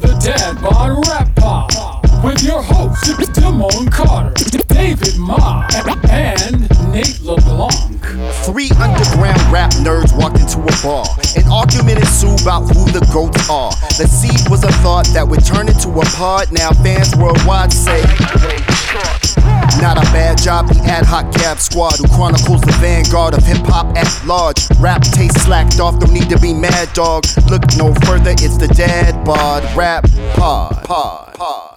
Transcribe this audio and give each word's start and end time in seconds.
for 0.00 0.06
the 0.08 0.14
dead, 0.18 0.60
Bod 0.60 1.06
Rap 1.06 1.25
with 2.26 2.42
your 2.42 2.60
hosts, 2.60 3.08
Damone 3.38 3.90
Carter, 3.90 4.34
David 4.66 5.16
Ma, 5.16 5.66
and 6.10 6.68
Nate 6.92 7.22
LeBlanc. 7.22 8.02
Three 8.42 8.70
underground 8.82 9.40
rap 9.52 9.70
nerds 9.86 10.10
walked 10.18 10.40
into 10.40 10.58
a 10.58 10.74
bar. 10.82 11.06
An 11.36 11.46
argument 11.46 12.00
ensued 12.00 12.42
about 12.42 12.66
who 12.74 12.90
the 12.90 13.06
goats 13.14 13.48
are. 13.48 13.70
The 13.96 14.08
seed 14.10 14.50
was 14.50 14.64
a 14.64 14.72
thought 14.82 15.06
that 15.14 15.26
would 15.26 15.44
turn 15.44 15.68
into 15.68 15.88
a 15.88 16.04
pod. 16.18 16.50
Now 16.50 16.72
fans 16.82 17.14
worldwide 17.14 17.72
say. 17.72 18.02
Not 19.80 19.98
a 19.98 20.06
bad 20.10 20.38
job, 20.42 20.66
the 20.66 20.80
ad 20.84 21.06
hoc 21.06 21.32
cab 21.32 21.58
squad 21.58 21.94
who 21.98 22.08
chronicles 22.08 22.62
the 22.62 22.74
vanguard 22.80 23.34
of 23.34 23.44
hip 23.44 23.64
hop 23.66 23.96
at 23.96 24.10
large. 24.26 24.66
Rap 24.80 25.02
taste 25.02 25.44
slacked 25.44 25.78
off, 25.78 26.00
don't 26.00 26.12
need 26.12 26.28
to 26.30 26.38
be 26.40 26.52
mad 26.52 26.92
dog. 26.92 27.24
Look 27.48 27.62
no 27.76 27.94
further, 28.02 28.32
it's 28.32 28.56
the 28.58 28.68
dad 28.68 29.24
bod 29.24 29.62
rap 29.76 30.04
pod. 30.34 30.82
Pod. 30.84 31.34
Pod. 31.34 31.75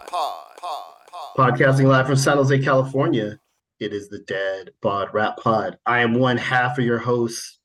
Pod. 1.35 1.51
Pod. 1.51 1.59
Podcasting 1.59 1.87
live 1.87 2.05
from 2.07 2.15
San 2.15 2.37
Jose, 2.37 2.59
California. 2.59 3.39
It 3.79 3.93
is 3.93 4.09
the 4.09 4.19
Dad 4.19 4.71
Bod 4.81 5.09
Rap 5.13 5.37
Pod. 5.37 5.77
I 5.85 5.99
am 5.99 6.13
one 6.15 6.37
half 6.37 6.77
of 6.77 6.85
your 6.85 6.97
hosts 6.99 7.59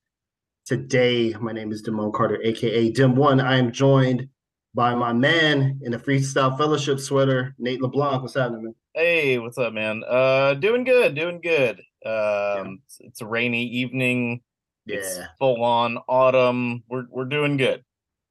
today. 0.64 1.34
My 1.40 1.52
name 1.52 1.72
is 1.72 1.82
Damone 1.82 2.12
Carter, 2.12 2.40
aka 2.42 2.90
Dim 2.90 3.16
One. 3.16 3.40
I 3.40 3.56
am 3.56 3.72
joined 3.72 4.28
by 4.74 4.94
my 4.94 5.12
man 5.12 5.80
in 5.82 5.92
the 5.92 5.98
Freestyle 5.98 6.56
Fellowship 6.56 7.00
sweater, 7.00 7.54
Nate 7.58 7.80
LeBlanc. 7.82 8.22
What's 8.22 8.34
happening, 8.34 8.64
man? 8.64 8.74
Hey, 8.94 9.38
what's 9.38 9.58
up, 9.58 9.72
man? 9.72 10.02
Uh, 10.08 10.54
doing 10.54 10.84
good, 10.84 11.14
doing 11.14 11.40
good. 11.40 11.80
Um, 12.06 12.80
it's, 12.86 12.98
it's 13.00 13.20
a 13.22 13.26
rainy 13.26 13.64
evening. 13.64 14.42
Yeah. 14.86 15.28
full 15.38 15.64
on 15.64 15.96
autumn. 16.08 16.84
We're 16.88 17.06
we're 17.08 17.24
doing 17.24 17.56
good. 17.56 17.82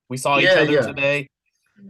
We 0.10 0.18
saw 0.18 0.38
each 0.38 0.46
Yeah, 0.46 0.52
other 0.62 0.72
yeah. 0.72 0.82
today. 0.82 1.28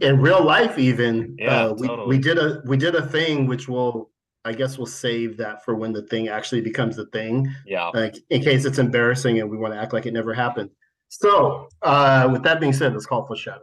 In 0.00 0.20
real 0.20 0.42
life, 0.44 0.78
even 0.78 1.36
Yeah, 1.38 1.66
uh, 1.66 1.72
we, 1.74 1.86
totally. 1.86 2.08
we 2.08 2.18
did 2.18 2.38
a 2.38 2.60
we 2.66 2.76
did 2.76 2.94
a 2.94 3.06
thing 3.06 3.46
which 3.46 3.68
will 3.68 4.10
I 4.44 4.52
guess 4.52 4.76
we'll 4.76 4.86
save 4.86 5.36
that 5.38 5.64
for 5.64 5.74
when 5.74 5.92
the 5.92 6.02
thing 6.02 6.28
actually 6.28 6.60
becomes 6.60 6.96
the 6.96 7.06
thing. 7.06 7.48
Yeah. 7.66 7.88
like 7.94 8.16
in 8.30 8.42
case 8.42 8.64
it's 8.64 8.78
embarrassing 8.78 9.40
and 9.40 9.48
we 9.50 9.56
want 9.56 9.72
to 9.74 9.80
act 9.80 9.92
like 9.92 10.06
it 10.06 10.12
never 10.12 10.34
happened. 10.34 10.70
So, 11.08 11.68
uh, 11.82 12.28
with 12.32 12.42
that 12.42 12.60
being 12.60 12.72
said, 12.72 12.92
let's 12.92 13.06
call 13.06 13.24
for 13.26 13.36
shadow. 13.36 13.62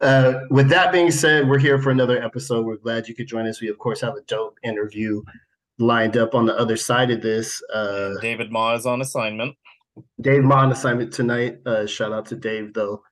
Uh, 0.00 0.40
with 0.50 0.68
that 0.70 0.92
being 0.92 1.10
said, 1.10 1.48
we're 1.48 1.58
here 1.58 1.78
for 1.80 1.90
another 1.90 2.22
episode. 2.22 2.64
We're 2.64 2.76
glad 2.76 3.08
you 3.08 3.14
could 3.14 3.26
join 3.26 3.46
us. 3.46 3.60
We, 3.60 3.68
of 3.68 3.78
course, 3.78 4.00
have 4.00 4.14
a 4.14 4.22
dope 4.22 4.58
interview 4.62 5.22
lined 5.78 6.16
up 6.16 6.34
on 6.34 6.46
the 6.46 6.56
other 6.56 6.76
side 6.76 7.10
of 7.10 7.20
this. 7.20 7.60
Uh, 7.72 8.14
David 8.20 8.50
Ma 8.50 8.74
is 8.74 8.86
on 8.86 9.00
assignment. 9.00 9.56
Dave 10.20 10.42
Ma 10.44 10.60
on 10.60 10.72
assignment 10.72 11.12
tonight. 11.12 11.58
Uh, 11.66 11.86
shout 11.86 12.12
out 12.12 12.26
to 12.26 12.36
Dave 12.36 12.72
though. 12.72 13.02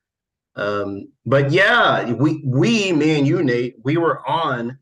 Um, 0.57 1.07
but 1.25 1.51
yeah, 1.51 2.11
we 2.13 2.41
we 2.45 2.91
me 2.91 3.17
and 3.17 3.27
you 3.27 3.43
Nate, 3.43 3.75
we 3.83 3.97
were 3.97 4.27
on 4.27 4.77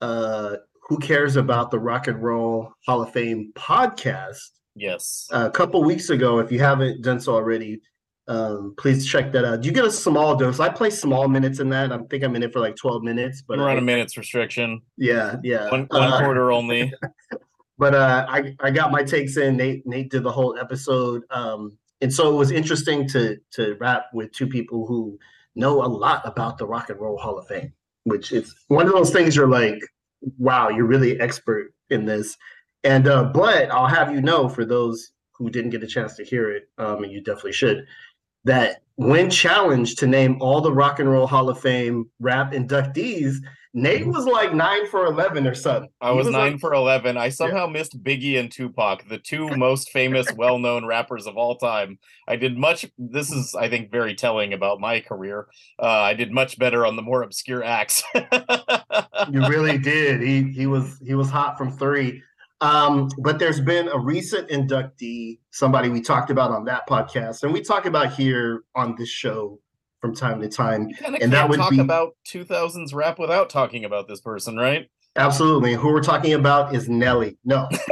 uh, 0.00 0.56
Who 0.88 0.98
Cares 0.98 1.36
About 1.36 1.70
the 1.70 1.78
Rock 1.78 2.08
and 2.08 2.22
Roll 2.22 2.72
Hall 2.86 3.02
of 3.02 3.12
Fame 3.12 3.52
podcast 3.54 4.38
Yes. 4.74 5.28
a 5.30 5.50
couple 5.50 5.84
weeks 5.84 6.08
ago. 6.10 6.38
If 6.38 6.50
you 6.50 6.58
haven't 6.60 7.02
done 7.02 7.20
so 7.20 7.34
already, 7.34 7.80
um, 8.28 8.74
please 8.78 9.04
check 9.06 9.30
that 9.32 9.44
out. 9.44 9.60
Do 9.60 9.68
you 9.68 9.74
get 9.74 9.84
a 9.84 9.90
small 9.90 10.36
dose. 10.36 10.58
I 10.60 10.68
play 10.70 10.88
small 10.90 11.28
minutes 11.28 11.58
in 11.58 11.68
that. 11.70 11.92
I 11.92 11.98
think 12.08 12.22
I'm 12.24 12.34
in 12.36 12.42
it 12.42 12.52
for 12.52 12.60
like 12.60 12.76
12 12.76 13.02
minutes, 13.02 13.42
but 13.46 13.58
We're 13.58 13.68
on 13.68 13.76
a 13.78 13.80
minutes 13.82 14.16
restriction. 14.16 14.80
yeah, 14.96 15.36
yeah. 15.42 15.68
One 15.70 15.86
one 15.90 16.02
Uh, 16.12 16.18
quarter 16.20 16.50
only. 16.52 16.92
but 17.78 17.94
uh, 17.94 18.24
I 18.28 18.54
I 18.60 18.70
got 18.70 18.90
my 18.92 19.02
takes 19.02 19.36
in. 19.36 19.56
Nate 19.56 19.86
Nate 19.86 20.10
did 20.10 20.22
the 20.22 20.32
whole 20.32 20.56
episode, 20.58 21.24
um, 21.30 21.76
and 22.00 22.12
so 22.12 22.32
it 22.32 22.36
was 22.36 22.50
interesting 22.50 23.08
to 23.08 23.38
to 23.52 23.76
rap 23.80 24.06
with 24.12 24.32
two 24.32 24.46
people 24.46 24.86
who 24.86 25.18
know 25.54 25.82
a 25.82 25.86
lot 25.86 26.22
about 26.24 26.58
the 26.58 26.66
Rock 26.66 26.90
and 26.90 27.00
Roll 27.00 27.18
Hall 27.18 27.38
of 27.38 27.46
Fame, 27.46 27.72
which 28.04 28.32
is 28.32 28.54
one 28.68 28.86
of 28.86 28.92
those 28.92 29.10
things 29.10 29.36
you're 29.36 29.48
like, 29.48 29.80
wow, 30.38 30.68
you're 30.68 30.86
really 30.86 31.20
expert 31.20 31.72
in 31.90 32.06
this. 32.06 32.36
And 32.84 33.08
uh, 33.08 33.24
but 33.24 33.70
I'll 33.70 33.86
have 33.86 34.12
you 34.12 34.22
know 34.22 34.48
for 34.48 34.64
those 34.64 35.12
who 35.32 35.50
didn't 35.50 35.70
get 35.70 35.82
a 35.82 35.86
chance 35.86 36.16
to 36.16 36.24
hear 36.24 36.50
it, 36.50 36.68
um, 36.78 37.02
and 37.02 37.12
you 37.12 37.20
definitely 37.20 37.52
should, 37.52 37.86
that 38.44 38.82
when 38.96 39.30
challenged 39.30 39.98
to 39.98 40.06
name 40.06 40.36
all 40.40 40.60
the 40.60 40.72
Rock 40.72 40.98
and 40.98 41.10
Roll 41.10 41.26
Hall 41.26 41.48
of 41.48 41.60
Fame 41.60 42.10
rap 42.20 42.52
inductees, 42.52 43.36
Nate 43.72 44.06
was 44.06 44.26
like 44.26 44.52
nine 44.52 44.88
for 44.88 45.06
eleven 45.06 45.46
or 45.46 45.54
something. 45.54 45.88
I 46.00 46.10
He 46.10 46.16
was 46.16 46.28
nine 46.28 46.52
like- 46.52 46.60
for 46.60 46.74
eleven. 46.74 47.16
I 47.16 47.28
somehow 47.28 47.66
missed 47.66 48.02
Biggie 48.02 48.38
and 48.38 48.50
Tupac, 48.50 49.08
the 49.08 49.18
two 49.18 49.48
most 49.56 49.90
famous, 49.90 50.26
well-known 50.36 50.84
rappers 50.86 51.26
of 51.26 51.36
all 51.36 51.56
time. 51.56 51.98
I 52.26 52.34
did 52.36 52.58
much. 52.58 52.84
This 52.98 53.30
is, 53.30 53.54
I 53.54 53.68
think, 53.68 53.92
very 53.92 54.14
telling 54.14 54.52
about 54.52 54.80
my 54.80 55.00
career. 55.00 55.46
Uh, 55.80 55.86
I 55.86 56.14
did 56.14 56.32
much 56.32 56.58
better 56.58 56.84
on 56.84 56.96
the 56.96 57.02
more 57.02 57.22
obscure 57.22 57.62
acts. 57.62 58.02
you 59.30 59.46
really 59.46 59.78
did. 59.78 60.20
He 60.20 60.50
he 60.50 60.66
was 60.66 60.98
he 61.06 61.14
was 61.14 61.30
hot 61.30 61.56
from 61.56 61.70
three. 61.70 62.22
Um, 62.62 63.08
but 63.18 63.38
there's 63.38 63.60
been 63.60 63.88
a 63.88 63.98
recent 63.98 64.50
inductee, 64.50 65.38
somebody 65.50 65.88
we 65.88 66.02
talked 66.02 66.28
about 66.30 66.50
on 66.50 66.64
that 66.66 66.86
podcast, 66.86 67.42
and 67.42 67.52
we 67.54 67.62
talk 67.62 67.86
about 67.86 68.12
here 68.12 68.64
on 68.74 68.94
this 68.98 69.08
show 69.08 69.58
from 70.00 70.14
time 70.14 70.40
to 70.40 70.48
time. 70.48 70.88
And 71.20 71.32
that 71.32 71.48
would 71.48 71.58
talk 71.58 71.70
be- 71.70 71.78
about 71.80 72.16
2000s 72.28 72.94
rap 72.94 73.18
without 73.18 73.50
talking 73.50 73.84
about 73.84 74.08
this 74.08 74.20
person, 74.20 74.56
right? 74.56 74.88
Absolutely. 75.16 75.74
Who 75.74 75.88
we're 75.88 76.02
talking 76.02 76.34
about 76.34 76.74
is 76.74 76.88
Nelly. 76.88 77.36
No. 77.44 77.68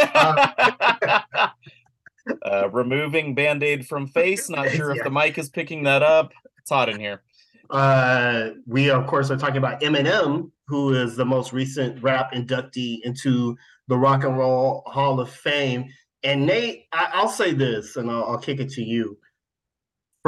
uh, 2.45 2.69
removing 2.73 3.35
band-aid 3.35 3.87
from 3.87 4.07
face. 4.07 4.49
Not 4.49 4.71
sure 4.73 4.91
if 4.93 4.99
Yeah. 4.99 5.05
the 5.05 5.11
mic 5.11 5.39
is 5.39 5.49
picking 5.51 5.83
that 5.85 6.03
up. 6.03 6.33
It's 6.59 6.71
hot 6.71 6.89
in 6.89 6.99
here. 7.01 7.23
Uh, 7.71 8.51
we 8.67 8.91
of 8.91 9.07
course 9.07 9.31
are 9.31 9.37
talking 9.37 9.59
about 9.59 9.81
Eminem, 9.83 10.51
who 10.69 10.95
is 10.95 11.17
the 11.17 11.25
most 11.25 11.53
recent 11.53 12.03
rap 12.03 12.33
inductee 12.33 13.01
into 13.03 13.57
the 13.89 13.97
Rock 13.97 14.25
and 14.25 14.39
Roll 14.39 14.83
Hall 14.87 15.21
of 15.21 15.31
Fame. 15.31 15.87
And 16.23 16.47
Nate, 16.47 16.85
I, 16.93 17.11
I'll 17.13 17.29
say 17.29 17.53
this, 17.53 17.97
and 17.97 18.11
I'll, 18.11 18.25
I'll 18.25 18.39
kick 18.39 18.59
it 18.61 18.71
to 18.71 18.83
you. 18.83 19.19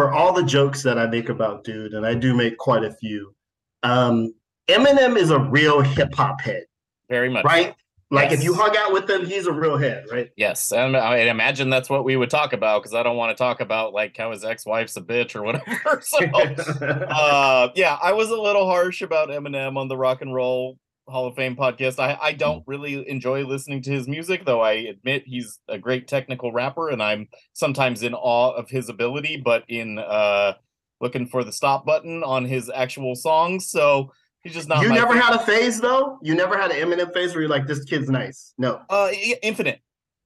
For 0.00 0.10
all 0.14 0.32
the 0.32 0.42
jokes 0.44 0.82
that 0.84 0.98
I 0.98 1.06
make 1.06 1.28
about 1.28 1.62
dude, 1.62 1.92
and 1.92 2.06
I 2.06 2.14
do 2.14 2.34
make 2.34 2.56
quite 2.56 2.84
a 2.84 2.90
few, 2.90 3.34
um, 3.82 4.32
Eminem 4.66 5.18
is 5.18 5.28
a 5.30 5.38
real 5.38 5.82
hip 5.82 6.14
hop 6.14 6.40
head, 6.40 6.64
Very 7.10 7.28
much. 7.28 7.44
right? 7.44 7.74
Like 8.10 8.32
if 8.32 8.42
you 8.42 8.52
Yes. 8.52 8.60
hung 8.62 8.76
out 8.78 8.94
with 8.94 9.10
him, 9.10 9.26
he's 9.26 9.46
a 9.46 9.52
real 9.52 9.76
head, 9.76 10.06
right? 10.10 10.30
Yes, 10.38 10.72
and 10.72 10.96
I 10.96 11.18
imagine 11.18 11.68
that's 11.68 11.90
what 11.90 12.04
we 12.04 12.16
would 12.16 12.30
talk 12.30 12.54
about 12.54 12.80
because 12.80 12.94
I 12.94 13.02
don't 13.02 13.18
want 13.18 13.36
to 13.36 13.38
talk 13.38 13.60
about 13.60 13.92
like 13.92 14.16
how 14.16 14.30
his 14.30 14.42
ex-wife's 14.42 14.96
a 14.96 15.02
bitch 15.02 15.36
or 15.36 15.42
whatever. 15.42 16.00
so, 16.02 16.18
uh, 16.86 17.68
yeah, 17.74 17.98
I 18.02 18.14
was 18.14 18.30
a 18.30 18.40
little 18.40 18.64
harsh 18.64 19.02
about 19.02 19.28
Eminem 19.28 19.76
on 19.76 19.88
the 19.88 19.98
Rock 19.98 20.22
and 20.22 20.34
Roll 20.34 20.78
Hall 21.10 21.26
of 21.26 21.34
Fame 21.34 21.56
podcast. 21.56 21.98
I, 21.98 22.16
I 22.20 22.32
don't 22.32 22.62
really 22.66 23.08
enjoy 23.08 23.44
listening 23.44 23.82
to 23.82 23.90
his 23.90 24.08
music, 24.08 24.44
though 24.44 24.60
I 24.60 24.72
admit 24.72 25.24
he's 25.26 25.58
a 25.68 25.78
great 25.78 26.08
technical 26.08 26.52
rapper, 26.52 26.88
and 26.88 27.02
I'm 27.02 27.28
sometimes 27.52 28.02
in 28.02 28.14
awe 28.14 28.52
of 28.52 28.70
his 28.70 28.88
ability, 28.88 29.36
but 29.44 29.64
in 29.68 29.98
uh, 29.98 30.54
looking 31.00 31.26
for 31.26 31.44
the 31.44 31.52
stop 31.52 31.84
button 31.84 32.22
on 32.22 32.44
his 32.44 32.70
actual 32.74 33.14
songs. 33.14 33.68
So 33.70 34.12
he's 34.42 34.54
just 34.54 34.68
not. 34.68 34.82
you 34.82 34.88
never 34.88 35.08
favorite. 35.14 35.22
had 35.22 35.34
a 35.34 35.38
phase 35.44 35.80
though. 35.80 36.18
You 36.22 36.34
never 36.34 36.56
had 36.56 36.70
an 36.70 36.76
Eminem 36.78 37.12
phase 37.12 37.32
where 37.34 37.42
you're 37.42 37.50
like, 37.50 37.66
"This 37.66 37.84
kid's 37.84 38.08
nice." 38.08 38.54
No. 38.58 38.80
uh 38.88 39.10
Infinite. 39.42 39.80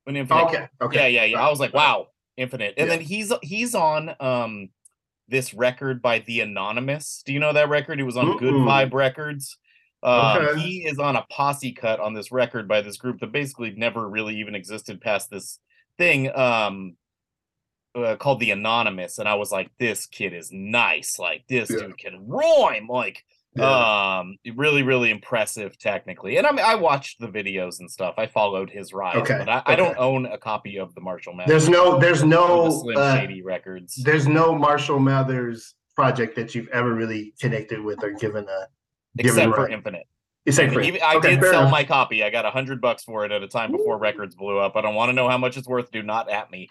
When 0.05 0.17
Infinite 0.17 0.44
Okay. 0.44 0.69
Okay. 0.83 0.97
Yeah, 0.99 1.06
yeah, 1.23 1.25
yeah. 1.25 1.47
I 1.47 1.49
was 1.49 1.59
like, 1.61 1.73
wow, 1.73 2.09
Infinite. 2.37 2.75
And 2.77 2.89
Yeah. 2.89 2.97
then 2.97 3.05
he's 3.05 3.33
he's 3.43 3.75
on 3.75 4.15
um 4.21 4.69
this 5.28 5.55
record 5.55 6.03
by 6.03 6.19
The 6.19 6.41
Anonymous. 6.41 7.23
Do 7.25 7.33
you 7.33 7.39
know 7.41 7.55
that 7.55 7.71
record? 7.71 7.99
It 7.99 8.03
was 8.03 8.17
on 8.19 8.37
Good. 8.37 8.53
Vibe 8.53 8.93
Records. 8.93 9.56
Um, 10.04 10.37
Okay. 10.37 10.60
He 10.60 10.84
is 10.87 10.98
on 10.98 11.16
a 11.16 11.25
posse 11.31 11.72
cut 11.72 11.98
on 11.98 12.12
this 12.15 12.31
record 12.31 12.69
by 12.69 12.82
this 12.82 12.96
group 12.99 13.20
that 13.20 13.32
basically 13.32 13.73
never 13.76 14.08
really 14.08 14.37
even 14.37 14.55
existed 14.55 15.00
past 15.00 15.31
this 15.31 15.58
thing 15.99 16.31
um 16.37 16.96
uh, 17.96 18.17
called 18.17 18.40
The 18.40 18.50
Anonymous. 18.50 19.19
And 19.19 19.29
I 19.29 19.34
was 19.37 19.52
like, 19.52 19.70
this 19.79 20.06
kid 20.06 20.32
is 20.34 20.50
nice. 20.52 21.19
Like 21.19 21.44
this 21.49 21.70
Yeah. 21.70 21.79
dude 21.79 21.99
can 21.99 22.26
rhyme. 22.26 22.88
Like 22.88 23.25
Yeah. 23.56 24.19
um 24.20 24.37
really 24.56 24.82
really 24.82 25.11
impressive 25.12 25.79
technically 25.79 26.37
and 26.38 26.44
i 26.46 26.50
mean 26.50 26.64
i 26.64 26.75
watched 26.75 27.20
the 27.20 27.29
videos 27.29 27.79
and 27.79 27.88
stuff 27.88 28.14
i 28.19 28.26
followed 28.26 28.69
his 28.69 28.93
rise 28.93 29.14
Okay, 29.19 29.38
but 29.38 29.49
I, 29.49 29.62
I 29.64 29.76
don't 29.76 29.96
own 29.96 30.26
a 30.26 30.37
copy 30.37 30.76
of 30.76 30.93
the 30.96 31.00
marshall 31.00 31.34
mathers 31.34 31.50
There's 31.52 31.69
no, 31.69 31.96
there's 31.96 32.20
the 32.23 32.26
no, 32.26 32.69
slim 32.82 32.99
uh, 32.99 33.14
shady 33.17 33.43
records 33.43 33.94
there's 34.02 34.26
no 34.26 34.56
Marshall 34.58 34.99
Mathers 34.99 35.76
project 35.94 36.34
that 36.34 36.56
you've 36.56 36.67
ever 36.69 36.93
really 36.94 37.32
connected 37.40 37.81
with 37.81 38.02
or 38.02 38.11
given 38.14 38.44
a. 38.49 38.67
except 39.19 39.55
for 39.55 39.69
infinite. 39.69 40.06
Except 40.46 40.70
I, 40.70 40.75
for 40.75 40.81
even- 40.82 41.00
I 41.02 41.14
okay, 41.16 41.37
did 41.37 41.43
sell 41.43 41.61
enough. 41.61 41.70
my 41.70 41.84
copy. 41.84 42.22
I 42.22 42.28
got 42.28 42.44
a 42.44 42.50
hundred 42.50 42.81
bucks 42.81 43.02
for 43.05 43.25
it 43.25 43.32
at 43.32 43.43
a 43.43 43.49
time 43.49 43.72
before 43.72 43.96
records 43.96 44.34
blew 44.34 44.58
up. 44.58 44.76
I 44.76 44.82
don't 44.82 44.94
want 44.94 45.08
to 45.08 45.14
know 45.14 45.26
how 45.28 45.38
much 45.38 45.56
it's 45.56 45.66
worth. 45.66 45.90
Do 45.90 46.02
not 46.02 46.31
at 46.31 46.50
me. 46.50 46.69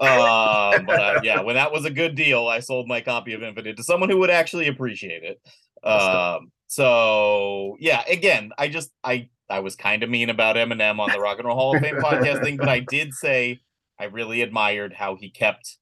Um 0.00 0.84
but 0.86 1.00
uh, 1.00 1.20
yeah 1.24 1.40
when 1.40 1.54
that 1.56 1.72
was 1.72 1.86
a 1.86 1.90
good 1.90 2.14
deal 2.14 2.46
i 2.46 2.60
sold 2.60 2.86
my 2.86 3.00
copy 3.00 3.32
of 3.32 3.42
infinite 3.42 3.78
to 3.78 3.82
someone 3.82 4.10
who 4.10 4.18
would 4.18 4.30
actually 4.30 4.68
appreciate 4.68 5.22
it. 5.22 5.40
Um 5.82 6.52
so 6.66 7.76
yeah 7.80 8.02
again 8.08 8.50
i 8.58 8.68
just 8.68 8.90
i 9.02 9.28
i 9.48 9.60
was 9.60 9.74
kind 9.76 10.02
of 10.02 10.10
mean 10.10 10.28
about 10.30 10.56
eminem 10.56 10.98
on 10.98 11.10
the 11.10 11.18
rock 11.18 11.38
and 11.38 11.46
roll 11.46 11.56
hall 11.56 11.76
of 11.76 11.80
fame 11.82 11.94
podcast 12.02 12.42
thing 12.42 12.56
but 12.56 12.68
i 12.68 12.80
did 12.80 13.14
say 13.14 13.60
i 13.98 14.04
really 14.04 14.42
admired 14.42 14.92
how 14.92 15.14
he 15.16 15.30
kept 15.30 15.78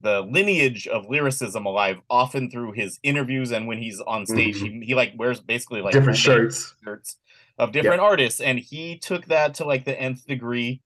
the 0.00 0.20
lineage 0.22 0.86
of 0.86 1.08
lyricism 1.08 1.66
alive 1.66 1.98
often 2.10 2.50
through 2.50 2.72
his 2.72 2.98
interviews 3.02 3.50
and 3.52 3.66
when 3.66 3.78
he's 3.78 4.00
on 4.00 4.26
stage 4.26 4.56
mm-hmm. 4.56 4.80
he, 4.80 4.86
he 4.86 4.94
like 4.94 5.12
wears 5.16 5.40
basically 5.40 5.80
like 5.80 5.92
Different 5.92 6.18
shirts. 6.18 6.74
shirts 6.84 7.16
of 7.58 7.72
different 7.72 8.00
artists 8.00 8.40
and 8.40 8.58
he 8.58 8.98
took 8.98 9.24
that 9.26 9.54
to 9.54 9.64
like 9.64 9.84
the 9.84 9.98
nth 9.98 10.26
degree 10.26 10.82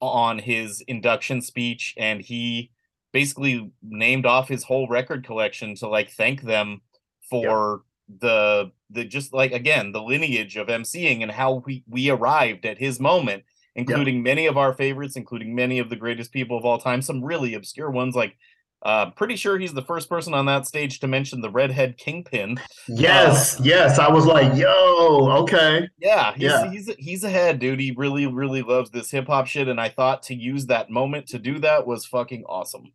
on 0.00 0.38
his 0.38 0.82
induction 0.82 1.40
speech 1.40 1.94
and 1.96 2.20
he 2.20 2.70
basically 3.12 3.72
named 3.82 4.26
off 4.26 4.48
his 4.48 4.62
whole 4.62 4.86
record 4.88 5.24
collection 5.24 5.74
to 5.74 5.88
like 5.88 6.10
thank 6.10 6.42
them 6.42 6.80
for 7.28 7.82
the 8.20 8.70
the 8.90 9.04
just 9.04 9.32
like 9.32 9.52
again 9.52 9.90
the 9.90 10.02
lineage 10.02 10.56
of 10.56 10.68
emceeing 10.68 11.22
and 11.22 11.32
how 11.32 11.62
we 11.66 11.82
we 11.88 12.08
arrived 12.08 12.64
at 12.64 12.78
his 12.78 13.00
moment 13.00 13.42
including 13.76 14.22
many 14.22 14.46
of 14.46 14.56
our 14.56 14.72
favorites 14.74 15.16
including 15.16 15.54
many 15.54 15.78
of 15.78 15.88
the 15.90 15.96
greatest 15.96 16.32
people 16.32 16.56
of 16.58 16.64
all 16.64 16.78
time 16.78 17.00
some 17.00 17.22
really 17.24 17.54
obscure 17.54 17.90
ones 17.90 18.14
like 18.16 18.36
uh 18.82 19.10
pretty 19.12 19.36
sure 19.36 19.58
he's 19.58 19.72
the 19.72 19.82
first 19.82 20.08
person 20.08 20.34
on 20.34 20.44
that 20.46 20.66
stage 20.66 21.00
to 21.00 21.06
mention 21.08 21.40
the 21.40 21.50
redhead 21.50 21.96
kingpin 21.96 22.60
Yes, 22.88 23.58
yes. 23.62 23.98
I 23.98 24.08
was 24.10 24.26
like, 24.26 24.54
yo, 24.56 25.30
okay. 25.42 25.88
yeah 25.98 26.32
he's 26.34 26.42
Yeah. 26.42 26.70
he's 26.70 26.90
he's 26.98 27.24
ahead 27.24 27.58
dude 27.58 27.80
he 27.80 27.92
really 27.96 28.26
really 28.26 28.62
loves 28.62 28.90
this 28.90 29.10
hip-hop 29.10 29.46
shit 29.46 29.68
and 29.68 29.80
i 29.80 29.88
thought 29.88 30.22
to 30.24 30.34
use 30.34 30.66
that 30.66 30.90
moment 30.90 31.26
to 31.28 31.38
do 31.38 31.58
that 31.60 31.86
was 31.86 32.04
fucking 32.06 32.44
awesome 32.48 32.92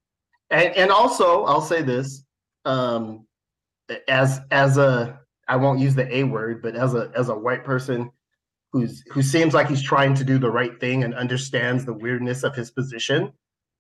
And 0.51 0.75
and 0.75 0.91
also, 0.91 1.45
I'll 1.45 1.61
say 1.61 1.81
this, 1.81 2.25
um, 2.65 3.25
as 4.07 4.41
as 4.51 4.77
a 4.77 5.19
I 5.47 5.55
won't 5.57 5.79
use 5.79 5.95
the 5.95 6.07
A 6.15 6.23
word, 6.23 6.61
but 6.61 6.75
as 6.75 6.93
a 6.93 7.11
as 7.15 7.29
a 7.29 7.35
white 7.35 7.63
person 7.65 8.11
who's 8.71 9.03
who 9.11 9.21
seems 9.21 9.53
like 9.53 9.67
he's 9.67 9.81
trying 9.83 10.13
to 10.15 10.23
do 10.23 10.37
the 10.37 10.49
right 10.49 10.79
thing 10.79 11.03
and 11.03 11.13
understands 11.13 11.85
the 11.85 11.93
weirdness 11.93 12.43
of 12.43 12.55
his 12.55 12.71
position, 12.71 13.31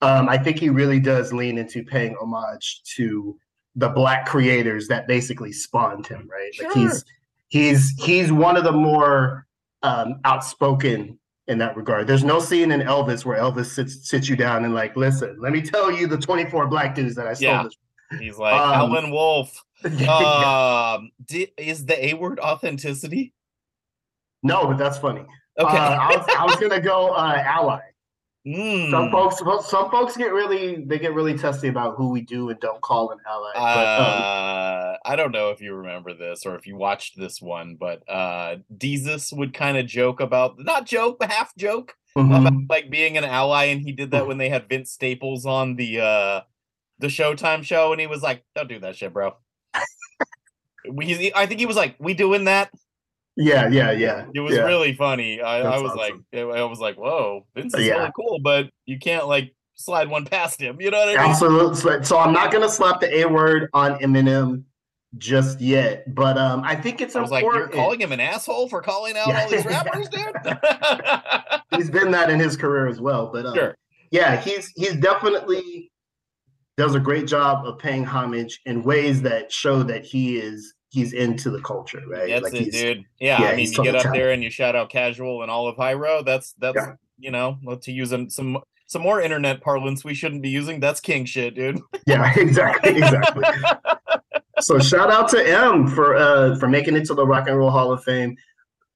um, 0.01 0.27
I 0.29 0.37
think 0.37 0.59
he 0.59 0.69
really 0.69 0.99
does 0.99 1.31
lean 1.33 1.57
into 1.57 1.83
paying 1.83 2.15
homage 2.21 2.81
to 2.95 3.37
the 3.75 3.89
black 3.89 4.25
creators 4.25 4.87
that 4.89 5.07
basically 5.07 5.51
spawned 5.53 6.05
him, 6.07 6.27
right? 6.29 6.51
Like 6.61 6.73
he's 6.73 7.05
he's 7.47 7.93
he's 8.03 8.31
one 8.31 8.57
of 8.57 8.63
the 8.63 8.71
more 8.73 9.47
um, 9.83 10.19
outspoken 10.25 11.17
in 11.47 11.57
that 11.57 11.75
regard. 11.75 12.05
There's 12.07 12.23
no 12.23 12.39
scene 12.39 12.71
in 12.71 12.81
Elvis 12.81 13.25
where 13.25 13.39
Elvis 13.39 13.67
sits 13.67 14.09
sits 14.09 14.27
you 14.29 14.35
down 14.35 14.65
and 14.65 14.73
like, 14.73 14.95
listen, 14.95 15.37
let 15.39 15.51
me 15.53 15.61
tell 15.61 15.91
you 15.91 16.05
the 16.07 16.17
24 16.17 16.67
black 16.67 16.95
dudes 16.95 17.15
that 17.15 17.27
I 17.27 17.33
stole 17.33 17.49
Yeah. 17.49 17.63
this. 17.63 17.75
he's 18.19 18.37
like 18.37 18.53
Um, 18.53 18.73
alan 18.91 19.09
wolf 19.11 19.63
Yeah. 19.89 20.93
um 20.97 21.11
di- 21.25 21.51
is 21.57 21.85
the 21.85 22.07
a 22.07 22.13
word 22.15 22.39
authenticity 22.41 23.33
no, 24.43 24.65
but 24.67 24.77
that's 24.77 24.97
funny. 24.97 25.21
okay 25.59 25.77
Uh, 25.77 25.97
I, 25.99 26.15
was, 26.15 26.25
I 26.39 26.45
was 26.45 26.55
gonna 26.57 26.81
go 26.81 27.09
uh, 27.13 27.41
ally. 27.45 27.81
Some 28.43 28.53
Mm. 28.53 29.11
folks, 29.11 29.69
some 29.69 29.91
folks 29.91 30.17
get 30.17 30.33
really, 30.33 30.83
they 30.83 30.97
get 30.97 31.13
really 31.13 31.37
testy 31.37 31.67
about 31.67 31.95
who 31.95 32.09
we 32.09 32.21
do 32.21 32.49
and 32.49 32.59
don't 32.59 32.81
call 32.81 33.11
an 33.11 33.19
ally. 33.27 33.51
But, 33.53 33.99
um, 33.99 34.21
Uh, 34.23 34.97
I 35.05 35.15
don't 35.15 35.31
know 35.31 35.51
if 35.51 35.61
you 35.61 35.75
remember 35.75 36.15
this 36.15 36.43
or 36.47 36.55
if 36.55 36.65
you 36.65 36.75
watched 36.75 37.19
this 37.19 37.39
one, 37.39 37.75
but 37.75 38.01
uh 38.09 38.55
Desus 38.75 39.31
would 39.31 39.53
kind 39.53 39.77
of 39.77 39.85
joke 39.85 40.19
about 40.19 40.57
not 40.57 40.87
joke, 40.87 41.17
but 41.19 41.31
half 41.31 41.55
joke 41.55 41.93
mhm. 42.17 42.35
about 42.39 42.53
like 42.67 42.89
being 42.89 43.15
an 43.15 43.25
ally, 43.25 43.65
and 43.65 43.81
he 43.81 43.91
did 43.91 44.09
that 44.09 44.25
when 44.25 44.39
they 44.39 44.49
had 44.49 44.67
Vince 44.67 44.91
Staples 44.91 45.45
on 45.45 45.75
the 45.75 45.99
uh 46.01 46.41
the 46.97 47.07
Showtime 47.07 47.63
show, 47.63 47.91
and 47.91 48.01
he 48.01 48.07
was 48.07 48.23
like, 48.23 48.43
"Don't 48.55 48.69
do 48.69 48.79
that 48.79 48.95
shit, 48.95 49.13
bro." 49.13 49.35
we, 50.91 51.31
I 51.35 51.45
think 51.45 51.59
he 51.59 51.67
was 51.67 51.75
like, 51.75 51.95
"We 51.99 52.15
doing 52.15 52.45
that?" 52.45 52.71
Yeah, 53.41 53.67
yeah, 53.69 53.91
yeah. 53.91 54.25
It 54.33 54.39
was 54.39 54.55
yeah. 54.55 54.63
really 54.63 54.93
funny. 54.93 55.41
I, 55.41 55.61
I 55.61 55.79
was 55.79 55.93
like, 55.95 56.13
awesome. 56.33 56.51
I 56.51 56.63
was 56.63 56.79
like, 56.79 56.97
"Whoa, 56.97 57.45
Vince 57.55 57.73
is 57.73 57.85
Yeah. 57.85 57.97
really 57.97 58.11
cool," 58.15 58.39
but 58.39 58.69
you 58.85 58.99
can't 58.99 59.27
like 59.27 59.53
slide 59.75 60.07
one 60.09 60.25
past 60.25 60.61
him. 60.61 60.79
You 60.79 60.91
know 60.91 60.99
what 60.99 61.09
I 61.09 61.21
mean? 61.21 61.31
Absolutely. 61.31 62.03
So 62.03 62.17
I'm 62.19 62.33
not 62.33 62.51
gonna 62.51 62.69
slap 62.69 62.99
the 62.99 63.19
A 63.19 63.25
word 63.27 63.69
on 63.73 63.99
Eminem 63.99 64.63
just 65.17 65.59
yet, 65.59 66.13
but 66.15 66.37
um, 66.37 66.61
I 66.63 66.75
think 66.75 67.01
it's 67.01 67.15
I 67.15 67.21
was 67.21 67.31
like, 67.31 67.43
"You're 67.43 67.67
calling 67.67 67.99
him 67.99 68.11
an 68.11 68.19
asshole 68.19 68.69
for 68.69 68.81
calling 68.81 69.17
out 69.17 69.27
Yeah. 69.27 69.43
all 69.43 69.49
these 69.49 69.65
rappers, 69.65 70.07
dude." 70.09 70.35
he's 71.77 71.89
been 71.89 72.11
that 72.11 72.29
in 72.29 72.39
his 72.39 72.55
career 72.55 72.87
as 72.87 73.01
well. 73.01 73.27
But 73.31 73.45
um, 73.47 73.55
sure. 73.55 73.75
yeah, 74.11 74.39
he's 74.39 74.71
he's 74.75 74.95
definitely 74.95 75.91
does 76.77 76.95
a 76.95 76.99
great 76.99 77.27
job 77.27 77.65
of 77.65 77.77
paying 77.79 78.03
homage 78.05 78.61
in 78.65 78.83
ways 78.83 79.21
that 79.21 79.51
show 79.51 79.83
that 79.83 80.05
he 80.05 80.37
is 80.37 80.73
he's 80.91 81.13
into 81.13 81.49
the 81.49 81.61
culture, 81.61 82.01
right? 82.07 82.29
That's 82.29 82.43
like 82.43 82.53
it, 82.53 82.71
dude. 82.71 83.05
Yeah, 83.19 83.41
yeah, 83.41 83.47
I 83.49 83.55
mean, 83.55 83.71
you 83.71 83.83
get 83.83 83.95
up 83.95 84.13
there 84.13 84.31
and 84.31 84.43
you 84.43 84.49
shout 84.49 84.75
out 84.75 84.89
"casual" 84.91 85.41
and 85.41 85.49
all 85.49 85.67
of 85.67 85.77
Hiero. 85.77 86.21
That's 86.23 86.53
that's 86.59 86.75
Yeah. 86.75 86.93
you 87.17 87.31
know, 87.31 87.57
to 87.81 87.91
use 87.91 88.09
some 88.33 88.59
some 88.85 89.01
more 89.01 89.21
internet 89.21 89.61
parlance 89.61 90.03
we 90.03 90.13
shouldn't 90.13 90.41
be 90.41 90.49
using. 90.49 90.79
That's 90.79 90.99
king 90.99 91.25
shit, 91.25 91.55
dude. 91.55 91.79
yeah, 92.05 92.31
exactly, 92.37 92.97
exactly. 92.97 93.43
so 94.59 94.79
shout 94.79 95.09
out 95.09 95.29
to 95.29 95.41
M 95.47 95.87
for 95.87 96.15
uh 96.15 96.55
for 96.59 96.67
making 96.67 96.95
it 96.95 97.05
to 97.05 97.13
the 97.13 97.25
Rock 97.25 97.47
and 97.47 97.57
Roll 97.57 97.71
Hall 97.71 97.91
of 97.91 98.03
Fame. 98.03 98.35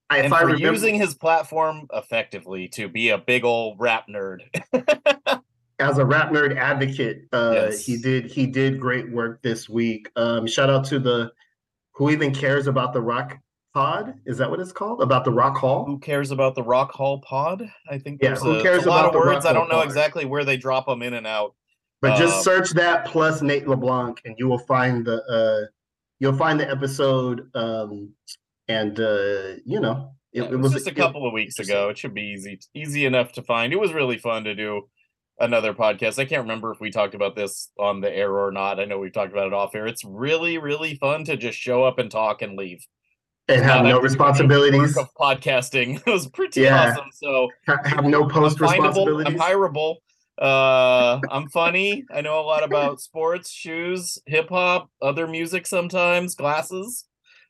I, 0.09 0.17
and 0.17 0.27
if 0.27 0.33
I 0.33 0.41
for 0.41 0.45
remember, 0.47 0.71
using 0.71 0.95
his 0.95 1.15
platform 1.15 1.87
effectively 1.91 2.67
to 2.69 2.87
be 2.87 3.09
a 3.09 3.17
big 3.17 3.43
old 3.43 3.79
rap 3.79 4.05
nerd. 4.07 4.41
as 5.79 5.97
a 5.97 6.05
rap 6.05 6.29
nerd 6.29 6.55
advocate, 6.57 7.23
uh, 7.33 7.51
Yes. 7.53 7.85
he 7.85 7.97
did 7.97 8.25
he 8.31 8.45
did 8.45 8.79
great 8.79 9.09
work 9.11 9.41
this 9.41 9.67
week. 9.67 10.09
Um, 10.15 10.45
shout 10.45 10.69
out 10.69 10.85
to 10.85 10.99
the 10.99 11.31
who 11.95 12.09
even 12.09 12.33
cares 12.33 12.67
about 12.67 12.93
the 12.93 13.01
Rock 13.01 13.37
Pod? 13.73 14.13
Is 14.25 14.37
that 14.37 14.49
what 14.49 14.59
it's 14.59 14.71
called? 14.71 15.01
About 15.01 15.25
the 15.25 15.31
Rock 15.31 15.57
Hall? 15.57 15.85
Who 15.85 15.99
cares 15.99 16.31
about 16.31 16.55
the 16.55 16.63
Rock 16.63 16.91
Hall 16.91 17.19
Pod? 17.21 17.69
I 17.89 17.97
think 17.97 18.21
Yeah, 18.21 18.35
who 18.35 18.59
a, 18.59 18.61
cares 18.61 18.85
a 18.85 18.89
lot 18.89 19.05
about 19.05 19.15
of 19.15 19.21
words. 19.21 19.45
I 19.45 19.53
don't 19.53 19.67
know 19.69 19.75
Pod? 19.75 19.85
exactly 19.85 20.25
where 20.25 20.45
they 20.45 20.57
drop 20.57 20.85
them 20.87 21.01
in 21.01 21.13
and 21.13 21.27
out. 21.27 21.55
But 22.01 22.17
just 22.17 22.37
Um, 22.37 22.43
search 22.43 22.69
that 22.71 23.05
plus 23.05 23.41
Nate 23.41 23.67
LeBlanc, 23.67 24.21
and 24.25 24.35
you 24.37 24.47
will 24.47 24.59
find 24.59 25.05
the 25.05 25.23
uh, 25.23 25.71
you'll 26.19 26.37
find 26.37 26.59
the 26.59 26.69
episode. 26.69 27.49
Um, 27.55 28.13
and 28.67 28.99
uh, 28.99 29.55
you 29.65 29.79
know, 29.79 30.11
it, 30.33 30.43
Yeah, 30.43 30.51
it 30.51 30.55
was 30.59 30.73
just 30.73 30.87
a 30.87 30.91
it- 30.91 30.95
couple 30.97 31.25
of 31.25 31.33
weeks 31.33 31.57
ago. 31.59 31.89
It 31.89 31.97
should 31.97 32.13
be 32.13 32.21
easy, 32.23 32.59
easy 32.73 33.05
enough 33.05 33.31
to 33.33 33.41
find. 33.41 33.71
It 33.73 33.79
was 33.79 33.93
really 33.93 34.17
fun 34.17 34.43
to 34.43 34.53
do 34.55 34.87
another 35.39 35.73
podcast. 35.73 36.19
I 36.19 36.25
can't 36.25 36.43
remember 36.43 36.71
if 36.71 36.79
we 36.79 36.89
talked 36.91 37.15
about 37.15 37.35
this 37.35 37.69
on 37.79 38.01
the 38.01 38.13
air 38.15 38.31
or 38.37 38.51
not. 38.51 38.79
I 38.79 38.85
know 38.85 38.99
we've 38.99 39.13
talked 39.13 39.31
about 39.31 39.47
it 39.47 39.53
off 39.53 39.75
air. 39.75 39.87
It's 39.87 40.03
really, 40.03 40.57
really 40.57 40.95
fun 40.95 41.23
to 41.25 41.35
just 41.37 41.57
show 41.57 41.83
up 41.83 41.99
and 41.99 42.09
talk 42.09 42.41
and 42.41 42.57
leave. 42.57 42.85
and 43.47 43.61
have 43.63 43.83
Not 43.83 43.83
no 43.83 43.89
having 43.89 43.89
to 43.89 43.95
do 43.95 43.95
the 43.95 44.01
responsibilities. 44.03 44.97
of 44.97 45.07
podcasting. 45.19 46.01
It 46.07 46.11
was 46.11 46.27
pretty 46.27 46.61
Yeah. 46.61 46.91
awesome. 46.91 47.09
So 47.13 47.49
Have 47.67 48.05
no 48.05 48.23
I'm 48.23 48.29
post 48.29 48.57
findable. 48.57 49.25
I'm 49.25 49.35
hireable. 49.37 49.95
Uh, 50.41 51.19
I'm 51.31 51.47
funny. 51.49 52.03
I 52.13 52.21
know 52.21 52.39
a 52.39 52.43
lot 52.43 52.63
about 52.63 52.99
sports, 52.99 53.49
shoes, 53.51 54.17
hip 54.25 54.49
hop, 54.49 54.89
other 55.01 55.27
music 55.27 55.65
sometimes, 55.67 56.35
glasses. 56.35 57.05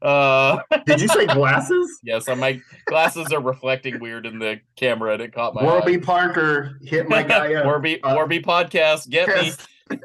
Uh, 0.06 0.60
Did 0.86 1.02
you 1.02 1.08
say 1.08 1.26
glasses? 1.34 2.00
yes, 2.04 2.28
my 2.28 2.62
glasses 2.86 3.32
are 3.34 3.42
reflecting 3.42 4.00
weird 4.00 4.26
in 4.26 4.38
the 4.40 4.60
camera, 4.76 5.14
and 5.14 5.22
it 5.24 5.34
caught 5.34 5.56
my 5.56 5.62
eye. 5.62 5.66
Warby 5.66 5.98
Parker 5.98 6.78
hit 6.84 7.10
my 7.10 7.24
guy 7.34 7.56
up. 7.56 7.66
Warby 7.66 8.04
Uh, 8.04 8.14
Warby 8.14 8.40
podcast. 8.42 9.10
Get 9.10 9.28
me. 9.30 9.98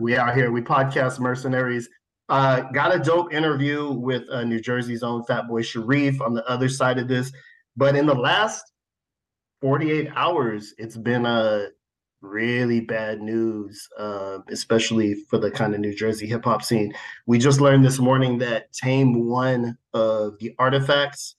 We 0.00 0.16
out 0.16 0.34
here. 0.34 0.50
We 0.50 0.62
podcast 0.62 1.18
mercenaries. 1.20 1.86
Uh, 2.30 2.60
got 2.72 2.94
a 2.94 2.98
dope 2.98 3.34
interview 3.34 3.90
with 3.92 4.22
uh, 4.30 4.44
New 4.44 4.58
Jersey's 4.60 5.02
own 5.02 5.24
Fatboy 5.24 5.62
Sharif 5.62 6.22
on 6.22 6.32
the 6.32 6.42
other 6.48 6.68
side 6.70 6.98
of 6.98 7.06
this. 7.06 7.30
But 7.76 7.96
in 7.96 8.06
the 8.06 8.14
last 8.14 8.64
48 9.60 10.08
hours, 10.16 10.72
it's 10.78 10.96
been 10.96 11.26
a 11.26 11.66
really 12.22 12.80
bad 12.80 13.20
news, 13.20 13.88
uh, 13.98 14.38
especially 14.48 15.14
for 15.28 15.38
the 15.38 15.50
kind 15.50 15.74
of 15.74 15.80
New 15.80 15.94
Jersey 15.94 16.26
hip 16.26 16.44
hop 16.44 16.62
scene. 16.62 16.92
We 17.26 17.38
just 17.38 17.60
learned 17.60 17.84
this 17.84 17.98
morning 17.98 18.38
that 18.38 18.72
Tame, 18.72 19.26
one 19.26 19.76
of 19.94 20.38
the 20.38 20.54
artifacts, 20.58 21.36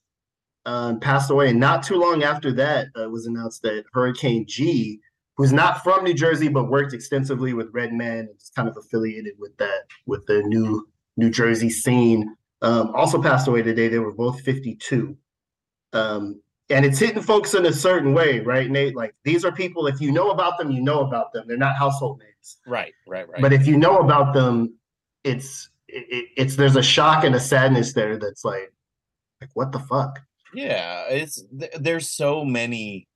um, 0.65 0.99
passed 0.99 1.31
away. 1.31 1.49
And 1.49 1.59
not 1.59 1.83
too 1.83 1.95
long 1.95 2.23
after 2.23 2.51
that, 2.53 2.87
uh, 2.97 3.03
it 3.03 3.11
was 3.11 3.25
announced 3.25 3.61
that 3.63 3.85
Hurricane 3.93 4.45
G, 4.47 4.99
who's 5.37 5.53
not 5.53 5.83
from 5.83 6.03
New 6.03 6.13
Jersey 6.13 6.47
but 6.47 6.69
worked 6.69 6.93
extensively 6.93 7.53
with 7.53 7.69
Redman 7.73 8.19
and 8.19 8.29
is 8.37 8.51
kind 8.55 8.67
of 8.67 8.77
affiliated 8.77 9.33
with 9.39 9.55
that 9.57 9.85
with 10.05 10.25
the 10.27 10.43
new 10.43 10.87
New 11.17 11.29
Jersey 11.29 11.69
scene. 11.69 12.35
Um, 12.61 12.91
also 12.95 13.21
passed 13.21 13.47
away 13.47 13.63
today. 13.63 13.87
They 13.87 13.99
were 13.99 14.13
both 14.13 14.41
52. 14.41 15.17
Um, 15.93 16.41
and 16.71 16.85
it's 16.85 16.97
hitting 16.99 17.21
folks 17.21 17.53
in 17.53 17.65
a 17.65 17.73
certain 17.73 18.13
way, 18.13 18.39
right, 18.39 18.69
Nate? 18.69 18.95
Like 18.95 19.13
these 19.23 19.43
are 19.45 19.51
people, 19.51 19.87
if 19.87 19.99
you 20.01 20.11
know 20.11 20.31
about 20.31 20.57
them, 20.57 20.71
you 20.71 20.81
know 20.81 21.01
about 21.01 21.31
them. 21.33 21.45
They're 21.47 21.57
not 21.57 21.75
household 21.75 22.19
names. 22.19 22.57
Right, 22.65 22.93
right, 23.07 23.29
right. 23.29 23.41
But 23.41 23.53
if 23.53 23.67
you 23.67 23.77
know 23.77 23.99
about 23.99 24.33
them, 24.33 24.73
it's 25.23 25.69
it, 25.87 26.05
it- 26.09 26.29
it's 26.37 26.55
there's 26.55 26.75
a 26.77 26.81
shock 26.83 27.23
and 27.23 27.35
a 27.35 27.39
sadness 27.39 27.93
there 27.93 28.17
that's 28.17 28.43
like, 28.45 28.71
like 29.41 29.49
what 29.53 29.71
the 29.71 29.79
fuck? 29.79 30.19
yeah, 30.53 31.03
it's 31.09 31.43
th- 31.59 31.71
there's 31.79 32.09
so 32.09 32.43
many 32.43 33.07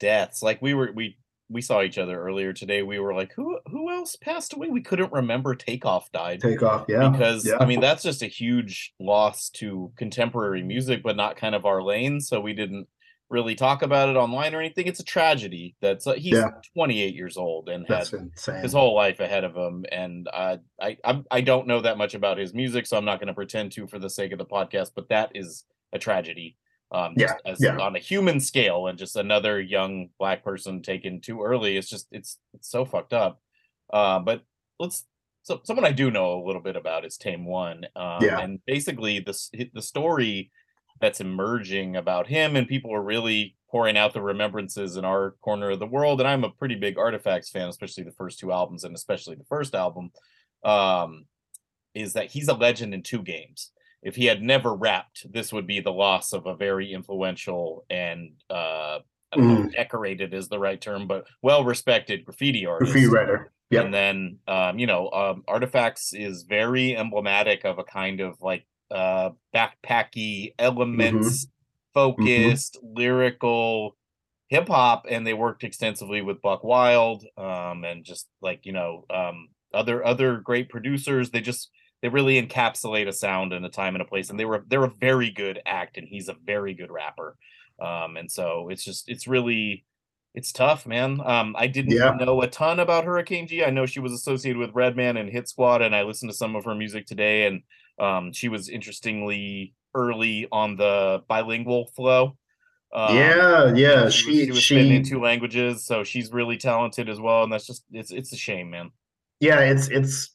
deaths. 0.00 0.42
Like 0.42 0.60
we 0.62 0.74
were 0.74 0.90
we 0.94 1.16
we 1.50 1.62
saw 1.62 1.82
each 1.82 1.98
other 1.98 2.20
earlier 2.20 2.52
today. 2.52 2.82
We 2.82 2.98
were 2.98 3.14
like, 3.14 3.32
who 3.34 3.58
who 3.70 3.90
else 3.90 4.16
passed 4.16 4.52
away? 4.52 4.68
We 4.68 4.82
couldn't 4.82 5.12
remember. 5.12 5.54
Takeoff 5.54 6.12
died. 6.12 6.40
Take 6.40 6.62
off, 6.62 6.84
yeah. 6.88 7.08
because 7.08 7.46
yeah. 7.46 7.56
I 7.60 7.64
mean 7.66 7.80
that's 7.80 8.02
just 8.02 8.22
a 8.22 8.26
huge 8.26 8.92
loss 9.00 9.48
to 9.50 9.92
contemporary 9.96 10.62
music, 10.62 11.02
but 11.02 11.16
not 11.16 11.36
kind 11.36 11.54
of 11.54 11.64
our 11.64 11.82
lane. 11.82 12.20
So 12.20 12.40
we 12.40 12.52
didn't 12.52 12.86
really 13.30 13.54
talk 13.54 13.82
about 13.82 14.08
it 14.08 14.16
online 14.16 14.54
or 14.54 14.60
anything. 14.60 14.86
It's 14.86 15.00
a 15.00 15.04
tragedy. 15.04 15.74
That's 15.80 16.06
uh, 16.06 16.14
he's 16.14 16.34
Yeah. 16.34 16.50
28 16.74 17.14
years 17.14 17.36
old 17.36 17.68
and 17.68 17.84
That's 17.88 18.10
had 18.10 18.20
insane. 18.20 18.62
his 18.62 18.72
whole 18.72 18.94
life 18.94 19.20
ahead 19.20 19.44
of 19.44 19.54
him. 19.54 19.84
And 19.92 20.28
uh, 20.32 20.56
I 20.80 20.96
I'm, 21.04 21.26
I 21.30 21.40
don't 21.42 21.66
know 21.66 21.80
that 21.82 21.98
much 21.98 22.14
about 22.14 22.38
his 22.38 22.54
music, 22.54 22.86
so 22.86 22.96
I'm 22.96 23.04
not 23.04 23.20
going 23.20 23.28
to 23.28 23.34
pretend 23.34 23.72
to 23.72 23.86
for 23.86 23.98
the 23.98 24.10
sake 24.10 24.32
of 24.32 24.38
the 24.38 24.46
podcast. 24.46 24.92
But 24.94 25.08
that 25.10 25.32
is 25.34 25.64
a 25.92 25.98
tragedy. 25.98 26.56
Um, 26.90 27.14
Yeah, 27.16 27.34
as 27.44 27.62
yeah. 27.62 27.76
on 27.78 27.96
a 27.96 27.98
human 27.98 28.40
scale, 28.40 28.86
and 28.86 28.98
just 28.98 29.16
another 29.16 29.60
young 29.60 30.08
black 30.18 30.42
person 30.42 30.82
taken 30.82 31.20
too 31.20 31.42
early. 31.42 31.76
It's 31.76 31.88
just 31.88 32.08
it's 32.12 32.38
it's 32.54 32.70
so 32.70 32.84
fucked 32.84 33.12
up. 33.12 33.40
Uh, 33.92 34.20
but 34.20 34.42
let's 34.78 35.06
so 35.42 35.60
someone 35.64 35.84
I 35.86 35.92
do 35.92 36.10
know 36.10 36.42
a 36.42 36.46
little 36.46 36.62
bit 36.62 36.76
about 36.76 37.04
is 37.04 37.16
Tame 37.16 37.44
One. 37.44 37.86
Um, 37.96 38.18
Yeah. 38.22 38.40
and 38.40 38.64
basically 38.66 39.20
the 39.20 39.68
the 39.74 39.82
story 39.82 40.50
that's 41.00 41.20
emerging 41.20 41.96
about 41.96 42.26
him, 42.26 42.56
and 42.56 42.66
people 42.66 42.92
are 42.94 43.02
really 43.02 43.56
pouring 43.70 43.98
out 43.98 44.14
the 44.14 44.22
remembrances 44.22 44.96
in 44.96 45.04
our 45.04 45.32
corner 45.42 45.70
of 45.70 45.78
the 45.78 45.86
world. 45.86 46.20
And 46.20 46.28
I'm 46.28 46.42
a 46.44 46.50
pretty 46.50 46.74
big 46.74 46.96
Artifacts 46.98 47.50
fan, 47.50 47.68
especially 47.68 48.04
the 48.04 48.12
first 48.12 48.38
two 48.38 48.50
albums, 48.50 48.84
and 48.84 48.94
especially 48.96 49.36
the 49.36 49.44
first 49.44 49.74
album. 49.74 50.10
Um, 50.64 51.26
is 51.94 52.14
that 52.14 52.30
he's 52.30 52.48
a 52.48 52.54
legend 52.54 52.94
in 52.94 53.02
two 53.02 53.22
games. 53.22 53.72
If 54.02 54.16
he 54.16 54.26
had 54.26 54.42
never 54.42 54.74
rapped, 54.74 55.30
this 55.32 55.52
would 55.52 55.66
be 55.66 55.80
the 55.80 55.92
loss 55.92 56.32
of 56.32 56.46
a 56.46 56.54
very 56.54 56.92
influential 56.92 57.84
and 57.90 58.30
uh, 58.48 59.00
don't 59.36 59.64
know 59.64 59.70
decorated 59.70 60.34
is 60.34 60.48
the 60.48 60.58
right 60.58 60.80
term, 60.80 61.06
but 61.06 61.26
well 61.42 61.64
respected 61.64 62.24
graffiti 62.24 62.66
artist. 62.66 62.92
Graffiti 62.92 63.12
writer. 63.12 63.52
Yep. 63.70 63.84
And 63.84 63.94
then, 63.94 64.38
um, 64.48 64.78
you 64.78 64.86
know, 64.86 65.10
um, 65.10 65.44
Artifacts 65.46 66.14
is 66.14 66.44
very 66.44 66.96
emblematic 66.96 67.64
of 67.64 67.78
a 67.78 67.84
kind 67.84 68.20
of 68.20 68.40
like 68.40 68.66
uh, 68.90 69.30
backpacky 69.54 70.54
elements, 70.58 71.48
focused, 71.92 72.78
lyrical 72.82 73.94
hip 74.48 74.68
hop, 74.68 75.04
and 75.10 75.26
they 75.26 75.34
worked 75.34 75.64
extensively 75.64 76.22
with 76.22 76.40
Buckwild 76.40 77.26
um, 77.36 77.84
and 77.84 78.04
just 78.04 78.26
like 78.40 78.64
you 78.64 78.72
know 78.72 79.04
um, 79.10 79.48
other 79.74 80.04
other 80.04 80.38
great 80.38 80.70
producers. 80.70 81.30
They 81.30 81.42
just 81.42 81.70
they 82.02 82.08
really 82.08 82.40
encapsulate 82.40 83.08
a 83.08 83.12
sound 83.12 83.52
and 83.52 83.64
a 83.66 83.68
time 83.70 83.94
and 83.94 84.02
a 84.02 84.06
place, 84.06 84.30
and 84.30 84.38
they 84.38 84.44
were 84.44 84.64
they're 84.68 84.84
a 84.84 84.90
very 85.00 85.30
good 85.30 85.60
act, 85.66 85.96
and 85.98 86.06
he's 86.08 86.28
a 86.28 86.36
very 86.44 86.74
good 86.74 86.90
rapper. 86.90 87.36
Um, 87.80 88.16
and 88.16 88.30
so 88.30 88.68
it's 88.70 88.84
just 88.84 89.08
it's 89.08 89.26
really 89.26 89.84
it's 90.34 90.52
tough, 90.52 90.86
man. 90.86 91.20
Um, 91.24 91.54
I 91.58 91.66
didn't 91.66 91.92
Yeah. 91.94 92.12
know 92.12 92.42
a 92.42 92.46
ton 92.48 92.80
about 92.80 93.04
Hurricane 93.04 93.46
G. 93.48 93.64
I 93.64 93.70
know 93.70 93.86
she 93.86 94.00
was 94.00 94.12
associated 94.12 94.58
with 94.58 94.74
Redman 94.74 95.16
and 95.16 95.30
Hit 95.30 95.48
Squad, 95.48 95.82
and 95.82 95.94
I 95.94 96.02
listened 96.02 96.30
to 96.30 96.36
some 96.36 96.54
of 96.56 96.64
her 96.64 96.74
music 96.74 97.06
today, 97.06 97.46
and 97.46 97.62
um, 97.98 98.32
she 98.32 98.48
was 98.48 98.68
interestingly 98.68 99.74
early 99.94 100.46
on 100.52 100.76
the 100.76 101.22
bilingual 101.28 101.86
flow. 101.96 102.36
Um, 102.92 103.14
yeah, 103.14 103.72
yeah. 103.74 104.08
she, 104.08 104.26
was, 104.26 104.38
She 104.38 104.44
she 104.44 104.52
was 104.52 104.64
she 104.64 104.78
in 104.90 105.02
two 105.02 105.20
languages, 105.20 105.84
so 105.86 106.04
she's 106.04 106.32
really 106.32 106.56
talented 106.56 107.08
as 107.08 107.20
well, 107.20 107.42
and 107.44 107.52
that's 107.52 107.66
just 107.66 107.84
it's 107.92 108.10
it's 108.10 108.32
a 108.32 108.36
shame, 108.36 108.70
man. 108.70 108.90
yeah, 109.40 109.60
it's 109.60 109.88
it's 109.88 110.34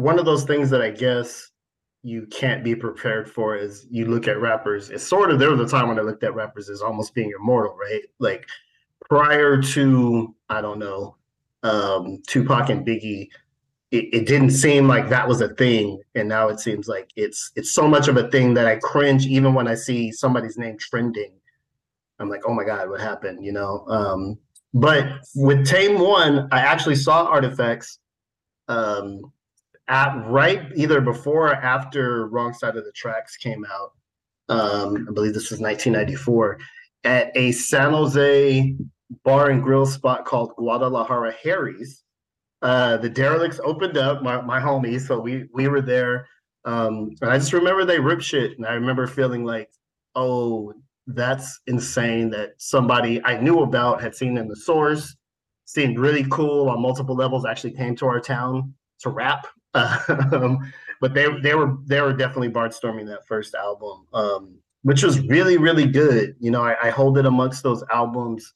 one 0.00 0.18
of 0.18 0.24
those 0.24 0.44
things 0.44 0.70
that 0.70 0.82
I 0.82 0.90
guess 0.90 1.50
you 2.02 2.26
can't 2.26 2.64
be 2.64 2.74
prepared 2.74 3.30
for 3.30 3.56
is 3.56 3.86
you 3.90 4.06
look 4.06 4.26
at 4.26 4.40
rappers. 4.40 4.90
It's 4.90 5.06
sort 5.06 5.30
of 5.30 5.38
there 5.38 5.50
was 5.50 5.60
a 5.60 5.70
time 5.70 5.88
when 5.88 5.98
I 5.98 6.02
looked 6.02 6.24
at 6.24 6.34
rappers 6.34 6.70
as 6.70 6.80
almost 6.80 7.14
being 7.14 7.32
immortal, 7.38 7.76
right? 7.76 8.02
Like 8.18 8.46
prior 9.08 9.60
to 9.60 10.34
I 10.48 10.60
don't 10.60 10.78
know, 10.78 11.16
um, 11.62 12.22
Tupac 12.26 12.70
and 12.70 12.86
Biggie, 12.86 13.28
it, 13.90 14.08
it 14.12 14.26
didn't 14.26 14.50
seem 14.50 14.88
like 14.88 15.08
that 15.08 15.28
was 15.28 15.40
a 15.40 15.54
thing, 15.54 16.00
and 16.14 16.28
now 16.28 16.48
it 16.48 16.60
seems 16.60 16.88
like 16.88 17.10
it's 17.16 17.52
it's 17.56 17.72
so 17.72 17.86
much 17.86 18.08
of 18.08 18.16
a 18.16 18.30
thing 18.30 18.54
that 18.54 18.66
I 18.66 18.76
cringe 18.76 19.26
even 19.26 19.52
when 19.52 19.68
I 19.68 19.74
see 19.74 20.10
somebody's 20.10 20.56
name 20.56 20.76
trending. 20.78 21.32
I'm 22.18 22.28
like, 22.28 22.42
oh 22.46 22.54
my 22.54 22.64
god, 22.64 22.88
what 22.88 23.00
happened? 23.00 23.44
You 23.44 23.52
know. 23.52 23.84
Um, 23.88 24.38
but 24.72 25.06
with 25.34 25.66
Tame 25.66 25.98
One, 25.98 26.48
I 26.52 26.60
actually 26.60 26.94
saw 26.94 27.24
Artifacts 27.24 27.98
um, 28.68 29.32
at 29.90 30.14
right 30.26 30.62
either 30.76 31.00
before 31.00 31.48
or 31.48 31.54
after 31.54 32.28
Wrong 32.28 32.54
Side 32.54 32.76
of 32.76 32.84
the 32.84 32.92
Tracks 32.92 33.36
came 33.36 33.66
out. 33.66 33.92
Um, 34.48 35.06
I 35.08 35.12
believe 35.12 35.34
this 35.34 35.50
was 35.50 35.60
1994 35.60 36.58
at 37.04 37.32
a 37.34 37.52
San 37.52 37.92
Jose 37.92 38.76
bar 39.24 39.50
and 39.50 39.62
grill 39.62 39.86
spot 39.86 40.24
called 40.24 40.54
Guadalajara 40.56 41.34
Harry's. 41.42 42.04
Uh, 42.62 42.96
the 42.98 43.08
derelicts 43.08 43.60
opened 43.64 43.96
up, 43.96 44.22
my, 44.22 44.40
my 44.40 44.60
homies, 44.60 45.06
so 45.06 45.18
we 45.18 45.46
we 45.52 45.66
were 45.68 45.80
there. 45.80 46.26
Um, 46.64 47.14
and 47.22 47.30
I 47.30 47.38
just 47.38 47.52
remember 47.52 47.84
they 47.84 47.98
ripped 47.98 48.22
shit, 48.22 48.58
and 48.58 48.66
I 48.66 48.74
remember 48.74 49.06
feeling 49.06 49.44
like, 49.44 49.70
oh, 50.14 50.74
that's 51.06 51.60
insane 51.66 52.30
that 52.30 52.50
somebody 52.58 53.24
I 53.24 53.40
knew 53.40 53.60
about 53.60 54.02
had 54.02 54.14
seen 54.14 54.36
in 54.36 54.46
the 54.46 54.56
source, 54.56 55.16
seemed 55.64 55.98
really 55.98 56.26
cool 56.30 56.68
on 56.68 56.82
multiple 56.82 57.16
levels, 57.16 57.46
actually 57.46 57.72
came 57.72 57.96
to 57.96 58.06
our 58.06 58.20
town 58.20 58.74
to 59.00 59.10
rap. 59.10 59.46
Um, 59.74 60.72
but 61.00 61.14
they 61.14 61.28
they 61.40 61.54
were 61.54 61.76
they 61.86 62.00
were 62.00 62.12
definitely 62.12 62.50
barnstorming 62.50 63.06
that 63.06 63.26
first 63.26 63.54
album, 63.54 64.06
um, 64.12 64.58
which 64.82 65.02
was 65.02 65.20
really 65.20 65.56
really 65.56 65.86
good. 65.86 66.36
You 66.40 66.50
know, 66.50 66.62
I, 66.62 66.76
I 66.82 66.90
hold 66.90 67.18
it 67.18 67.26
amongst 67.26 67.62
those 67.62 67.82
albums 67.90 68.52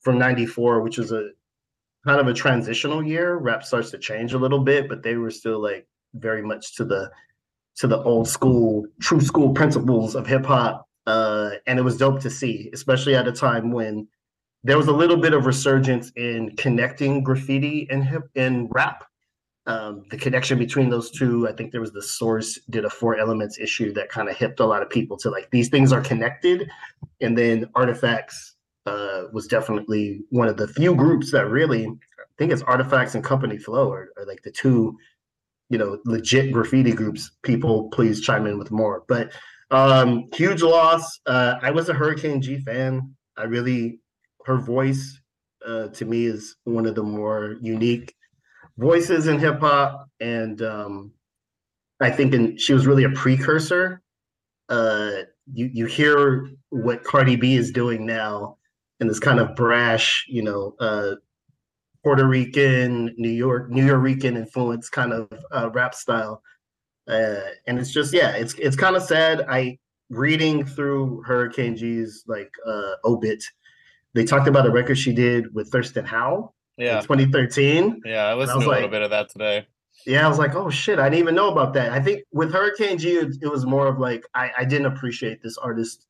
from 0.00 0.18
'94, 0.18 0.80
which 0.82 0.98
was 0.98 1.12
a 1.12 1.30
kind 2.04 2.20
of 2.20 2.28
a 2.28 2.34
transitional 2.34 3.02
year. 3.02 3.36
Rap 3.36 3.64
starts 3.64 3.90
to 3.90 3.98
change 3.98 4.32
a 4.32 4.38
little 4.38 4.60
bit, 4.60 4.88
but 4.88 5.02
they 5.02 5.16
were 5.16 5.30
still 5.30 5.60
like 5.60 5.86
very 6.14 6.42
much 6.42 6.74
to 6.76 6.84
the 6.84 7.10
to 7.76 7.86
the 7.86 8.02
old 8.02 8.28
school, 8.28 8.86
true 9.00 9.20
school 9.20 9.52
principles 9.54 10.14
of 10.14 10.26
hip 10.26 10.44
hop. 10.44 10.86
Uh, 11.06 11.52
and 11.66 11.78
it 11.78 11.82
was 11.82 11.96
dope 11.96 12.20
to 12.20 12.28
see, 12.28 12.70
especially 12.74 13.14
at 13.14 13.26
a 13.26 13.32
time 13.32 13.70
when 13.70 14.06
there 14.64 14.76
was 14.76 14.88
a 14.88 14.92
little 14.92 15.16
bit 15.16 15.32
of 15.32 15.46
resurgence 15.46 16.10
in 16.16 16.54
connecting 16.56 17.22
graffiti 17.22 17.88
and 17.90 18.04
hip 18.04 18.24
and 18.34 18.68
rap. 18.72 19.04
Um, 19.68 20.04
the 20.10 20.16
connection 20.16 20.58
between 20.58 20.88
those 20.88 21.10
two, 21.10 21.46
I 21.46 21.52
think 21.52 21.72
there 21.72 21.82
was 21.82 21.92
the 21.92 22.02
source 22.02 22.58
did 22.70 22.86
a 22.86 22.90
four 22.90 23.18
elements 23.18 23.58
issue 23.58 23.92
that 23.92 24.08
kind 24.08 24.30
of 24.30 24.34
hipped 24.34 24.60
a 24.60 24.66
lot 24.66 24.80
of 24.80 24.88
people 24.88 25.18
to 25.18 25.30
like 25.30 25.50
these 25.50 25.68
things 25.68 25.92
are 25.92 26.00
connected, 26.00 26.70
and 27.20 27.36
then 27.36 27.68
artifacts 27.74 28.54
uh, 28.86 29.24
was 29.30 29.46
definitely 29.46 30.22
one 30.30 30.48
of 30.48 30.56
the 30.56 30.68
few 30.68 30.94
groups 30.94 31.30
that 31.32 31.50
really, 31.50 31.86
I 31.86 32.24
think 32.38 32.50
it's 32.50 32.62
artifacts 32.62 33.14
and 33.14 33.22
company 33.22 33.58
flow 33.58 33.92
are, 33.92 34.08
are 34.16 34.24
like 34.24 34.42
the 34.42 34.50
two, 34.50 34.96
you 35.68 35.76
know, 35.76 35.98
legit 36.06 36.50
graffiti 36.50 36.92
groups. 36.92 37.32
People 37.42 37.90
please 37.90 38.22
chime 38.22 38.46
in 38.46 38.58
with 38.58 38.70
more, 38.70 39.04
but 39.06 39.32
um, 39.70 40.30
huge 40.32 40.62
loss. 40.62 41.20
Uh, 41.26 41.56
I 41.60 41.70
was 41.72 41.90
a 41.90 41.94
Hurricane 41.94 42.40
G 42.40 42.58
fan. 42.60 43.14
I 43.36 43.42
really, 43.42 44.00
her 44.46 44.56
voice 44.56 45.20
uh, 45.66 45.88
to 45.88 46.06
me 46.06 46.24
is 46.24 46.56
one 46.64 46.86
of 46.86 46.94
the 46.94 47.02
more 47.02 47.56
unique 47.60 48.14
voices 48.78 49.26
in 49.26 49.38
hip 49.38 49.60
hop, 49.60 50.08
and 50.20 50.62
um, 50.62 51.12
I 52.00 52.10
think 52.10 52.32
in, 52.32 52.56
she 52.56 52.72
was 52.72 52.86
really 52.86 53.04
a 53.04 53.10
precursor. 53.10 54.00
Uh, 54.68 55.22
you 55.52 55.68
you 55.72 55.86
hear 55.86 56.48
what 56.70 57.04
Cardi 57.04 57.36
B 57.36 57.56
is 57.56 57.72
doing 57.72 58.06
now, 58.06 58.56
and 59.00 59.10
this 59.10 59.18
kind 59.18 59.40
of 59.40 59.54
brash, 59.56 60.24
you 60.28 60.42
know, 60.42 60.74
uh, 60.80 61.16
Puerto 62.02 62.26
Rican, 62.26 63.14
New 63.18 63.30
York, 63.30 63.70
Nuyorican 63.70 64.36
influence 64.36 64.88
kind 64.88 65.12
of 65.12 65.28
uh, 65.50 65.70
rap 65.70 65.94
style, 65.94 66.42
uh, 67.08 67.40
and 67.66 67.78
it's 67.78 67.92
just 67.92 68.14
yeah, 68.14 68.30
it's 68.30 68.54
it's 68.54 68.76
kind 68.76 68.96
of 68.96 69.02
sad. 69.02 69.44
I 69.48 69.78
reading 70.10 70.64
through 70.64 71.22
Hurricane 71.26 71.76
G's 71.76 72.24
like 72.26 72.50
uh, 72.66 72.92
obit, 73.04 73.42
they 74.14 74.24
talked 74.24 74.48
about 74.48 74.66
a 74.66 74.70
record 74.70 74.96
she 74.96 75.12
did 75.12 75.52
with 75.54 75.70
Thurston 75.70 76.04
Howe 76.04 76.54
Yeah, 76.78 76.98
in 76.98 77.02
2013. 77.02 78.02
yeah. 78.04 78.26
I 78.26 78.34
listened 78.34 78.58
was 78.58 78.66
to 78.66 78.70
a 78.70 78.74
little 78.74 78.88
bit 78.88 79.02
of 79.02 79.10
that 79.10 79.28
today. 79.30 79.66
Yeah, 80.06 80.24
I 80.24 80.28
was 80.28 80.38
like, 80.38 80.54
oh 80.54 80.70
shit, 80.70 80.98
I 80.98 81.08
didn't 81.08 81.18
even 81.18 81.34
know 81.34 81.50
about 81.50 81.74
that. 81.74 81.90
I 81.92 82.00
think 82.00 82.22
with 82.32 82.52
Hurricane 82.52 82.98
G, 82.98 83.14
it, 83.14 83.36
it 83.42 83.48
was 83.48 83.66
more 83.66 83.88
of 83.88 83.98
like 83.98 84.24
I, 84.34 84.50
I 84.58 84.64
didn't 84.64 84.86
appreciate 84.86 85.42
this 85.42 85.58
artist 85.58 86.06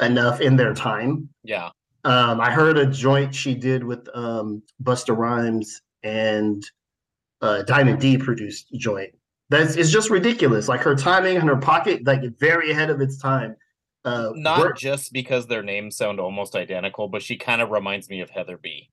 enough 0.00 0.40
in 0.40 0.56
their 0.56 0.74
time. 0.74 1.28
Yeah, 1.44 1.70
Um, 2.04 2.40
I 2.40 2.50
heard 2.50 2.76
a 2.78 2.86
joint 2.86 3.34
she 3.34 3.54
did 3.54 3.84
with 3.84 4.08
um, 4.14 4.62
Busta 4.82 5.16
Rhymes 5.16 5.82
and 6.02 6.64
uh, 7.40 7.62
Diamond 7.62 8.00
D 8.00 8.18
produced 8.18 8.68
joint. 8.74 9.12
That's 9.50 9.76
it's 9.76 9.90
just 9.90 10.10
ridiculous. 10.10 10.68
Like 10.68 10.80
her 10.82 10.94
timing 10.94 11.36
and 11.36 11.48
her 11.48 11.56
pocket, 11.56 12.06
like 12.06 12.22
very 12.38 12.70
ahead 12.72 12.90
of 12.90 13.00
its 13.00 13.18
time. 13.18 13.56
Uh, 14.04 14.30
not 14.34 14.76
just 14.76 15.12
because 15.12 15.46
their 15.46 15.62
names 15.62 15.96
sound 15.96 16.20
almost 16.20 16.54
identical, 16.54 17.08
but 17.08 17.22
she 17.22 17.36
kind 17.36 17.60
of 17.60 17.70
reminds 17.70 18.08
me 18.08 18.20
of 18.20 18.30
Heather 18.30 18.58
B. 18.58 18.90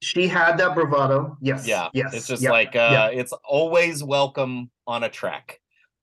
she 0.00 0.26
had 0.28 0.58
that 0.58 0.74
bravado. 0.74 1.36
Yes. 1.40 1.66
Yeah, 1.66 1.88
Yes. 1.94 2.14
it's 2.14 2.26
just 2.26 2.42
yep, 2.42 2.52
like 2.52 2.76
uh, 2.76 3.10
yep. 3.10 3.12
it's 3.14 3.32
always 3.48 4.02
welcome 4.04 4.70
on 4.86 5.02
a 5.04 5.08
track, 5.08 5.60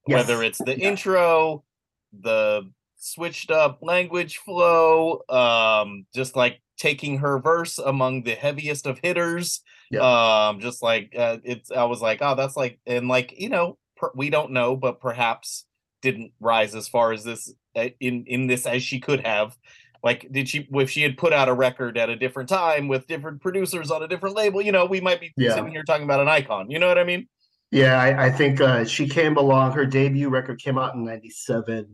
Yes. 0.07 0.27
whether 0.27 0.43
it's 0.43 0.57
the 0.57 0.77
Yeah. 0.79 0.89
intro, 0.89 1.63
the 2.11 2.71
switched 2.97 3.51
up 3.51 3.79
language 3.81 4.37
flow, 4.37 5.21
um, 5.29 6.05
just 6.15 6.35
like 6.35 6.61
taking 6.77 7.19
her 7.19 7.39
verse 7.39 7.77
among 7.77 8.23
the 8.23 8.35
heaviest 8.35 8.85
of 8.87 8.99
hitters. 9.03 9.61
Um, 10.01 10.59
just 10.59 10.81
like 10.81 11.13
uh, 11.15 11.37
it's, 11.43 11.69
I 11.71 11.83
was 11.83 12.01
like, 12.01 12.19
oh, 12.21 12.33
that's 12.33 12.55
like, 12.57 12.79
and 12.87 13.07
like 13.07 13.33
you 13.39 13.49
know, 13.49 13.77
per, 13.95 14.09
we 14.15 14.31
don't 14.31 14.51
know, 14.51 14.75
but 14.75 14.99
perhaps 14.99 15.65
didn't 16.01 16.31
rise 16.39 16.73
as 16.73 16.87
far 16.87 17.13
as 17.13 17.23
this 17.23 17.53
uh, 17.75 17.89
in 17.99 18.25
in 18.25 18.47
this 18.47 18.65
as 18.65 18.81
she 18.81 18.99
could 18.99 19.25
have. 19.25 19.55
Like 20.03 20.31
did 20.31 20.47
she 20.49 20.67
if 20.73 20.89
she 20.89 21.01
had 21.01 21.17
put 21.17 21.33
out 21.33 21.47
a 21.49 21.53
record 21.53 21.97
at 21.97 22.09
a 22.09 22.15
different 22.15 22.49
time 22.49 22.87
with 22.87 23.07
different 23.07 23.41
producers 23.41 23.89
on 23.89 24.03
a 24.03 24.07
different 24.07 24.35
label 24.35 24.61
you 24.61 24.71
know 24.71 24.85
we 24.85 24.99
might 25.01 25.19
be 25.21 25.31
Yeah. 25.37 25.55
sitting 25.55 25.71
here 25.71 25.83
talking 25.83 26.03
about 26.03 26.19
an 26.19 26.27
icon 26.27 26.69
you 26.69 26.77
know 26.79 26.87
what 26.87 26.97
i 26.97 27.03
mean 27.03 27.27
Yeah, 27.71 27.99
I, 27.99 28.25
I 28.25 28.29
think 28.31 28.61
uh, 28.61 28.85
she 28.85 29.07
came 29.07 29.35
along. 29.37 29.71
Her 29.71 29.85
debut 29.85 30.29
record 30.29 30.61
came 30.61 30.77
out 30.77 30.93
in 30.93 31.03
'97, 31.03 31.87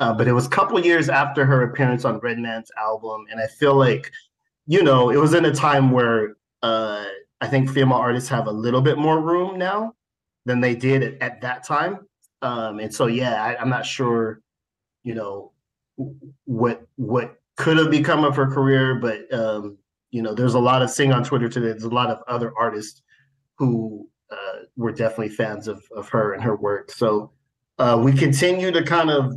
uh, 0.00 0.14
but 0.14 0.26
it 0.26 0.32
was 0.32 0.46
a 0.46 0.48
couple 0.58 0.80
years 0.80 1.10
after 1.10 1.44
her 1.44 1.60
appearance 1.68 2.06
on 2.06 2.18
Redman's 2.20 2.70
album, 2.78 3.26
and 3.30 3.38
I 3.38 3.46
feel 3.46 3.74
like, 3.76 4.10
you 4.66 4.82
know, 4.82 5.10
it 5.10 5.18
was 5.20 5.34
in 5.34 5.44
a 5.44 5.52
time 5.52 5.90
where 5.90 6.36
uh, 6.62 7.04
I 7.42 7.48
think 7.48 7.68
female 7.68 7.98
artists 7.98 8.30
have 8.30 8.46
a 8.46 8.50
little 8.64 8.80
bit 8.80 8.96
more 8.96 9.20
room 9.20 9.58
now 9.58 9.92
than 10.46 10.58
they 10.62 10.74
did 10.74 11.02
at, 11.02 11.14
at 11.20 11.40
that 11.42 11.66
time. 11.66 11.98
Um, 12.40 12.78
and 12.80 12.90
so, 12.94 13.04
yeah, 13.06 13.34
I, 13.46 13.60
I'm 13.60 13.68
not 13.68 13.84
sure, 13.84 14.40
you 15.04 15.14
know, 15.14 15.52
what 16.46 16.80
what 16.96 17.36
could 17.56 17.76
have 17.78 17.90
become 17.90 18.24
of 18.24 18.36
her 18.36 18.46
career, 18.46 18.96
but 18.96 19.32
um, 19.32 19.78
you 20.10 20.22
know, 20.22 20.34
there's 20.34 20.54
a 20.54 20.58
lot 20.60 20.82
of 20.82 20.90
seeing 20.90 21.12
on 21.12 21.24
Twitter 21.24 21.48
today. 21.48 21.68
There's 21.68 21.84
a 21.84 21.88
lot 21.88 22.10
of 22.10 22.18
other 22.28 22.52
artists 22.58 23.02
who 23.58 24.08
uh, 24.30 24.64
were 24.76 24.92
definitely 24.92 25.30
fans 25.30 25.68
of 25.68 25.82
of 25.96 26.08
her 26.08 26.34
and 26.34 26.42
her 26.42 26.56
work. 26.56 26.90
So 26.90 27.32
uh, 27.78 28.00
we 28.02 28.12
continue 28.12 28.70
to 28.70 28.82
kind 28.82 29.10
of 29.10 29.34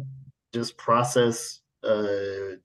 just 0.53 0.77
process 0.77 1.61
uh, 1.83 2.55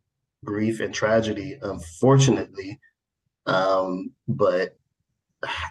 grief 0.44 0.80
and 0.80 0.92
tragedy, 0.92 1.58
unfortunately. 1.62 2.78
Um, 3.46 4.12
but 4.28 4.76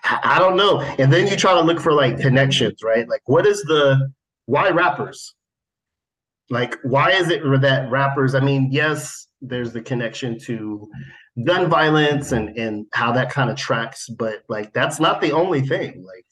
I, 0.03 0.19
I 0.23 0.39
don't 0.39 0.57
know. 0.57 0.81
And 0.81 1.11
then 1.11 1.27
you 1.27 1.35
try 1.35 1.53
to 1.53 1.61
look 1.61 1.79
for 1.79 1.93
like 1.93 2.19
connections, 2.19 2.83
right? 2.83 3.07
Like, 3.07 3.21
what 3.25 3.45
is 3.45 3.61
the 3.63 4.11
why 4.45 4.69
rappers? 4.69 5.33
Like, 6.49 6.77
why 6.83 7.11
is 7.11 7.29
it 7.29 7.41
that 7.61 7.89
rappers? 7.89 8.35
I 8.35 8.39
mean, 8.41 8.69
yes, 8.71 9.27
there's 9.43 9.73
the 9.73 9.81
connection 9.81 10.39
to 10.39 10.89
gun 11.45 11.69
violence 11.69 12.31
and 12.31 12.57
and 12.57 12.85
how 12.93 13.11
that 13.13 13.29
kind 13.31 13.49
of 13.49 13.57
tracks, 13.57 14.09
but 14.09 14.43
like 14.49 14.73
that's 14.73 14.99
not 14.99 15.21
the 15.21 15.31
only 15.31 15.61
thing. 15.61 16.03
Like, 16.03 16.25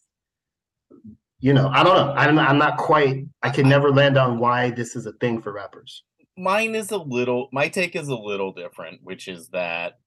you 1.39 1.53
know, 1.53 1.70
I 1.70 1.84
don't 1.84 1.96
know. 1.96 2.13
I'm 2.13 2.39
I'm 2.39 2.58
not 2.58 2.77
quite. 2.77 3.25
I 3.44 3.50
can 3.50 3.68
never 3.70 3.91
land 3.91 4.18
on 4.18 4.39
why 4.39 4.70
this 4.72 4.96
is 4.96 5.06
a 5.06 5.13
thing 5.13 5.41
for 5.41 5.51
rappers. 5.53 6.03
mine 6.38 6.75
is 6.75 6.91
a 6.91 6.98
little 6.98 7.50
my 7.51 7.68
take 7.70 7.96
is 7.96 8.08
a 8.08 8.15
little 8.15 8.53
different 8.53 9.00
which 9.03 9.27
is 9.27 9.50
that 9.50 10.00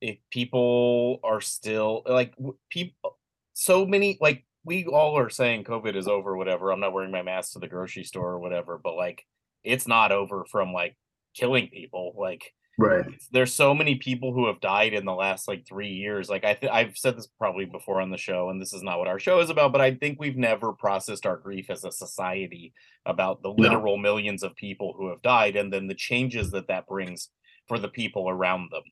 if 0.00 0.16
people 0.30 1.20
are 1.22 1.40
still 1.40 2.02
like 2.06 2.34
people 2.70 3.18
so 3.52 3.86
many 3.86 4.18
like 4.20 4.44
we 4.64 4.86
all 4.86 5.16
are 5.16 5.30
saying 5.30 5.62
covid 5.64 5.94
is 5.94 6.08
over 6.08 6.36
whatever 6.36 6.72
i'm 6.72 6.80
not 6.80 6.92
wearing 6.92 7.10
my 7.12 7.22
mask 7.22 7.52
to 7.52 7.58
the 7.58 7.68
grocery 7.68 8.02
store 8.04 8.32
or 8.32 8.38
whatever 8.38 8.78
but 8.82 8.96
like 8.96 9.24
it's 9.62 9.86
not 9.86 10.10
over 10.10 10.44
from 10.50 10.72
like 10.72 10.96
killing 11.36 11.68
people 11.68 12.14
like 12.16 12.52
Right. 12.78 13.06
there's 13.32 13.54
so 13.54 13.74
many 13.74 13.94
people 13.94 14.34
who 14.34 14.48
have 14.48 14.60
died 14.60 14.92
in 14.92 15.06
the 15.06 15.14
last 15.14 15.48
like 15.48 15.66
three 15.66 15.92
years. 15.92 16.28
Like 16.28 16.44
I, 16.44 16.52
th- 16.52 16.70
I've 16.70 16.98
said 16.98 17.16
this 17.16 17.26
probably 17.38 17.64
before 17.64 18.02
on 18.02 18.10
the 18.10 18.18
show, 18.18 18.50
and 18.50 18.60
this 18.60 18.74
is 18.74 18.82
not 18.82 18.98
what 18.98 19.08
our 19.08 19.18
show 19.18 19.40
is 19.40 19.48
about. 19.48 19.72
But 19.72 19.80
I 19.80 19.94
think 19.94 20.20
we've 20.20 20.36
never 20.36 20.74
processed 20.74 21.24
our 21.24 21.38
grief 21.38 21.70
as 21.70 21.84
a 21.84 21.90
society 21.90 22.74
about 23.06 23.42
the 23.42 23.48
literal 23.50 23.96
millions 23.96 24.42
of 24.42 24.54
people 24.56 24.92
who 24.94 25.08
have 25.08 25.22
died, 25.22 25.56
and 25.56 25.72
then 25.72 25.86
the 25.86 25.94
changes 25.94 26.50
that 26.50 26.68
that 26.68 26.86
brings 26.86 27.30
for 27.66 27.78
the 27.78 27.88
people 27.88 28.28
around 28.28 28.68
them. 28.70 28.82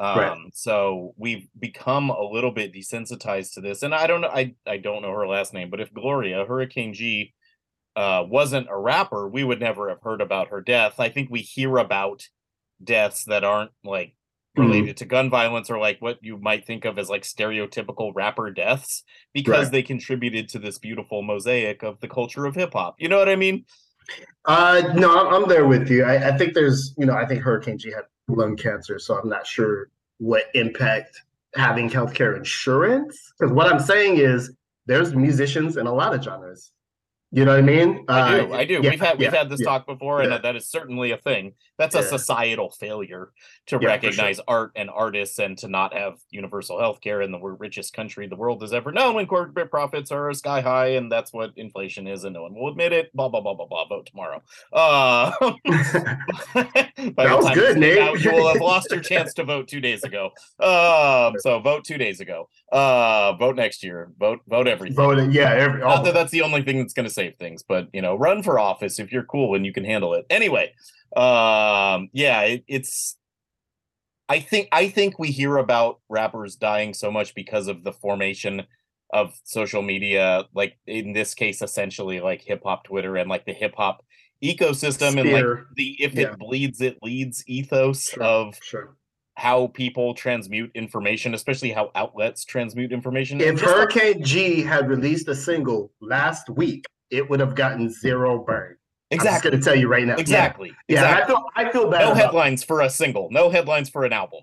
Um, 0.00 0.18
Right. 0.18 0.38
So 0.54 1.12
we've 1.18 1.46
become 1.58 2.08
a 2.08 2.22
little 2.22 2.52
bit 2.52 2.72
desensitized 2.72 3.52
to 3.54 3.60
this, 3.60 3.82
and 3.82 3.94
I 3.94 4.06
don't 4.06 4.22
know. 4.22 4.28
I 4.32 4.54
I 4.66 4.78
don't 4.78 5.02
know 5.02 5.12
her 5.12 5.28
last 5.28 5.52
name, 5.52 5.68
but 5.68 5.80
if 5.80 5.92
Gloria 5.92 6.46
Hurricane 6.46 6.94
G 6.94 7.34
uh, 7.96 8.24
wasn't 8.28 8.68
a 8.70 8.78
rapper, 8.78 9.26
we 9.26 9.42
would 9.42 9.58
never 9.60 9.88
have 9.88 10.02
heard 10.02 10.20
about 10.20 10.48
her 10.48 10.60
death. 10.60 11.00
I 11.00 11.08
think 11.08 11.30
we 11.30 11.40
hear 11.40 11.78
about 11.78 12.28
deaths 12.84 13.24
that 13.24 13.42
aren't 13.42 13.70
like 13.84 14.14
Mhm. 14.56 14.62
related 14.64 14.96
to 14.98 15.04
gun 15.06 15.30
violence 15.30 15.70
or 15.70 15.78
like 15.78 16.00
what 16.00 16.18
you 16.22 16.36
might 16.38 16.66
think 16.66 16.84
of 16.84 16.98
as 16.98 17.08
like 17.10 17.22
stereotypical 17.22 18.12
rapper 18.14 18.50
deaths 18.50 19.02
because 19.32 19.64
Right. 19.66 19.72
they 19.72 19.82
contributed 19.82 20.48
to 20.50 20.58
this 20.58 20.78
beautiful 20.78 21.22
mosaic 21.22 21.82
of 21.82 22.00
the 22.00 22.08
culture 22.08 22.44
of 22.46 22.54
hip 22.54 22.72
hop. 22.74 22.96
You 22.98 23.08
know 23.08 23.18
what 23.18 23.28
I 23.28 23.36
mean? 23.36 23.64
Uh, 24.44 24.92
no, 24.94 25.18
I'm, 25.26 25.34
I'm 25.42 25.48
there 25.48 25.66
with 25.66 25.90
you. 25.90 26.04
I, 26.04 26.28
I 26.28 26.36
think 26.38 26.54
there's, 26.54 26.94
you 26.96 27.06
know, 27.06 27.14
I 27.14 27.26
think 27.26 27.42
Hurricane 27.42 27.78
G 27.78 27.90
had 27.90 28.04
lung 28.28 28.56
cancer, 28.56 28.98
so 28.98 29.18
I'm 29.18 29.28
not 29.28 29.46
sure 29.46 29.88
what 30.18 30.44
impact 30.54 31.20
having 31.54 31.88
healthcare 31.90 32.36
insurance. 32.36 33.32
Because 33.38 33.52
what 33.52 33.66
I'm 33.72 33.80
saying 33.80 34.18
is, 34.18 34.52
there's 34.86 35.14
musicians 35.14 35.76
in 35.76 35.86
a 35.86 35.92
lot 35.92 36.14
of 36.14 36.22
genres. 36.22 36.72
You 37.36 37.44
know 37.44 37.50
what 37.50 37.58
I 37.58 37.62
mean? 37.62 38.02
I 38.08 38.38
do. 38.38 38.50
Uh, 38.50 38.56
I 38.56 38.64
do. 38.64 38.80
yeah, 38.82 38.90
we've 38.90 38.98
had 38.98 39.18
we've 39.18 39.30
yeah, 39.30 39.36
had 39.36 39.50
this 39.50 39.60
yeah. 39.60 39.66
talk 39.66 39.86
before, 39.86 40.22
and 40.22 40.42
that 40.42 40.56
is 40.56 40.70
certainly 40.70 41.10
a 41.10 41.18
thing. 41.18 41.52
That's 41.76 41.94
a 41.94 42.02
societal 42.02 42.70
failure 42.70 43.30
to 43.66 43.76
for 43.76 43.82
sure. 43.82 43.90
recognize 43.90 44.40
art 44.48 44.72
and 44.74 44.88
artists, 44.88 45.38
and 45.38 45.58
to 45.58 45.68
not 45.68 45.92
have 45.92 46.14
universal 46.30 46.80
health 46.80 47.02
care 47.02 47.20
in 47.20 47.32
the 47.32 47.38
richest 47.38 47.92
country 47.92 48.26
the 48.26 48.36
world 48.36 48.62
has 48.62 48.72
ever 48.72 48.90
known. 48.90 49.16
When 49.16 49.26
corporate 49.26 49.70
profits 49.70 50.10
are 50.10 50.32
sky 50.32 50.62
high, 50.62 50.94
and 50.94 51.12
that's 51.12 51.30
what 51.30 51.52
inflation 51.56 52.06
is, 52.06 52.24
and 52.24 52.32
no 52.32 52.44
one 52.44 52.54
will 52.54 52.68
admit 52.68 52.94
it. 52.94 53.12
Blah 53.14 53.28
blah 53.28 53.42
blah 53.42 53.52
blah 53.52 53.66
blah. 53.66 53.86
Vote 53.86 54.06
tomorrow. 54.06 54.42
Uh, 54.72 55.30
that 55.66 57.14
was 57.18 57.50
good, 57.50 57.76
Nate. 57.76 58.18
you 58.24 58.32
will 58.32 58.48
have 58.48 58.62
lost 58.62 58.90
your 58.90 59.00
chance 59.00 59.34
to 59.34 59.44
vote 59.44 59.68
two 59.68 59.82
days 59.82 60.04
ago. 60.04 60.30
Um, 60.58 61.34
so 61.40 61.60
vote 61.60 61.84
two 61.84 61.98
days 61.98 62.20
ago. 62.20 62.48
Uh, 62.72 63.34
vote 63.34 63.56
next 63.56 63.84
year. 63.84 64.10
Vote 64.18 64.40
vote 64.48 64.66
everything. 64.66 64.96
Voted, 64.96 65.34
yeah. 65.34 65.52
Every, 65.52 65.80
Not 65.80 66.02
that 66.04 66.14
that's 66.14 66.30
the 66.30 66.40
only 66.40 66.62
thing 66.62 66.78
that's 66.78 66.94
going 66.94 67.06
to 67.06 67.25
save 67.26 67.36
things, 67.38 67.62
but 67.66 67.88
you 67.92 68.02
know, 68.02 68.16
run 68.16 68.42
for 68.42 68.58
office 68.58 68.98
if 68.98 69.12
you're 69.12 69.24
cool 69.24 69.54
and 69.54 69.64
you 69.66 69.72
can 69.72 69.84
handle 69.84 70.14
it. 70.14 70.26
Anyway, 70.30 70.72
um, 71.16 72.08
yeah, 72.12 72.40
it, 72.42 72.64
it's. 72.66 73.16
I 74.28 74.40
think 74.40 74.68
I 74.72 74.88
think 74.88 75.18
we 75.18 75.28
hear 75.28 75.56
about 75.56 76.00
rappers 76.08 76.56
dying 76.56 76.94
so 76.94 77.10
much 77.12 77.34
because 77.34 77.68
of 77.68 77.84
the 77.84 77.92
formation 77.92 78.64
of 79.12 79.38
social 79.44 79.82
media, 79.82 80.44
like 80.52 80.76
in 80.86 81.12
this 81.12 81.32
case, 81.32 81.62
essentially 81.62 82.20
like 82.20 82.42
hip 82.42 82.62
hop 82.64 82.84
Twitter 82.84 83.16
and 83.16 83.30
like 83.30 83.46
the 83.46 83.52
hip 83.52 83.74
hop 83.76 84.04
ecosystem 84.42 85.18
and 85.20 85.30
like 85.32 85.64
the 85.76 85.96
if 86.00 86.14
Yeah. 86.14 86.32
it 86.32 86.38
bleeds, 86.38 86.80
it 86.80 86.98
leads 87.02 87.44
ethos 87.46 88.02
Sure. 88.10 88.22
of 88.24 88.58
sure. 88.62 88.96
how 89.36 89.68
people 89.68 90.12
transmute 90.12 90.72
information, 90.74 91.32
especially 91.34 91.70
how 91.70 91.92
outlets 91.94 92.44
transmute 92.44 92.90
information. 92.90 93.40
If 93.40 93.60
Hurricane 93.60 94.24
G 94.24 94.60
had 94.62 94.88
released 94.88 95.28
a 95.28 95.36
single 95.36 95.92
last 96.00 96.50
week, 96.50 96.84
it 97.10 97.28
would 97.28 97.40
have 97.40 97.54
gotten 97.54 97.90
zero 97.90 98.38
burn. 98.44 98.76
Exactly. 99.10 99.12
I'm 99.12 99.18
just 99.18 99.26
exactly, 99.26 99.50
gonna 99.52 99.62
tell 99.62 99.76
you 99.76 99.88
right 99.88 100.06
now. 100.06 100.16
Exactly, 100.16 100.72
Yeah, 100.88 101.00
exactly. 101.02 101.34
I 101.56 101.62
feel 101.62 101.68
I 101.68 101.72
feel 101.72 101.90
bad. 101.90 102.00
no 102.08 102.14
headlines 102.14 102.64
for 102.64 102.80
a 102.80 102.90
single 102.90 103.28
no 103.30 103.50
headlines 103.50 103.88
for 103.88 104.04
an 104.04 104.12
album 104.12 104.40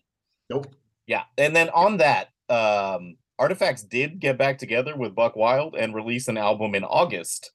Nope. 0.49 0.73
yeah 1.05 1.23
and 1.37 1.53
then 1.55 1.69
on 1.69 1.97
that 1.97 2.29
um 2.49 3.17
artifacts 3.39 3.83
did 3.83 4.19
get 4.21 4.37
back 4.37 4.57
together 4.57 4.95
with 4.95 5.15
Buckwild 5.15 5.75
and 5.75 5.93
release 5.93 6.27
an 6.29 6.37
album 6.37 6.75
in 6.75 6.83
august 6.85 7.51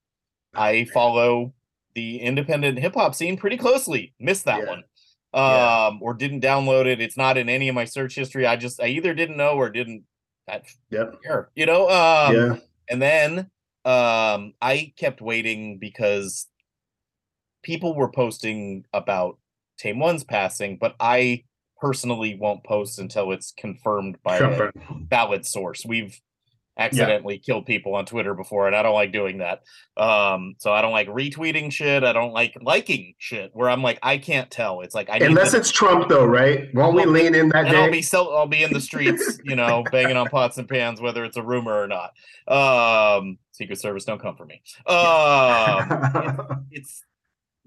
i 0.54 0.84
follow 0.92 1.54
the 1.94 2.18
independent 2.20 2.78
hip-hop 2.78 3.14
scene 3.14 3.36
pretty 3.38 3.56
closely 3.56 4.12
missed 4.20 4.44
that 4.44 4.58
Yeah. 4.64 4.66
one 4.68 4.82
Yeah. 5.34 5.86
um 5.86 6.00
or 6.02 6.12
didn't 6.14 6.42
download 6.42 6.84
it 6.86 7.00
it's 7.00 7.16
not 7.16 7.38
in 7.38 7.48
any 7.48 7.68
of 7.70 7.74
my 7.74 7.84
search 7.86 8.14
history 8.16 8.46
i 8.46 8.56
just 8.56 8.82
i 8.82 8.86
either 8.86 9.14
didn't 9.14 9.36
know 9.38 9.54
or 9.54 9.70
didn't 9.70 10.04
I 10.46 10.60
Yep. 10.90 11.22
care 11.22 11.48
you 11.54 11.64
know 11.66 11.88
um 11.88 12.34
yeah. 12.34 12.56
and 12.90 13.00
then 13.00 13.50
um 13.88 14.52
I 14.60 14.92
kept 14.98 15.22
waiting 15.22 15.78
because 15.78 16.46
people 17.62 17.94
were 17.94 18.10
posting 18.10 18.84
about 18.92 19.38
Tame 19.78 19.98
One's 19.98 20.24
passing, 20.24 20.76
but 20.78 20.94
I 21.00 21.44
personally 21.80 22.36
won't 22.38 22.64
post 22.64 22.98
until 22.98 23.32
it's 23.32 23.52
confirmed 23.56 24.18
by 24.22 24.38
a 24.38 24.70
valid 25.08 25.46
source. 25.46 25.86
We've 25.86 26.20
accidentally 26.78 27.38
killed 27.38 27.66
people 27.66 27.94
on 27.96 28.06
Twitter 28.06 28.34
before, 28.34 28.66
and 28.68 28.76
I 28.76 28.82
don't 28.82 28.94
like 28.94 29.12
doing 29.12 29.38
that. 29.38 29.62
Um, 29.96 30.54
so 30.58 30.72
I 30.72 30.80
don't 30.80 30.92
like 30.92 31.08
retweeting 31.08 31.72
shit. 31.72 32.04
I 32.04 32.12
don't 32.12 32.32
like 32.32 32.56
liking 32.62 33.14
shit 33.18 33.50
where 33.52 33.68
I'm 33.68 33.82
like, 33.82 33.98
I 34.02 34.18
can't 34.18 34.50
tell. 34.50 34.80
It's 34.82 34.94
like 34.94 35.10
I 35.10 35.18
need 35.18 35.26
Unless 35.26 35.52
the- 35.52 35.58
it's 35.58 35.70
Trump, 35.72 36.08
though, 36.08 36.24
right? 36.24 36.72
Won't 36.74 36.94
we 36.94 37.04
lean 37.04 37.34
in 37.34 37.48
that 37.50 37.66
and 37.66 37.76
I'll 37.76 37.86
day? 37.86 37.92
be 37.92 38.02
sell- 38.02 38.34
I'll 38.36 38.46
be 38.46 38.62
in 38.62 38.72
the 38.72 38.80
streets, 38.80 39.38
you 39.44 39.56
know, 39.56 39.82
banging 39.90 40.16
on 40.16 40.28
pots 40.28 40.58
and 40.58 40.68
pans, 40.68 41.00
whether 41.00 41.24
it's 41.24 41.36
a 41.36 41.42
rumor 41.42 41.82
or 41.82 41.88
not. 41.88 42.12
Um, 42.46 43.38
Secret 43.52 43.80
Service, 43.80 44.04
don't 44.04 44.20
come 44.22 44.36
for 44.36 44.46
me. 44.46 44.62
Um, 44.86 46.66
it's 46.70 47.04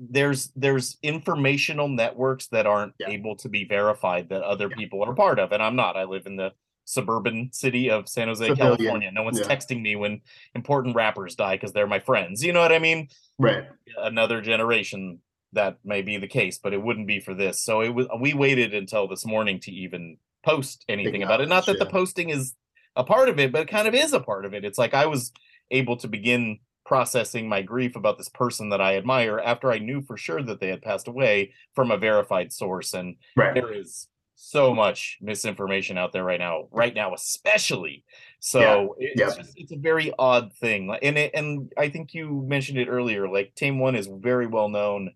there's 0.04 0.52
there's 0.56 0.97
informational 1.04 1.88
networks 1.88 2.47
that 2.47 2.65
aren't 2.65 2.93
Yeah. 3.00 3.10
able 3.10 3.36
to 3.36 3.50
be 3.50 3.65
verified 3.65 4.30
that 4.30 4.41
other 4.41 4.67
Yeah. 4.69 4.76
people 4.78 5.04
are 5.04 5.13
part 5.13 5.38
of, 5.38 5.52
and 5.52 5.62
I'm 5.62 5.76
not. 5.76 5.95
I 5.97 6.06
live 6.06 6.26
in 6.26 6.38
the 6.38 6.54
suburban 6.86 7.50
city 7.54 7.89
of 7.89 8.10
San 8.10 8.28
Jose, 8.28 8.46
Civilian, 8.46 8.78
California. 8.78 9.12
No 9.12 9.24
one's 9.24 9.39
yeah. 9.39 9.46
texting 9.46 9.82
me 9.82 9.96
when 9.96 10.22
important 10.56 10.96
rappers 10.96 11.36
die 11.36 11.56
because 11.56 11.74
they're 11.74 11.88
my 11.88 12.00
friends. 12.00 12.44
You 12.44 12.54
know 12.54 12.62
what 12.62 12.72
I 12.72 12.80
mean? 12.80 13.08
right. 13.39 13.65
another 13.98 14.41
generation 14.41 15.20
that 15.54 15.78
may 15.84 16.02
be 16.02 16.17
the 16.17 16.28
case, 16.28 16.58
but 16.58 16.74
it 16.74 16.82
wouldn't 16.82 17.08
be 17.08 17.20
for 17.20 17.34
this. 17.34 17.62
So 17.62 17.82
it 17.82 17.89
was 17.89 18.08
we 18.20 18.34
waited 18.34 18.74
until 18.74 19.08
this 19.08 19.26
morning 19.26 19.60
to 19.62 19.72
even 19.72 20.17
post 20.46 20.86
anything 20.88 21.24
about 21.24 21.41
it. 21.41 21.50
Not 21.50 21.65
that 21.65 21.80
the 21.80 21.86
posting 21.86 22.30
is 22.30 22.56
a 22.96 23.04
part 23.04 23.30
of 23.30 23.39
it, 23.39 23.52
but 23.52 23.62
it 23.62 23.67
kind 23.67 23.88
of 23.88 23.94
is 23.94 24.13
a 24.13 24.20
part 24.20 24.46
of 24.46 24.54
it. 24.54 24.65
It's 24.65 24.78
like 24.78 24.94
I 24.94 25.06
was 25.06 25.32
able 25.70 25.98
to 25.98 26.08
begin 26.08 26.60
processing 26.86 27.48
my 27.48 27.62
grief 27.62 27.96
about 27.96 28.17
this 28.17 28.30
person 28.30 28.70
that 28.70 28.82
I 28.82 28.98
admire 28.98 29.39
after 29.39 29.72
I 29.72 29.80
knew 29.80 30.02
for 30.02 30.17
sure 30.17 30.41
that 30.44 30.60
they 30.60 30.67
had 30.67 30.82
passed 30.82 31.08
away 31.08 31.54
from 31.74 31.91
a 31.91 31.98
verified 31.98 32.52
source. 32.52 32.94
And 32.94 33.15
Right. 33.36 33.54
there 33.54 33.72
is 33.72 34.08
so 34.44 34.74
much 34.74 35.18
misinformation 35.22 35.98
out 36.00 36.12
there 36.12 36.24
right 36.24 36.40
now, 36.40 36.68
right 36.72 36.96
now, 36.96 37.14
especially. 37.14 38.04
So 38.40 38.96
Yeah, 39.00 39.08
it's 39.12 39.20
yeah. 39.20 39.44
just 39.44 39.54
it's 39.56 39.72
a 39.72 39.78
very 39.78 40.12
odd 40.18 40.52
thing. 40.54 40.96
And 41.02 41.18
it, 41.18 41.32
and 41.36 41.72
I 41.78 41.90
think 41.90 42.14
you 42.14 42.44
mentioned 42.48 42.80
it 42.80 42.88
earlier, 42.88 43.30
like 43.30 43.54
Tame 43.56 43.80
One 43.80 43.96
is 43.96 44.08
very 44.12 44.48
well 44.48 44.68
known 44.68 45.12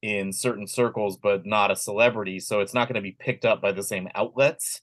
in 0.00 0.32
certain 0.32 0.66
circles, 0.66 1.18
but 1.22 1.44
not 1.46 1.70
a 1.70 1.76
celebrity. 1.76 2.40
So 2.40 2.60
it's 2.60 2.74
not 2.74 2.88
going 2.88 2.96
to 2.96 3.02
be 3.02 3.12
picked 3.20 3.44
up 3.44 3.60
by 3.60 3.72
the 3.72 3.82
same 3.82 4.08
outlets. 4.14 4.80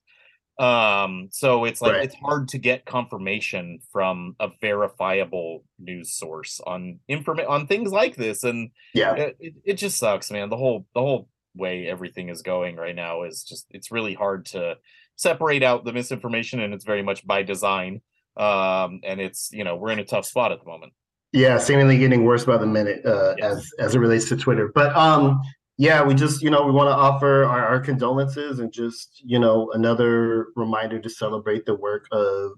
Um, 0.59 1.29
so 1.31 1.65
it's 1.65 1.81
like 1.81 1.93
Right. 1.93 2.03
it's 2.03 2.15
hard 2.15 2.49
to 2.49 2.57
get 2.57 2.85
confirmation 2.85 3.79
from 3.91 4.35
a 4.39 4.49
verifiable 4.61 5.63
news 5.79 6.13
source 6.13 6.61
on 6.67 6.99
informa- 7.09 7.49
on 7.49 7.65
things 7.65 7.91
like 7.91 8.15
this. 8.17 8.43
And 8.43 8.69
Yeah. 8.93 9.15
it, 9.15 9.37
it, 9.39 9.53
it 9.65 9.73
just 9.75 9.97
sucks, 9.97 10.29
man. 10.31 10.49
The 10.49 10.57
whole 10.57 10.85
the 10.93 10.99
whole 11.01 11.29
way 11.55 11.87
everything 11.87 12.29
is 12.29 12.41
going 12.41 12.75
right 12.75 12.95
now 12.95 13.23
is 13.23 13.43
just 13.43 13.65
it's 13.71 13.91
really 13.91 14.13
hard 14.13 14.45
to 14.47 14.77
separate 15.15 15.63
out 15.63 15.83
the 15.85 15.91
misinformation 15.93 16.59
and 16.61 16.73
it's 16.73 16.85
very 16.85 17.01
much 17.03 17.25
by 17.27 17.43
design. 17.43 18.01
Um, 18.37 19.01
and 19.03 19.19
it's 19.19 19.49
you 19.51 19.63
know, 19.63 19.75
we're 19.75 19.91
in 19.91 19.99
a 19.99 20.05
tough 20.05 20.25
spot 20.25 20.51
at 20.51 20.59
the 20.59 20.65
moment. 20.65 20.93
Yeah, 21.33 21.57
seemingly 21.57 21.97
getting 21.97 22.23
worse 22.23 22.45
by 22.45 22.57
the 22.57 22.65
minute 22.65 23.05
uh, 23.05 23.35
Yes. 23.37 23.51
as 23.53 23.71
as 23.79 23.95
it 23.95 23.99
relates 23.99 24.29
to 24.29 24.37
Twitter. 24.37 24.71
But 24.73 24.95
um, 24.95 25.41
yeah, 25.77 26.03
we 26.03 26.13
just 26.13 26.41
you 26.41 26.49
know 26.49 26.63
we 26.65 26.71
want 26.71 26.87
to 26.87 26.93
offer 26.95 27.43
our, 27.45 27.65
our 27.67 27.79
condolences 27.79 28.59
and 28.59 28.71
just 28.71 29.21
you 29.25 29.39
know 29.39 29.71
another 29.73 30.47
reminder 30.55 30.99
to 30.99 31.09
celebrate 31.09 31.65
the 31.65 31.75
work 31.75 32.05
of 32.11 32.51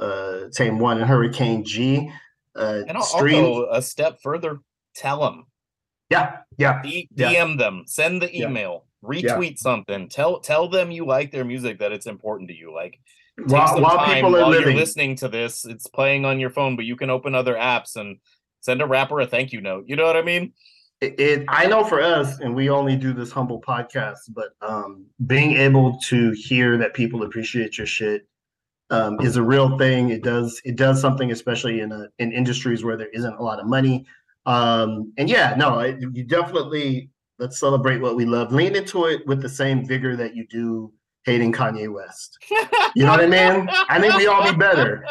uh, 0.00 0.40
Tame 0.52 0.78
One 0.78 0.98
and 0.98 1.06
Hurricane 1.06 1.64
G. 1.64 2.10
Uh, 2.56 2.82
And 2.86 2.96
al- 2.96 3.02
stream, 3.02 3.44
also 3.44 3.68
a 3.70 3.82
step 3.82 4.18
further, 4.22 4.58
tell 4.94 5.20
them. 5.20 5.44
Yeah, 6.14 6.36
yeah, 6.58 6.82
D- 6.82 7.08
Yeah. 7.14 7.32
DM 7.32 7.58
them, 7.58 7.84
send 7.86 8.22
the 8.22 8.30
Yeah. 8.34 8.48
email, 8.48 8.84
retweet 9.02 9.58
something, 9.58 10.08
tell 10.08 10.40
tell 10.40 10.68
them 10.68 10.90
you 10.90 11.04
like 11.06 11.30
their 11.32 11.44
music, 11.44 11.78
that 11.80 11.92
it's 11.92 12.06
important 12.06 12.48
to 12.50 12.56
you. 12.56 12.72
Like 12.74 12.98
while, 13.46 13.80
while 13.80 13.98
people 14.14 14.36
are 14.36 14.42
while 14.42 14.50
living. 14.50 14.68
you're 14.68 14.76
listening 14.76 15.16
to 15.16 15.28
this. 15.28 15.64
It's 15.64 15.86
playing 15.88 16.24
on 16.24 16.38
your 16.38 16.50
phone, 16.50 16.76
but 16.76 16.84
you 16.84 16.96
can 16.96 17.10
open 17.10 17.34
other 17.34 17.54
apps 17.54 17.96
and 17.96 18.18
send 18.60 18.80
a 18.80 18.86
rapper 18.86 19.20
a 19.20 19.26
thank 19.26 19.52
you 19.52 19.60
note. 19.60 19.84
You 19.88 19.96
know 19.96 20.06
what 20.06 20.16
I 20.16 20.22
mean? 20.22 20.52
it, 21.00 21.18
it 21.18 21.44
i 21.48 21.66
know 21.66 21.82
for 21.82 22.00
us 22.00 22.38
and 22.38 22.54
we 22.54 22.70
only 22.70 22.94
do 22.96 23.12
this 23.12 23.32
humble 23.32 23.60
podcast 23.60 24.20
but 24.28 24.50
um 24.62 25.04
being 25.26 25.56
able 25.56 25.98
to 25.98 26.30
hear 26.30 26.78
that 26.78 26.94
people 26.94 27.24
appreciate 27.24 27.76
your 27.76 27.86
shit 27.86 28.28
um 28.90 29.18
is 29.20 29.34
a 29.36 29.42
real 29.42 29.76
thing 29.76 30.10
it 30.10 30.22
does 30.22 30.62
it 30.64 30.76
does 30.76 31.00
something 31.00 31.32
especially 31.32 31.80
in 31.80 31.90
a 31.90 32.06
in 32.20 32.30
industries 32.30 32.84
where 32.84 32.96
there 32.96 33.08
isn't 33.08 33.34
a 33.34 33.42
lot 33.42 33.58
of 33.58 33.66
money 33.66 34.06
um 34.46 35.12
and 35.18 35.28
yeah 35.30 35.54
no 35.56 35.80
you 35.82 36.24
definitely 36.24 37.08
let's 37.38 37.58
celebrate 37.58 37.98
what 38.00 38.14
we 38.16 38.24
love 38.24 38.52
lean 38.52 38.76
into 38.76 39.06
it 39.06 39.26
with 39.26 39.40
the 39.40 39.48
same 39.48 39.86
vigor 39.86 40.16
that 40.16 40.34
you 40.36 40.46
do 40.48 40.92
hating 41.24 41.52
kanye 41.52 41.90
west 41.92 42.36
you 42.94 43.04
know 43.04 43.10
what 43.10 43.20
i 43.20 43.26
mean 43.26 43.68
i 43.88 43.98
think 43.98 44.14
we 44.14 44.26
all 44.26 44.44
be 44.50 44.56
better 44.56 45.04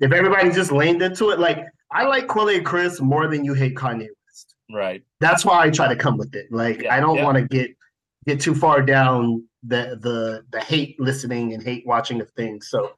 if 0.00 0.12
everybody 0.12 0.50
just 0.50 0.70
leaned 0.70 1.02
into 1.02 1.30
it 1.30 1.38
like 1.40 1.64
i 1.90 2.04
like 2.04 2.28
Quelle 2.28 2.60
chris 2.62 3.00
more 3.00 3.26
than 3.26 3.44
you 3.44 3.54
hate 3.54 3.74
kanye 3.74 4.06
west 4.06 4.54
Right. 4.70 5.02
that's 5.18 5.44
why 5.46 5.64
I 5.64 5.70
try 5.70 5.88
to 5.88 5.96
come 5.96 6.18
with 6.18 6.34
it. 6.34 6.52
Like 6.52 6.82
Yeah, 6.82 6.94
I 6.94 7.00
don't 7.00 7.16
yeah. 7.16 7.24
want 7.24 7.38
to 7.38 7.44
get 7.48 7.70
get 8.26 8.38
too 8.38 8.54
far 8.54 8.82
down 8.82 9.42
the 9.62 9.98
the 10.02 10.44
the 10.52 10.60
hate 10.60 11.00
listening 11.00 11.54
and 11.54 11.62
hate 11.62 11.84
watching 11.86 12.20
of 12.20 12.30
things. 12.32 12.68
So 12.68 12.92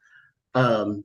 um 0.56 1.04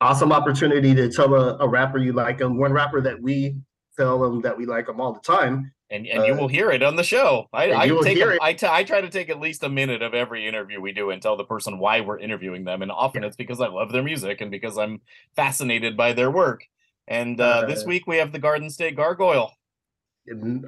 awesome 0.00 0.32
opportunity 0.32 0.94
to 0.94 1.10
tell 1.10 1.34
a, 1.34 1.58
a 1.58 1.68
rapper 1.68 1.98
you 1.98 2.14
like 2.14 2.38
them. 2.38 2.56
One 2.58 2.72
rapper 2.72 3.02
that 3.02 3.20
we 3.20 3.56
tell 3.98 4.18
them 4.18 4.40
that 4.42 4.56
we 4.56 4.64
like 4.66 4.86
them 4.86 5.00
all 5.00 5.12
the 5.12 5.20
time. 5.20 5.72
And 5.90 6.06
and 6.06 6.26
you 6.26 6.34
Uh, 6.34 6.36
will 6.36 6.48
hear 6.48 6.70
it 6.70 6.82
on 6.82 6.96
the 6.96 7.02
show. 7.02 7.46
I 7.52 7.70
I 7.70 7.84
you 7.84 8.02
take 8.04 8.18
hear 8.18 8.30
a, 8.32 8.34
it. 8.34 8.40
I, 8.42 8.52
t- 8.52 8.66
I 8.70 8.84
try 8.84 9.00
to 9.00 9.08
take 9.08 9.30
at 9.30 9.40
least 9.40 9.62
a 9.64 9.70
minute 9.70 10.02
of 10.02 10.12
every 10.12 10.46
interview 10.46 10.80
we 10.80 10.92
do 10.92 11.10
and 11.10 11.22
tell 11.22 11.36
the 11.36 11.44
person 11.44 11.78
why 11.78 12.00
we're 12.02 12.18
interviewing 12.18 12.64
them, 12.64 12.82
and 12.82 12.90
often 12.92 13.24
it's 13.24 13.36
because 13.36 13.60
I 13.60 13.68
love 13.68 13.90
their 13.90 14.02
music 14.02 14.42
and 14.42 14.50
because 14.50 14.76
I'm 14.76 15.00
fascinated 15.34 15.96
by 15.96 16.12
their 16.12 16.30
work. 16.30 16.60
And 17.06 17.40
uh, 17.40 17.64
this 17.66 17.84
Uh, 17.84 17.86
week 17.86 18.06
we 18.06 18.18
have 18.18 18.32
the 18.32 18.38
Garden 18.38 18.68
State 18.68 18.96
Gargoyle. 18.96 19.50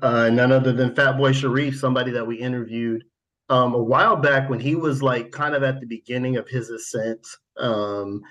Uh, 0.00 0.30
none 0.30 0.52
other 0.52 0.72
than 0.72 0.94
Fatboy 0.94 1.34
Sharif, 1.34 1.78
somebody 1.78 2.10
that 2.12 2.26
we 2.26 2.36
interviewed 2.36 3.04
um, 3.50 3.74
a 3.74 3.82
while 3.82 4.16
back 4.16 4.48
when 4.48 4.58
he 4.58 4.74
was 4.74 5.02
like 5.02 5.30
kind 5.32 5.54
of 5.54 5.62
at 5.62 5.80
the 5.80 5.86
beginning 5.86 6.38
of 6.38 6.48
his 6.48 6.70
ascent 6.70 7.26
um, 7.58 8.22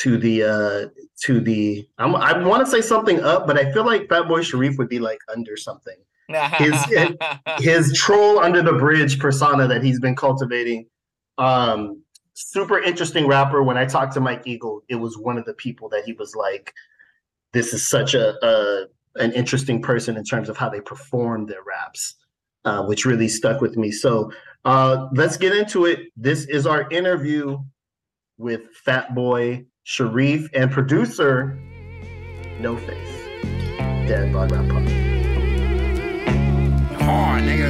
to 0.00 0.18
the 0.18 0.42
uh, 0.42 0.86
to 1.22 1.40
the. 1.40 1.86
I'm, 1.98 2.14
I 2.16 2.36
want 2.38 2.64
to 2.64 2.70
say 2.70 2.80
something 2.80 3.20
up, 3.20 3.46
but 3.46 3.58
I 3.58 3.72
feel 3.72 3.84
like 3.84 4.08
Fatboy 4.08 4.42
Sharif 4.42 4.76
would 4.78 4.88
be 4.88 4.98
like 4.98 5.18
under 5.32 5.56
something. 5.56 5.96
His- 6.54 6.84
his 7.58 7.92
troll 7.96 8.40
under 8.40 8.62
the 8.62 8.72
bridge 8.72 9.18
persona 9.18 9.66
that 9.68 9.82
he's 9.82 10.00
been 10.00 10.16
cultivating. 10.16 10.86
Um, 11.38 12.02
super 12.34 12.80
interesting 12.80 13.26
rapper. 13.26 13.62
When 13.62 13.76
I 13.76 13.84
talked 13.84 14.14
to 14.14 14.20
Mike 14.20 14.42
Eagle, 14.46 14.82
it 14.88 14.96
was 14.96 15.18
one 15.18 15.38
of 15.38 15.44
the 15.44 15.54
people 15.54 15.88
that 15.90 16.04
he 16.04 16.12
was 16.14 16.34
like, 16.34 16.72
"This 17.52 17.72
is 17.72 17.86
such 17.88 18.14
a, 18.14 18.34
a 18.44 18.86
an 19.16 19.32
interesting 19.32 19.80
person 19.80 20.16
in 20.16 20.24
terms 20.24 20.48
of 20.48 20.56
how 20.56 20.68
they 20.68 20.80
perform 20.80 21.46
their 21.46 21.62
raps," 21.62 22.16
uh, 22.64 22.84
which 22.84 23.04
really 23.04 23.28
stuck 23.28 23.60
with 23.60 23.76
me. 23.76 23.92
So 23.92 24.32
uh, 24.64 25.08
let's 25.12 25.36
get 25.36 25.56
into 25.56 25.84
it. 25.84 26.08
This 26.16 26.46
is 26.46 26.66
our 26.66 26.88
interview 26.90 27.58
with 28.38 28.62
Fatboy 28.86 29.66
Sharif 29.86 30.48
and 30.54 30.70
producer 30.70 31.58
No 32.58 32.74
Face, 32.74 33.28
Dad 34.08 34.32
Bod 34.32 34.50
Rap 34.50 34.66
Pod. 34.70 34.88
hard, 37.02 37.42
nigga. 37.42 37.68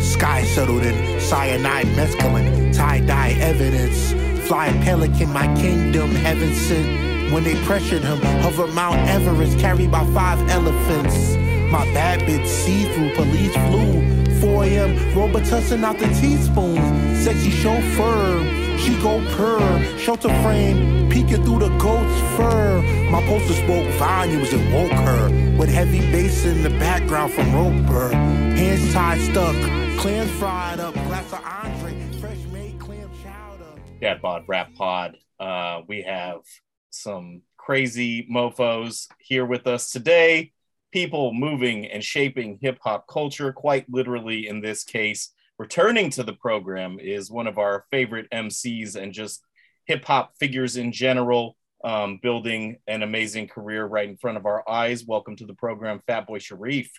Sky 0.00 0.42
settled 0.44 0.82
in 0.82 1.20
cyanide 1.20 1.88
mescaline, 1.88 2.74
tie-dye 2.74 3.36
evidence. 3.38 4.12
Fly 4.48 4.70
pelican, 4.82 5.30
my 5.30 5.46
kingdom, 5.56 6.10
heaven 6.12 6.54
sent. 6.54 7.32
When 7.34 7.44
they 7.44 7.62
pressured 7.66 8.00
him, 8.00 8.18
hover 8.40 8.66
Mount 8.68 8.96
Everest, 9.10 9.58
carried 9.58 9.90
by 9.90 10.06
five 10.14 10.40
elephants. 10.48 11.36
My 11.70 11.84
bad 11.92 12.20
bitch 12.20 12.46
see-through, 12.46 13.14
police 13.14 13.52
flew. 13.52 14.17
4 14.40 14.64
a.m. 14.64 14.96
Robitussin 15.14 15.82
out 15.82 15.98
the 15.98 16.06
teaspoon. 16.20 16.76
Sexy 17.16 17.50
chauffeur. 17.50 18.68
She 18.78 18.94
go 19.02 19.20
purr, 19.36 19.98
shelter 19.98 20.28
frame, 20.42 21.08
peeking 21.10 21.44
through 21.44 21.58
the 21.58 21.78
goat's 21.78 22.20
fur. 22.36 22.80
My 23.10 23.20
poster 23.26 23.54
spoke 23.54 23.92
volumes 23.94 24.52
and 24.52 24.72
woke 24.72 24.92
her. 24.92 25.28
With 25.58 25.68
heavy 25.68 26.00
bass 26.12 26.44
in 26.44 26.62
the 26.62 26.70
background 26.70 27.32
from 27.32 27.52
Roper. 27.52 28.14
Hands 28.14 28.92
tied 28.92 29.20
stuck, 29.20 29.56
clams 29.98 30.30
fried 30.32 30.78
up, 30.78 30.94
glass 30.94 31.32
of 31.32 31.44
Andre, 31.44 32.08
fresh 32.20 32.38
made 32.52 32.78
clam 32.78 33.10
chowder. 33.22 33.80
Dad 34.00 34.22
Bod 34.22 34.44
Rap 34.46 34.72
Pod. 34.74 35.16
Uh, 35.40 35.82
we 35.88 36.02
have 36.02 36.42
some 36.90 37.42
crazy 37.56 38.28
mofos 38.32 39.08
here 39.18 39.44
with 39.44 39.66
us 39.66 39.90
today. 39.90 40.52
People 40.90 41.34
moving 41.34 41.86
and 41.86 42.02
shaping 42.02 42.58
hip 42.62 42.78
hop 42.82 43.06
culture, 43.06 43.52
quite 43.52 43.84
literally 43.90 44.48
in 44.48 44.60
this 44.60 44.84
case. 44.84 45.32
Returning 45.58 46.08
to 46.10 46.22
the 46.22 46.32
program 46.32 46.98
is 46.98 47.30
one 47.30 47.46
of 47.46 47.58
our 47.58 47.84
favorite 47.90 48.26
MCs 48.32 48.96
and 48.96 49.12
just 49.12 49.42
hip 49.84 50.04
hop 50.04 50.32
figures 50.38 50.76
in 50.78 50.92
general, 50.92 51.56
um, 51.84 52.18
building 52.22 52.78
an 52.86 53.02
amazing 53.02 53.48
career 53.48 53.84
right 53.84 54.08
in 54.08 54.16
front 54.16 54.38
of 54.38 54.46
our 54.46 54.66
eyes. 54.68 55.04
Welcome 55.04 55.36
to 55.36 55.44
the 55.46 55.54
program, 55.54 56.00
Fatboy 56.08 56.40
Sharif. 56.40 56.90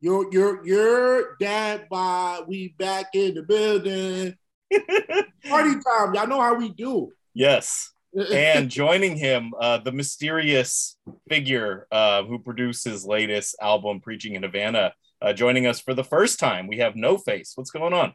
Your 0.00 0.32
your 0.32 0.66
your 0.66 1.36
dad 1.38 1.88
by 1.88 2.40
we 2.46 2.74
back 2.78 3.06
in 3.14 3.34
the 3.34 3.42
building. 3.42 4.36
Party 5.48 5.74
time. 5.74 6.14
Y'all 6.14 6.26
know 6.26 6.40
how 6.40 6.54
we 6.54 6.70
do. 6.70 7.12
yes. 7.34 7.92
And 8.14 8.70
joining 8.70 9.16
him, 9.16 9.52
uh, 9.60 9.78
the 9.78 9.92
mysterious 9.92 10.96
figure 11.28 11.86
uh, 11.90 12.22
who 12.24 12.38
produced 12.38 12.84
his 12.84 13.04
latest 13.04 13.56
album, 13.60 14.00
Preaching 14.00 14.34
in 14.34 14.42
Havana, 14.42 14.92
uh, 15.20 15.32
joining 15.32 15.66
us 15.66 15.80
for 15.80 15.94
the 15.94 16.04
first 16.04 16.38
time. 16.38 16.66
We 16.66 16.78
have 16.78 16.96
No 16.96 17.18
Face. 17.18 17.52
What's 17.54 17.70
going 17.70 17.92
on? 17.92 18.14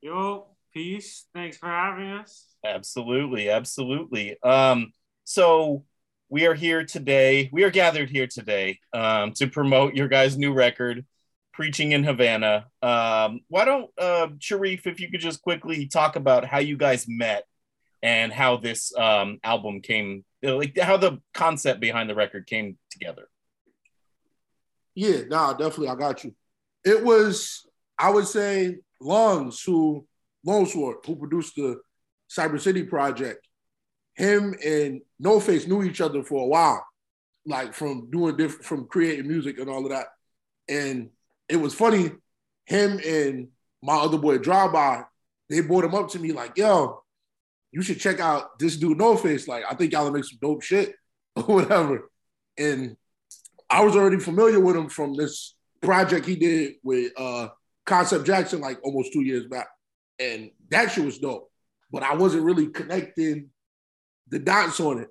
Yo, 0.00 0.46
peace. 0.72 1.26
Thanks 1.34 1.56
for 1.56 1.68
having 1.68 2.10
us. 2.10 2.46
Absolutely, 2.64 3.50
absolutely. 3.50 4.36
Um, 4.42 4.92
so 5.24 5.84
we 6.28 6.46
are 6.46 6.54
here 6.54 6.84
today. 6.84 7.50
We 7.52 7.64
are 7.64 7.70
gathered 7.70 8.10
here 8.10 8.26
today 8.26 8.78
um, 8.92 9.32
to 9.32 9.46
promote 9.46 9.94
your 9.94 10.08
guys' 10.08 10.38
new 10.38 10.52
record, 10.52 11.04
Preaching 11.52 11.92
in 11.92 12.04
Havana. 12.04 12.66
Um, 12.80 13.40
why 13.48 13.64
don't 13.66 13.90
uh, 13.98 14.28
Sharif, 14.38 14.86
if 14.86 15.00
you 15.00 15.10
could 15.10 15.20
just 15.20 15.42
quickly 15.42 15.86
talk 15.86 16.16
about 16.16 16.46
how 16.46 16.58
you 16.58 16.76
guys 16.76 17.06
met 17.06 17.44
and 18.02 18.32
how 18.32 18.56
this 18.56 18.92
um, 18.96 19.38
album 19.44 19.80
came, 19.80 20.24
like 20.42 20.76
how 20.78 20.96
the 20.96 21.20
concept 21.32 21.80
behind 21.80 22.10
the 22.10 22.14
record 22.14 22.46
came 22.46 22.76
together. 22.90 23.28
Yeah, 24.94 25.22
nah, 25.28 25.52
definitely. 25.52 25.88
I 25.88 25.94
got 25.94 26.24
you. 26.24 26.34
It 26.84 27.02
was, 27.04 27.66
I 27.98 28.10
would 28.10 28.26
say, 28.26 28.78
Lungs 29.00 29.62
who 29.62 30.06
Longsword, 30.44 30.96
who 31.06 31.16
produced 31.16 31.54
the 31.56 31.80
Cyber 32.28 32.60
City 32.60 32.82
project. 32.82 33.46
him 34.14 34.54
and 34.64 35.00
No 35.18 35.40
Face 35.40 35.66
knew 35.66 35.82
each 35.82 36.00
other 36.00 36.22
for 36.22 36.42
a 36.42 36.46
while, 36.46 36.84
like 37.46 37.74
from 37.74 38.10
doing 38.10 38.36
different, 38.36 38.64
from 38.64 38.86
creating 38.86 39.28
music 39.28 39.58
and 39.58 39.68
all 39.68 39.84
of 39.84 39.90
that. 39.90 40.06
And 40.68 41.10
it 41.48 41.56
was 41.56 41.74
funny, 41.74 42.10
him 42.66 43.00
and 43.04 43.48
my 43.82 43.96
other 43.96 44.18
boy 44.18 44.38
Drive 44.38 44.72
By, 44.72 45.04
they 45.48 45.60
brought 45.60 45.84
him 45.84 45.94
up 45.94 46.08
to 46.10 46.18
me 46.18 46.32
like, 46.32 46.56
yo, 46.56 47.02
you 47.72 47.82
should 47.82 47.98
check 47.98 48.20
out 48.20 48.58
this 48.58 48.76
dude 48.76 48.98
No 48.98 49.16
Face. 49.16 49.48
Like, 49.48 49.64
I 49.68 49.74
think 49.74 49.92
y'all 49.92 50.10
make 50.10 50.24
some 50.24 50.38
dope 50.40 50.62
shit 50.62 50.94
or 51.36 51.42
whatever. 51.42 52.10
And 52.58 52.96
I 53.68 53.82
was 53.82 53.96
already 53.96 54.18
familiar 54.18 54.60
with 54.60 54.76
him 54.76 54.88
from 54.88 55.14
this 55.14 55.54
project 55.80 56.26
he 56.26 56.36
did 56.36 56.74
with 56.84 57.12
uh 57.16 57.48
Concept 57.84 58.24
Jackson 58.24 58.60
like 58.60 58.78
almost 58.84 59.12
two 59.12 59.22
years 59.22 59.46
back. 59.46 59.66
And 60.18 60.50
that 60.70 60.92
shit 60.92 61.04
was 61.04 61.18
dope. 61.18 61.50
But 61.90 62.02
I 62.02 62.14
wasn't 62.14 62.44
really 62.44 62.68
connecting 62.68 63.50
the 64.28 64.38
dots 64.38 64.78
on 64.78 64.98
it. 64.98 65.08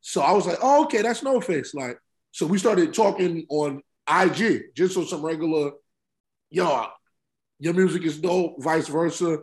So 0.00 0.20
I 0.20 0.32
was 0.32 0.46
like, 0.46 0.58
oh, 0.62 0.84
okay, 0.84 1.02
that's 1.02 1.22
no 1.22 1.40
face. 1.40 1.74
Like, 1.74 1.98
so 2.32 2.46
we 2.46 2.58
started 2.58 2.94
talking 2.94 3.46
on 3.48 3.82
IG, 4.08 4.74
just 4.74 4.96
on 4.96 5.06
some 5.06 5.24
regular, 5.24 5.72
yo, 6.50 6.86
your 7.58 7.74
music 7.74 8.04
is 8.04 8.18
dope, 8.18 8.62
vice 8.62 8.88
versa. 8.88 9.38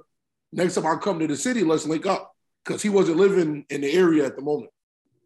Next 0.51 0.75
time 0.75 0.87
I 0.87 0.95
come 0.95 1.19
to 1.19 1.27
the 1.27 1.35
city, 1.35 1.63
let's 1.63 1.85
link 1.85 2.05
up. 2.05 2.31
Cause 2.65 2.81
he 2.81 2.89
wasn't 2.89 3.17
living 3.17 3.65
in 3.69 3.81
the 3.81 3.91
area 3.91 4.25
at 4.25 4.35
the 4.35 4.41
moment. 4.41 4.71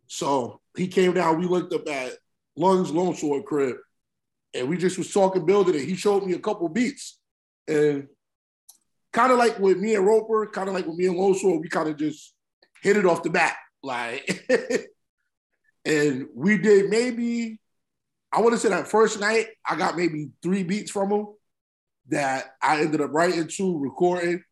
So 0.08 0.62
he 0.78 0.88
came 0.88 1.14
down, 1.14 1.40
we 1.40 1.46
looked 1.46 1.74
up 1.74 1.88
at 1.88 2.14
Lungs 2.56 2.92
Lone 2.92 3.16
Sword 3.16 3.46
crib. 3.46 3.78
And 4.54 4.68
we 4.68 4.78
just 4.78 4.98
was 4.98 5.12
talking, 5.12 5.46
building 5.46 5.76
it. 5.76 5.86
He 5.86 5.96
showed 5.96 6.26
me 6.26 6.34
a 6.34 6.40
couple 6.40 6.68
beats. 6.70 7.20
And 7.68 8.08
kind 9.14 9.32
of 9.32 9.38
like 9.38 9.60
with 9.60 9.78
me 9.78 9.96
and 9.96 10.06
Roper, 10.06 10.48
kind 10.48 10.68
of 10.68 10.76
like 10.76 10.86
with 10.86 10.98
me 10.98 11.08
and 11.08 11.18
Lone 11.18 11.36
Sword, 11.36 11.62
we 11.62 11.70
kind 11.70 11.90
of 11.90 11.98
just 11.98 12.34
hit 12.82 12.98
it 12.98 13.06
off 13.06 13.24
the 13.24 13.30
bat. 13.30 13.56
Like, 13.82 14.46
and 15.86 16.28
we 16.36 16.58
did 16.58 16.90
maybe, 16.90 17.60
I 18.32 18.42
want 18.42 18.54
to 18.54 18.60
say 18.60 18.70
that 18.70 18.88
first 18.88 19.20
night, 19.20 19.48
I 19.66 19.76
got 19.76 19.98
maybe 19.98 20.32
three 20.44 20.64
beats 20.64 20.92
from 20.92 21.12
him 21.12 21.28
that 22.10 22.56
I 22.62 22.82
ended 22.82 23.02
up 23.02 23.14
writing 23.14 23.48
to, 23.48 23.80
recording. 23.80 24.44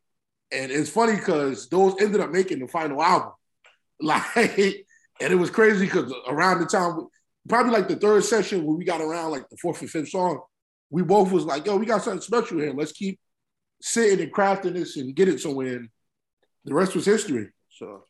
And 0.52 0.72
it's 0.72 0.90
funny 0.90 1.16
because 1.16 1.70
those 1.70 1.96
ended 2.02 2.22
up 2.22 2.32
making 2.32 2.60
the 2.60 2.68
final 2.68 3.02
album. 3.02 3.32
Like, 4.02 4.86
and 5.20 5.34
it 5.34 5.36
was 5.36 5.50
crazy 5.50 5.86
because 5.86 6.14
around 6.26 6.62
the 6.62 6.66
time, 6.66 7.08
probably 7.50 7.74
like 7.74 7.90
the 7.90 7.98
third 7.98 8.24
session 8.24 8.64
when 8.64 8.78
we 8.78 8.86
got 8.86 9.02
around 9.02 9.32
like 9.32 9.50
the 9.50 9.58
fourth 9.58 9.82
and 9.82 9.90
fifth 9.90 10.08
song, 10.08 10.40
we 10.90 11.04
both 11.04 11.34
was 11.34 11.44
like, 11.44 11.66
yo, 11.66 11.76
we 11.76 11.86
got 11.86 12.02
something 12.02 12.22
special 12.22 12.60
here. 12.60 12.72
Let's 12.74 12.94
keep 12.94 13.20
sitting 13.82 14.22
and 14.22 14.34
crafting 14.34 14.74
this 14.74 14.96
and 14.96 15.14
get 15.14 15.28
it 15.28 15.42
somewhere. 15.42 15.76
And 15.76 15.90
the 16.64 16.74
rest 16.74 16.96
was 16.96 17.06
history. 17.06 17.50
So 17.70 18.06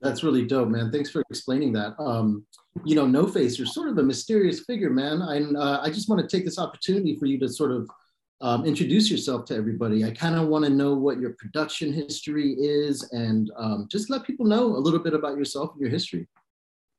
that's 0.00 0.22
really 0.22 0.46
dope, 0.46 0.68
man. 0.68 0.92
Thanks 0.92 1.10
for 1.10 1.22
explaining 1.28 1.72
that. 1.72 1.94
Um, 1.98 2.46
you 2.84 2.94
know, 2.94 3.06
No 3.06 3.26
Face, 3.26 3.58
you're 3.58 3.66
sort 3.66 3.88
of 3.88 3.98
a 3.98 4.02
mysterious 4.02 4.60
figure, 4.60 4.90
man. 4.90 5.20
And 5.22 5.56
uh, 5.56 5.80
I 5.82 5.90
just 5.90 6.08
want 6.08 6.22
to 6.22 6.36
take 6.36 6.44
this 6.44 6.58
opportunity 6.58 7.16
for 7.16 7.26
you 7.26 7.38
to 7.40 7.48
sort 7.48 7.72
of 7.72 7.90
um, 8.40 8.64
introduce 8.64 9.10
yourself 9.10 9.44
to 9.46 9.56
everybody. 9.56 10.04
I 10.04 10.12
kind 10.12 10.36
of 10.36 10.48
want 10.48 10.64
to 10.64 10.70
know 10.70 10.94
what 10.94 11.18
your 11.18 11.30
production 11.30 11.92
history 11.92 12.52
is 12.52 13.10
and 13.12 13.50
um, 13.56 13.88
just 13.90 14.10
let 14.10 14.24
people 14.24 14.46
know 14.46 14.76
a 14.76 14.78
little 14.78 15.00
bit 15.00 15.14
about 15.14 15.36
yourself 15.36 15.72
and 15.72 15.80
your 15.80 15.90
history. 15.90 16.28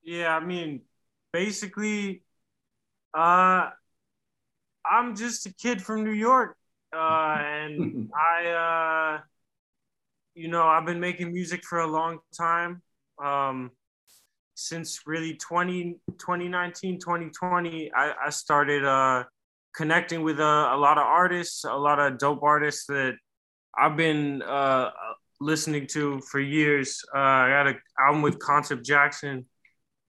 Yeah, 0.04 0.36
I 0.36 0.44
mean, 0.44 0.82
basically, 1.32 2.24
uh, 3.14 3.70
I'm 4.86 5.16
just 5.16 5.46
a 5.46 5.54
kid 5.54 5.82
from 5.82 6.04
New 6.04 6.12
York. 6.12 6.58
Uh, 6.94 7.38
and 7.40 8.12
I, 8.14 8.48
uh, 8.48 9.22
you 10.36 10.50
know, 10.50 10.68
I've 10.68 10.86
been 10.86 11.00
making 11.00 11.32
music 11.32 11.64
for 11.64 11.80
a 11.80 11.88
long 11.88 12.20
time 12.38 12.82
um, 13.24 13.72
since 14.56 15.02
really 15.06 15.36
20, 15.36 16.00
2019, 16.18 17.00
2020, 17.00 17.92
I, 17.94 18.14
I 18.26 18.30
started 18.30 18.84
uh, 18.84 19.24
connecting 19.80 20.24
with 20.24 20.42
a, 20.42 20.74
a, 20.74 20.78
lot 20.78 20.98
of 20.98 21.06
artists, 21.06 21.64
a 21.64 21.74
lot 21.74 22.00
of 22.00 22.18
dope 22.18 22.44
artists 22.44 22.86
that 22.88 23.14
I've 23.78 23.96
been 23.96 24.42
uh, 24.42 24.90
listening 25.40 25.88
to 25.94 26.20
for 26.20 26.42
years. 26.42 27.02
Uh, 27.16 27.20
I 27.20 27.50
got 27.50 27.68
an 27.68 27.80
album 27.98 28.22
with 28.22 28.40
Concept 28.40 28.84
Jackson 28.84 29.46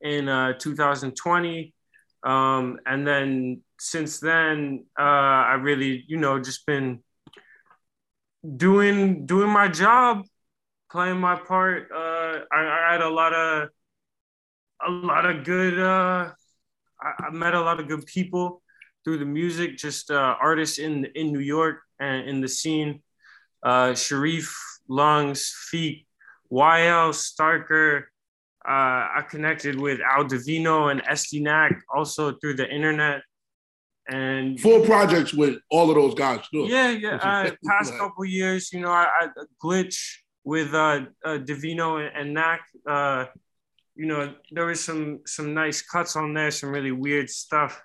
in 0.01 0.29
uh, 0.29 0.55
2020. 0.59 1.73
Um, 2.25 2.81
and 2.85 3.07
then 3.07 3.63
since 3.79 4.19
then, 4.19 4.87
uh, 4.99 5.43
I 5.53 5.53
really, 5.53 6.05
you 6.09 6.17
know, 6.17 6.41
just 6.41 6.67
been 6.67 7.05
doing 8.57 9.25
doing 9.25 9.51
my 9.51 9.69
job 9.69 10.25
playing 10.91 11.21
my 11.21 11.37
part. 11.37 11.93
Uh, 11.95 12.41
I, 12.51 12.59
I, 12.59 12.93
had 12.93 13.03
a 13.03 13.09
lot 13.09 13.33
of 13.33 13.69
a 14.85 14.91
lot 14.91 15.27
of 15.27 15.45
good. 15.45 15.79
Uh, 15.79 16.33
I, 17.01 17.27
I, 17.27 17.31
met 17.31 17.55
a 17.55 17.61
lot 17.61 17.79
of 17.79 17.87
good 17.87 18.05
people 18.07 18.60
through 19.05 19.19
the 19.19 19.25
music, 19.25 19.77
just 19.77 20.11
uh, 20.11 20.37
artists 20.41 20.79
in 20.79 21.07
in 21.15 21.33
New 21.33 21.41
York 21.41 21.79
and 21.99 22.29
in 22.29 22.41
the 22.41 22.49
scene. 22.49 23.03
Uh, 23.63 23.95
Sharif, 23.95 24.55
Lungs, 24.89 25.53
Feet, 25.71 26.07
YL, 26.51 27.13
Starker. 27.13 28.05
Uh, 28.67 29.19
I 29.19 29.25
connected 29.29 29.79
with 29.79 30.01
Al 30.01 30.25
Divino 30.25 30.89
and 30.89 31.03
Estee 31.07 31.41
Nack 31.41 31.83
also 31.95 32.33
through 32.33 32.55
the 32.55 32.69
internet. 32.69 33.23
And 34.09 34.59
full 34.61 34.85
projects 34.85 35.33
with 35.33 35.59
all 35.71 35.89
of 35.89 35.97
those 35.97 36.15
guys 36.15 36.41
too. 36.49 36.67
Yeah, 36.69 36.91
yeah. 36.91 37.17
Uh, 37.17 37.51
past 37.65 37.97
couple 37.97 38.25
years, 38.25 38.73
you 38.73 38.81
know, 38.81 38.91
I, 38.91 39.09
I 39.21 39.29
glitch 39.63 39.99
with 40.43 40.75
uh, 40.75 41.03
uh 41.25 41.39
Divino 41.39 41.99
and, 41.99 42.11
and 42.17 42.35
Nack, 42.35 42.63
uh, 42.89 43.27
you 43.95 44.07
know, 44.07 44.35
there 44.51 44.67
was 44.67 44.83
some 44.83 45.21
some 45.27 45.55
nice 45.55 45.83
cuts 45.83 46.17
on 46.17 46.35
there, 46.35 46.51
some 46.51 46.71
really 46.71 46.93
weird 46.93 47.29
stuff. 47.31 47.81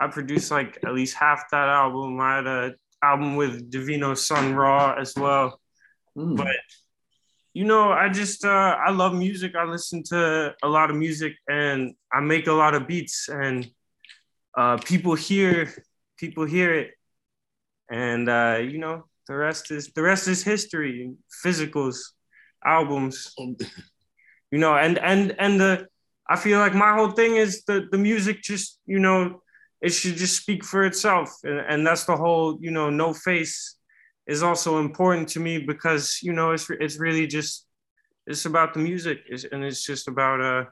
I 0.00 0.08
produced 0.08 0.50
like 0.50 0.78
at 0.84 0.94
least 0.94 1.14
half 1.14 1.44
that 1.50 1.68
album. 1.68 2.20
I 2.20 2.36
had 2.36 2.46
a 2.46 2.74
album 3.02 3.36
with 3.36 3.70
Divino 3.70 4.14
Sun 4.14 4.54
Raw 4.54 4.94
as 4.98 5.14
well. 5.16 5.60
Mm. 6.16 6.36
But 6.36 6.56
you 7.52 7.64
know, 7.64 7.90
I 7.92 8.08
just 8.08 8.44
uh, 8.44 8.76
I 8.86 8.90
love 8.90 9.14
music. 9.14 9.54
I 9.56 9.64
listen 9.64 10.02
to 10.04 10.54
a 10.62 10.68
lot 10.68 10.90
of 10.90 10.96
music 10.96 11.34
and 11.48 11.94
I 12.12 12.20
make 12.20 12.46
a 12.46 12.52
lot 12.52 12.74
of 12.74 12.86
beats 12.86 13.28
and 13.28 13.68
uh, 14.56 14.78
people 14.78 15.14
hear 15.14 15.72
people 16.16 16.44
hear 16.44 16.74
it 16.74 16.90
and 17.90 18.28
uh, 18.28 18.58
you 18.62 18.78
know 18.78 19.04
the 19.26 19.36
rest 19.36 19.70
is 19.70 19.92
the 19.92 20.02
rest 20.02 20.28
is 20.28 20.42
history, 20.42 21.12
physicals, 21.44 21.98
albums. 22.64 23.34
You 23.38 24.58
know, 24.58 24.74
and 24.74 24.98
and 24.98 25.34
and 25.38 25.60
the 25.60 25.86
I 26.28 26.36
feel 26.36 26.58
like 26.58 26.74
my 26.74 26.94
whole 26.94 27.10
thing 27.10 27.36
is 27.36 27.64
the 27.64 27.86
the 27.90 27.98
music 27.98 28.42
just 28.42 28.80
you 28.86 28.98
know 28.98 29.42
it 29.80 29.90
should 29.90 30.16
just 30.16 30.36
speak 30.36 30.64
for 30.64 30.84
itself, 30.84 31.30
and, 31.44 31.60
and 31.60 31.86
that's 31.86 32.04
the 32.04 32.16
whole 32.16 32.58
you 32.60 32.70
know 32.70 32.90
no 32.90 33.12
face 33.12 33.76
is 34.26 34.42
also 34.42 34.78
important 34.78 35.28
to 35.28 35.40
me 35.40 35.58
because 35.58 36.20
you 36.22 36.32
know 36.32 36.52
it's 36.52 36.68
it's 36.70 36.98
really 36.98 37.26
just 37.26 37.66
it's 38.26 38.44
about 38.44 38.74
the 38.74 38.80
music 38.80 39.18
and 39.50 39.64
it's 39.64 39.84
just 39.84 40.06
about 40.06 40.40
uh 40.40 40.64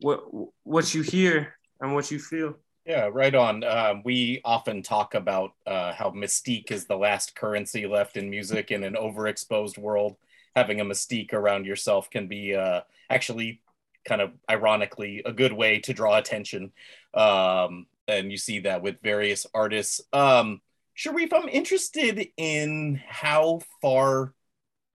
what 0.00 0.20
what 0.62 0.94
you 0.94 1.02
hear 1.02 1.54
and 1.80 1.94
what 1.94 2.10
you 2.10 2.18
feel. 2.18 2.54
Yeah, 2.84 3.08
right 3.12 3.34
on. 3.34 3.64
Um, 3.64 4.02
we 4.04 4.40
often 4.44 4.82
talk 4.82 5.14
about 5.14 5.50
uh, 5.66 5.92
how 5.92 6.10
mystique 6.10 6.70
is 6.70 6.86
the 6.86 6.96
last 6.96 7.34
currency 7.34 7.84
left 7.86 8.16
in 8.16 8.30
music 8.30 8.70
in 8.70 8.84
an 8.84 8.94
overexposed 8.94 9.76
world. 9.76 10.16
Having 10.54 10.80
a 10.80 10.84
mystique 10.84 11.32
around 11.32 11.66
yourself 11.66 12.08
can 12.10 12.28
be 12.28 12.54
uh, 12.54 12.82
actually 13.10 13.60
kind 14.06 14.20
of 14.20 14.30
ironically 14.48 15.20
a 15.26 15.32
good 15.32 15.52
way 15.52 15.80
to 15.80 15.92
draw 15.92 16.16
attention. 16.16 16.72
Um, 17.16 17.86
and 18.06 18.30
you 18.30 18.38
see 18.38 18.60
that 18.60 18.82
with 18.82 19.00
various 19.02 19.46
artists. 19.54 20.00
Um, 20.12 20.60
Sharif, 20.94 21.32
I'm 21.32 21.48
interested 21.48 22.28
in 22.36 23.00
how 23.06 23.60
far 23.82 24.32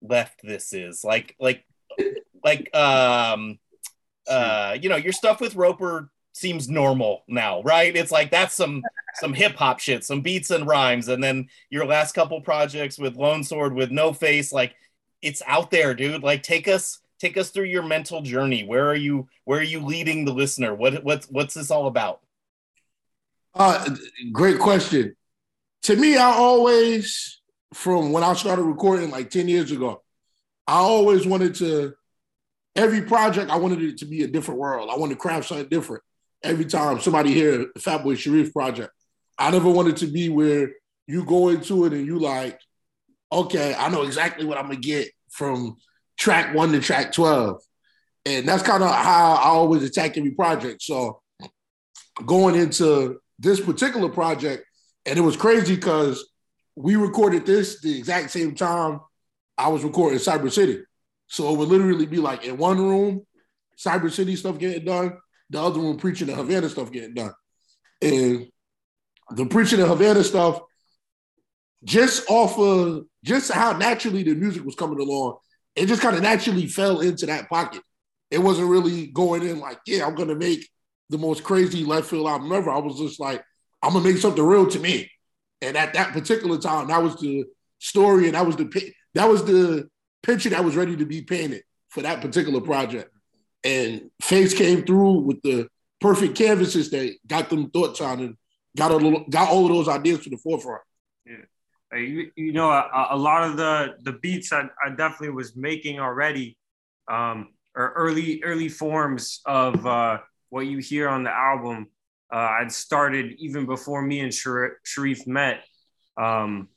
left 0.02 0.40
this 0.42 0.72
is. 0.72 1.04
Like, 1.04 1.36
like, 1.38 1.64
like, 2.44 2.74
um, 2.74 3.58
uh, 4.28 4.76
you 4.80 4.88
know, 4.88 4.96
your 4.96 5.12
stuff 5.12 5.40
with 5.40 5.54
Roper 5.54 6.10
seems 6.32 6.68
normal 6.68 7.24
now, 7.28 7.62
right? 7.62 7.96
It's 7.96 8.10
like 8.12 8.30
that's 8.30 8.54
some 8.54 8.82
some 9.14 9.32
hip 9.32 9.54
hop 9.54 9.78
shit, 9.78 10.04
some 10.04 10.20
beats 10.20 10.50
and 10.50 10.66
rhymes, 10.66 11.08
and 11.08 11.24
then 11.24 11.48
your 11.70 11.86
last 11.86 12.12
couple 12.12 12.40
projects 12.42 12.98
with 12.98 13.16
Lone 13.16 13.42
Sword 13.42 13.74
with 13.74 13.90
No 13.90 14.12
Face, 14.12 14.52
like 14.52 14.74
it's 15.22 15.42
out 15.46 15.70
there, 15.70 15.94
dude. 15.94 16.22
Like 16.22 16.42
take 16.42 16.68
us 16.68 16.98
take 17.18 17.36
us 17.36 17.50
through 17.50 17.64
your 17.64 17.82
mental 17.82 18.22
journey. 18.22 18.64
Where 18.64 18.88
are 18.88 18.96
you? 18.96 19.28
Where 19.44 19.60
are 19.60 19.64
you 19.64 19.80
leading 19.80 20.24
the 20.24 20.32
listener? 20.32 20.74
What 20.74 21.02
what's 21.04 21.26
what's 21.26 21.54
this 21.54 21.70
all 21.70 21.86
about? 21.86 22.20
Uh, 23.54 23.88
great 24.32 24.58
question. 24.58 25.16
To 25.84 25.96
me, 25.96 26.16
I 26.16 26.30
always, 26.32 27.40
from 27.72 28.12
when 28.12 28.22
I 28.22 28.34
started 28.34 28.62
recording 28.62 29.10
like 29.10 29.30
ten 29.30 29.48
years 29.48 29.70
ago, 29.70 30.02
I 30.66 30.76
always 30.76 31.26
wanted 31.26 31.54
to. 31.56 31.94
Every 32.74 33.00
project, 33.00 33.50
I 33.50 33.56
wanted 33.56 33.80
it 33.80 33.96
to 33.98 34.04
be 34.04 34.22
a 34.22 34.26
different 34.26 34.60
world. 34.60 34.90
I 34.92 34.98
wanted 34.98 35.14
to 35.14 35.20
craft 35.20 35.48
something 35.48 35.68
different 35.68 36.02
every 36.42 36.66
time 36.66 37.00
somebody 37.00 37.32
hear 37.32 37.58
the 37.58 37.80
Fatboy 37.80 38.18
Sharif 38.18 38.52
project. 38.52 38.92
I 39.38 39.50
never 39.50 39.70
wanted 39.70 39.96
to 39.98 40.06
be 40.06 40.28
where 40.28 40.72
you 41.06 41.24
go 41.24 41.48
into 41.48 41.86
it 41.86 41.94
and 41.94 42.06
you 42.06 42.18
like, 42.18 42.60
okay, 43.32 43.74
I 43.74 43.88
know 43.88 44.02
exactly 44.02 44.44
what 44.44 44.58
I'm 44.58 44.64
gonna 44.64 44.76
get 44.76 45.08
from 45.30 45.76
track 46.16 46.54
one 46.54 46.72
to 46.72 46.80
track 46.80 47.12
12. 47.12 47.60
And 48.24 48.48
that's 48.48 48.62
kind 48.62 48.82
of 48.82 48.90
how 48.90 49.34
I 49.34 49.48
always 49.48 49.82
attack 49.82 50.16
every 50.16 50.32
project. 50.32 50.82
So 50.82 51.20
going 52.24 52.54
into 52.54 53.20
this 53.38 53.60
particular 53.60 54.08
project, 54.08 54.64
and 55.04 55.18
it 55.18 55.22
was 55.22 55.36
crazy 55.36 55.76
because 55.76 56.28
we 56.74 56.96
recorded 56.96 57.46
this 57.46 57.80
the 57.80 57.96
exact 57.96 58.30
same 58.30 58.54
time 58.54 59.00
I 59.56 59.68
was 59.68 59.84
recording 59.84 60.18
Cyber 60.18 60.50
City. 60.50 60.82
So 61.28 61.52
it 61.52 61.58
would 61.58 61.68
literally 61.68 62.06
be 62.06 62.18
like 62.18 62.44
in 62.44 62.56
one 62.56 62.78
room, 62.78 63.26
Cyber 63.78 64.10
City 64.10 64.36
stuff 64.36 64.58
getting 64.58 64.84
done, 64.84 65.16
the 65.50 65.60
other 65.60 65.80
room 65.80 65.96
preaching 65.96 66.26
the 66.26 66.34
Havana 66.34 66.68
stuff 66.68 66.90
getting 66.90 67.14
done. 67.14 67.32
And 68.02 68.48
the 69.30 69.46
preaching 69.46 69.80
the 69.80 69.86
Havana 69.86 70.22
stuff, 70.24 70.60
just 71.84 72.28
off 72.30 72.58
of 72.58 73.04
just 73.24 73.50
how 73.50 73.76
naturally 73.76 74.22
the 74.22 74.34
music 74.34 74.64
was 74.64 74.74
coming 74.74 75.00
along, 75.00 75.38
it 75.76 75.86
just 75.86 76.02
kind 76.02 76.16
of 76.16 76.22
naturally 76.22 76.66
fell 76.66 77.00
into 77.00 77.26
that 77.26 77.48
pocket. 77.48 77.82
It 78.30 78.38
wasn't 78.38 78.68
really 78.68 79.06
going 79.08 79.42
in 79.42 79.60
like, 79.60 79.78
yeah, 79.86 80.06
I'm 80.06 80.14
gonna 80.14 80.34
make 80.34 80.68
the 81.10 81.18
most 81.18 81.44
crazy 81.44 81.84
left 81.84 82.08
field 82.08 82.26
album 82.26 82.50
ever. 82.52 82.70
I 82.70 82.78
was 82.78 82.98
just 82.98 83.20
like, 83.20 83.44
I'm 83.82 83.92
gonna 83.92 84.04
make 84.04 84.18
something 84.18 84.42
real 84.42 84.66
to 84.66 84.78
me. 84.80 85.10
And 85.60 85.76
at 85.76 85.94
that 85.94 86.12
particular 86.12 86.58
time, 86.58 86.88
that 86.88 87.02
was 87.02 87.16
the 87.16 87.44
story, 87.78 88.26
and 88.26 88.34
that 88.34 88.46
was 88.46 88.56
the 88.56 88.92
that 89.14 89.28
was 89.28 89.44
the 89.44 89.88
picture 90.22 90.50
that 90.50 90.64
was 90.64 90.76
ready 90.76 90.96
to 90.96 91.06
be 91.06 91.22
painted 91.22 91.62
for 91.88 92.02
that 92.02 92.20
particular 92.20 92.60
project. 92.60 93.10
And 93.64 94.10
Face 94.22 94.54
came 94.54 94.84
through 94.84 95.20
with 95.20 95.40
the 95.42 95.68
perfect 96.00 96.36
canvases 96.36 96.90
that 96.90 97.16
got 97.26 97.48
them 97.48 97.70
thoughts 97.70 98.00
on 98.00 98.20
and 98.20 98.36
got 98.76 98.90
a 98.90 98.96
little, 98.96 99.24
got 99.30 99.48
all 99.48 99.64
of 99.64 99.72
those 99.72 99.88
ideas 99.88 100.20
to 100.20 100.30
the 100.30 100.36
forefront. 100.36 100.82
Yeah, 101.24 101.44
you, 101.94 102.30
you 102.36 102.52
know, 102.52 102.70
a, 102.70 103.08
a, 103.10 103.16
lot 103.16 103.44
of 103.44 103.56
the 103.56 103.94
the 104.02 104.12
beats 104.12 104.52
I, 104.52 104.68
I 104.84 104.90
definitely 104.90 105.30
was 105.30 105.56
making 105.56 106.00
already, 106.00 106.58
um, 107.08 107.50
or 107.76 107.92
early 107.92 108.42
early 108.42 108.68
forms 108.68 109.40
of 109.46 109.86
uh, 109.86 110.18
what 110.50 110.66
you 110.66 110.78
hear 110.78 111.08
on 111.08 111.22
the 111.22 111.30
album. 111.30 111.88
Uh, 112.32 112.56
I'd 112.60 112.72
started 112.72 113.34
even 113.38 113.66
before 113.66 114.02
me 114.02 114.20
and 114.20 114.34
Sharif 114.34 115.26
met. 115.26 115.62
Um, 116.16 116.68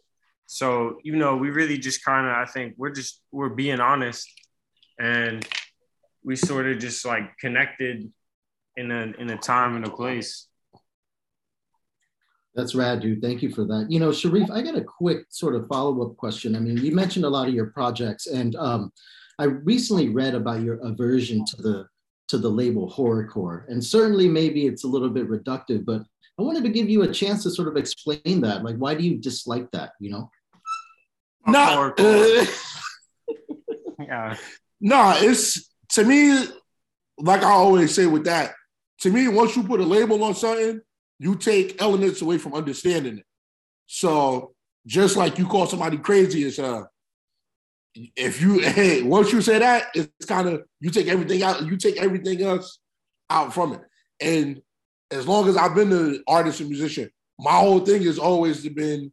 so, 0.45 0.97
you 1.03 1.15
know, 1.15 1.37
we 1.37 1.49
really 1.49 1.77
just 1.77 2.03
kind 2.03 2.25
of, 2.25 2.33
I 2.33 2.45
think 2.45 2.73
we're 2.77 2.91
just, 2.91 3.21
we're 3.31 3.49
being 3.49 3.79
honest 3.79 4.27
and 4.99 5.47
we 6.23 6.35
sort 6.35 6.67
of 6.67 6.79
just 6.79 7.05
like 7.05 7.37
connected 7.37 8.11
in 8.75 8.91
a, 8.91 9.13
in 9.19 9.29
a 9.29 9.37
time 9.37 9.75
and 9.75 9.85
a 9.85 9.89
place. 9.91 10.47
That's 12.59 12.75
rad, 12.75 12.99
dude. 12.99 13.21
Thank 13.21 13.41
you 13.41 13.49
for 13.49 13.63
that. 13.63 13.87
You 13.89 14.01
know, 14.01 14.11
Sharif, 14.11 14.51
I 14.51 14.61
got 14.61 14.75
a 14.75 14.83
quick 14.83 15.27
sort 15.29 15.55
of 15.55 15.65
follow 15.67 16.05
up 16.05 16.17
question. 16.17 16.57
I 16.57 16.59
mean, 16.59 16.75
you 16.75 16.93
mentioned 16.93 17.23
a 17.23 17.29
lot 17.29 17.47
of 17.47 17.53
your 17.53 17.67
projects, 17.67 18.27
and 18.27 18.53
um, 18.57 18.91
I 19.39 19.45
recently 19.45 20.09
read 20.09 20.35
about 20.35 20.61
your 20.61 20.75
aversion 20.85 21.45
to 21.45 21.61
the 21.61 21.87
to 22.27 22.37
the 22.37 22.49
label 22.49 22.91
horrorcore, 22.91 23.65
and 23.69 23.81
certainly 23.81 24.27
maybe 24.27 24.67
it's 24.67 24.83
a 24.83 24.87
little 24.89 25.09
bit 25.09 25.29
reductive, 25.29 25.85
but 25.85 26.01
I 26.37 26.41
wanted 26.41 26.63
to 26.63 26.69
give 26.69 26.89
you 26.89 27.03
a 27.03 27.13
chance 27.13 27.43
to 27.43 27.49
sort 27.49 27.69
of 27.69 27.77
explain 27.77 28.41
that. 28.41 28.65
Like, 28.65 28.75
why 28.75 28.93
do 28.93 29.05
you 29.05 29.15
dislike 29.17 29.71
that? 29.71 29.93
You 30.01 30.11
know? 30.11 30.31
No, 31.47 31.93
uh, 31.97 32.45
yeah. 33.99 34.35
No, 34.81 35.13
it's 35.15 35.73
to 35.93 36.03
me, 36.03 36.45
like 37.17 37.41
I 37.41 37.51
always 37.51 37.95
say 37.95 38.05
with 38.05 38.25
that, 38.25 38.53
to 38.99 39.11
me, 39.11 39.29
once 39.29 39.55
you 39.55 39.63
put 39.63 39.79
a 39.79 39.85
label 39.85 40.21
on 40.25 40.35
something, 40.35 40.81
you 41.19 41.35
take 41.35 41.81
elements 41.81 42.21
away 42.21 42.37
from 42.37 42.53
understanding 42.53 43.19
it. 43.19 43.25
So 43.87 44.53
just 44.87 45.17
like 45.17 45.37
you 45.37 45.45
call 45.45 45.67
somebody 45.67 45.97
crazy 45.97 46.45
as 46.45 46.59
if 48.15 48.41
you 48.41 48.59
hey, 48.59 49.01
once 49.03 49.31
you 49.31 49.41
say 49.41 49.59
that, 49.59 49.87
it's 49.93 50.25
kind 50.25 50.47
of 50.47 50.63
you 50.79 50.89
take 50.89 51.07
everything 51.07 51.43
out, 51.43 51.65
you 51.65 51.77
take 51.77 51.97
everything 51.97 52.41
else 52.41 52.79
out 53.29 53.53
from 53.53 53.73
it. 53.73 53.81
And 54.21 54.61
as 55.11 55.27
long 55.27 55.47
as 55.47 55.57
I've 55.57 55.75
been 55.75 55.91
an 55.91 56.23
artist 56.27 56.59
and 56.59 56.69
musician, 56.69 57.09
my 57.37 57.51
whole 57.51 57.79
thing 57.79 58.03
has 58.03 58.19
always 58.19 58.67
been 58.69 59.11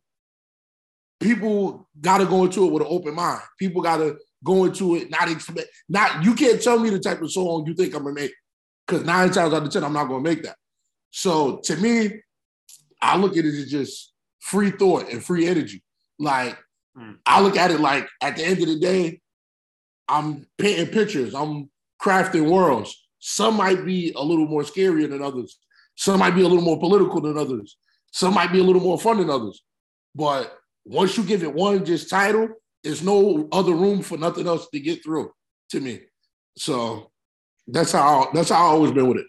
people 1.21 1.89
got 2.01 2.19
to 2.19 2.27
go 2.27 2.45
into 2.45 2.67
it 2.67 2.73
with 2.73 2.83
an 2.83 2.89
open 2.91 3.15
mind. 3.15 3.41
People 3.59 3.83
got 3.83 3.99
to 3.99 4.19
go 4.45 4.65
into 4.65 4.97
it 4.97 5.11
not 5.11 5.31
expect 5.31 5.69
not. 5.89 6.25
You 6.25 6.35
can't 6.35 6.63
tell 6.63 6.79
me 6.79 6.91
the 6.91 7.01
type 7.01 7.23
of 7.23 7.33
song 7.33 7.65
you 7.67 7.75
think 7.75 7.95
I'm 7.95 8.03
gonna 8.03 8.15
make 8.15 8.33
because 8.87 9.05
nine 9.05 9.31
times 9.31 9.53
out 9.53 9.63
of 9.63 9.71
ten 9.71 9.85
I'm 9.85 9.93
not 9.93 10.09
gonna 10.09 10.23
make 10.23 10.43
that. 10.45 10.57
So 11.11 11.59
to 11.65 11.77
me, 11.77 12.23
I 13.01 13.17
look 13.17 13.37
at 13.37 13.45
it 13.45 13.55
as 13.55 13.71
just 13.71 14.13
free 14.41 14.71
thought 14.71 15.11
and 15.11 15.25
free 15.25 15.47
energy. 15.47 15.83
Like 16.19 16.59
mm. 16.97 17.17
I 17.25 17.41
look 17.41 17.57
at 17.57 17.71
it 17.71 17.81
like 17.81 18.09
at 18.23 18.37
the 18.37 18.45
end 18.45 18.61
of 18.61 18.69
the 18.69 18.79
day, 18.79 19.21
I'm 20.09 20.47
painting 20.59 20.93
pictures. 20.93 21.35
I'm 21.35 21.71
crafting 22.01 22.51
worlds. 22.51 23.09
Some 23.19 23.57
might 23.57 23.85
be 23.85 24.13
a 24.15 24.23
little 24.23 24.47
more 24.47 24.63
scarier 24.63 25.09
than 25.09 25.23
others. 25.23 25.59
Some 25.97 26.21
might 26.21 26.35
be 26.35 26.43
a 26.43 26.49
little 26.49 26.63
more 26.63 26.79
political 26.79 27.21
than 27.21 27.39
others. 27.39 27.77
Some 28.13 28.35
might 28.35 28.53
be 28.53 28.61
a 28.61 28.63
little 28.63 28.83
more 28.83 28.99
fun 28.99 29.19
than 29.19 29.31
others. 29.31 29.63
But 30.15 30.57
once 30.85 31.17
you 31.17 31.25
give 31.25 31.43
it 31.43 31.53
one 31.53 31.85
just 31.85 32.09
title, 32.09 32.49
there's 32.85 33.03
no 33.03 33.49
other 33.51 33.75
room 33.75 34.03
for 34.03 34.17
nothing 34.17 34.47
else 34.47 34.69
to 34.69 34.81
get 34.81 35.03
through 35.03 35.33
to 35.71 35.81
me. 35.81 36.01
So 36.57 37.11
that's 37.67 37.93
how 37.93 38.31
that's 38.33 38.51
how 38.51 38.57
I 38.57 38.71
always 38.71 38.93
been 38.93 39.09
with 39.09 39.19
it. 39.19 39.27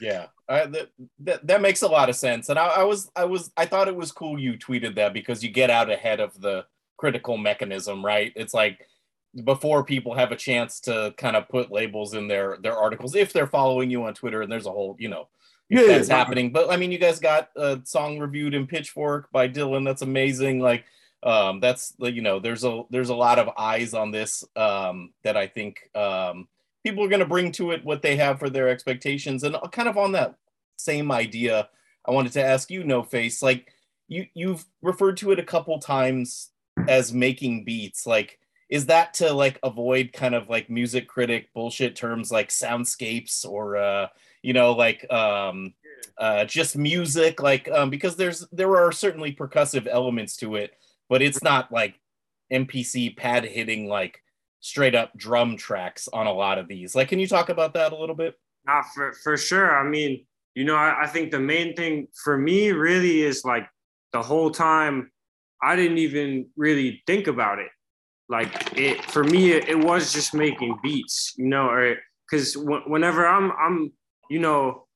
Yeah, 0.00 0.26
uh, 0.48 0.66
that, 0.66 0.90
that 1.20 1.46
that 1.46 1.60
makes 1.60 1.82
a 1.82 1.88
lot 1.88 2.08
of 2.08 2.16
sense. 2.16 2.48
And 2.48 2.58
I, 2.58 2.66
I 2.66 2.82
was 2.84 3.10
I 3.16 3.24
was 3.24 3.50
I 3.56 3.66
thought 3.66 3.88
it 3.88 3.96
was 3.96 4.12
cool 4.12 4.38
you 4.38 4.54
tweeted 4.54 4.94
that 4.96 5.12
because 5.12 5.42
you 5.42 5.50
get 5.50 5.70
out 5.70 5.90
ahead 5.90 6.20
of 6.20 6.40
the 6.40 6.64
critical 6.96 7.36
mechanism, 7.36 8.04
right? 8.04 8.32
It's 8.36 8.54
like 8.54 8.86
before 9.44 9.84
people 9.84 10.14
have 10.14 10.32
a 10.32 10.36
chance 10.36 10.80
to 10.80 11.12
kind 11.18 11.36
of 11.36 11.48
put 11.48 11.70
labels 11.70 12.14
in 12.14 12.28
their 12.28 12.58
their 12.62 12.76
articles 12.76 13.14
if 13.14 13.32
they're 13.32 13.46
following 13.46 13.90
you 13.90 14.04
on 14.04 14.14
Twitter 14.14 14.40
and 14.40 14.50
there's 14.50 14.66
a 14.66 14.70
whole 14.70 14.96
you 14.98 15.08
know 15.08 15.28
yeah, 15.68 15.86
that's 15.86 16.08
yeah. 16.08 16.16
happening. 16.16 16.52
But 16.52 16.70
I 16.70 16.76
mean, 16.76 16.92
you 16.92 16.98
guys 16.98 17.18
got 17.18 17.50
a 17.56 17.80
song 17.84 18.18
reviewed 18.18 18.54
in 18.54 18.66
Pitchfork 18.66 19.30
by 19.32 19.48
Dylan. 19.48 19.84
That's 19.84 20.02
amazing. 20.02 20.60
Like 20.60 20.84
um, 21.22 21.60
that's 21.60 21.94
you 21.98 22.22
know 22.22 22.38
there's 22.38 22.64
a 22.64 22.82
there's 22.90 23.08
a 23.08 23.14
lot 23.14 23.38
of 23.38 23.50
eyes 23.58 23.94
on 23.94 24.10
this 24.10 24.44
um, 24.54 25.12
that 25.24 25.36
I 25.36 25.48
think 25.48 25.90
um, 25.94 26.46
people 26.86 27.02
are 27.02 27.08
going 27.08 27.18
to 27.18 27.26
bring 27.26 27.50
to 27.50 27.72
it 27.72 27.84
what 27.84 28.00
they 28.00 28.14
have 28.14 28.38
for 28.38 28.48
their 28.48 28.68
expectations 28.68 29.42
and 29.42 29.56
uh, 29.56 29.68
kind 29.72 29.88
of 29.88 29.98
on 29.98 30.12
that 30.12 30.36
same 30.76 31.10
idea. 31.10 31.68
I 32.06 32.12
wanted 32.12 32.30
to 32.34 32.44
ask 32.44 32.70
you, 32.70 32.84
No 32.84 33.02
Face, 33.02 33.42
like 33.42 33.72
you 34.06 34.26
you've 34.34 34.64
referred 34.82 35.16
to 35.16 35.32
it 35.32 35.40
a 35.40 35.44
couple 35.44 35.80
times 35.80 36.50
as 36.86 37.12
making 37.12 37.64
beats, 37.64 38.06
like 38.06 38.38
is 38.70 38.86
that 38.86 39.14
to 39.14 39.32
like 39.32 39.58
avoid 39.64 40.12
kind 40.12 40.32
of 40.32 40.48
like 40.48 40.70
music 40.70 41.08
critic 41.08 41.48
bullshit 41.54 41.96
terms 41.96 42.30
like 42.30 42.50
soundscapes 42.50 43.44
or 43.44 43.76
uh 43.76 44.06
you 44.42 44.52
know 44.52 44.72
like 44.72 45.10
um 45.12 45.72
uh 46.18 46.44
just 46.44 46.76
music 46.76 47.40
like 47.40 47.68
um 47.70 47.90
because 47.90 48.16
there's 48.16 48.44
there 48.50 48.76
are 48.76 48.90
certainly 48.90 49.32
percussive 49.32 49.86
elements 49.86 50.36
to 50.36 50.56
it 50.56 50.72
but 51.08 51.22
it's 51.22 51.44
not 51.44 51.70
like 51.70 52.00
MPC 52.52 53.16
pad 53.16 53.44
hitting 53.44 53.86
like 53.86 54.20
straight 54.60 54.94
up 54.94 55.16
drum 55.16 55.56
tracks 55.56 56.08
on 56.12 56.26
a 56.26 56.32
lot 56.32 56.58
of 56.58 56.68
these. 56.68 56.94
Like, 56.94 57.08
can 57.08 57.18
you 57.18 57.26
talk 57.26 57.48
about 57.48 57.74
that 57.74 57.92
a 57.92 57.96
little 57.96 58.14
bit? 58.14 58.34
Nah, 58.66 58.82
for, 58.94 59.12
for 59.22 59.36
sure. 59.36 59.76
I 59.78 59.88
mean, 59.88 60.26
you 60.54 60.64
know, 60.64 60.76
I, 60.76 61.02
I 61.02 61.06
think 61.06 61.30
the 61.30 61.40
main 61.40 61.74
thing 61.74 62.08
for 62.24 62.36
me 62.36 62.72
really 62.72 63.22
is 63.22 63.44
like 63.44 63.68
the 64.12 64.22
whole 64.22 64.50
time 64.50 65.10
I 65.62 65.76
didn't 65.76 65.98
even 65.98 66.48
really 66.56 67.02
think 67.06 67.26
about 67.26 67.58
it. 67.58 67.68
Like 68.28 68.76
it 68.76 69.04
for 69.04 69.22
me, 69.22 69.52
it, 69.52 69.68
it 69.68 69.78
was 69.78 70.12
just 70.12 70.34
making 70.34 70.78
beats, 70.82 71.34
you 71.36 71.46
know, 71.46 71.68
or 71.68 71.96
because 72.28 72.54
w- 72.54 72.82
whenever 72.86 73.26
I'm, 73.26 73.52
I'm, 73.52 73.92
you 74.28 74.40
know, 74.40 74.86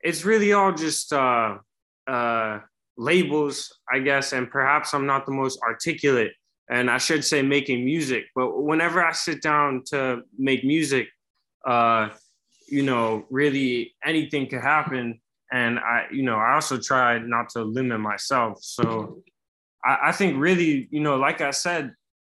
it's 0.00 0.24
really 0.24 0.52
all 0.52 0.72
just 0.72 1.12
uh, 1.12 1.58
uh, 2.06 2.60
labels, 2.96 3.78
I 3.92 3.98
guess, 3.98 4.32
and 4.32 4.50
perhaps 4.50 4.94
I'm 4.94 5.06
not 5.06 5.26
the 5.26 5.32
most 5.32 5.58
articulate, 5.62 6.32
and 6.70 6.90
I 6.90 6.98
should 6.98 7.24
say 7.24 7.42
making 7.42 7.84
music. 7.84 8.24
But 8.34 8.62
whenever 8.62 9.04
I 9.04 9.12
sit 9.12 9.42
down 9.42 9.82
to 9.86 10.22
make 10.38 10.64
music, 10.64 11.08
uh, 11.66 12.10
you 12.68 12.82
know, 12.82 13.26
really 13.30 13.94
anything 14.04 14.48
could 14.48 14.62
happen. 14.62 15.20
And 15.52 15.78
I, 15.78 16.06
you 16.10 16.22
know, 16.22 16.36
I 16.36 16.54
also 16.54 16.78
try 16.78 17.18
not 17.18 17.50
to 17.50 17.62
limit 17.62 18.00
myself. 18.00 18.58
So 18.62 19.22
I, 19.84 19.98
I 20.08 20.12
think 20.12 20.38
really, 20.38 20.88
you 20.90 21.00
know, 21.00 21.16
like 21.16 21.40
I 21.40 21.50
said, 21.50 21.92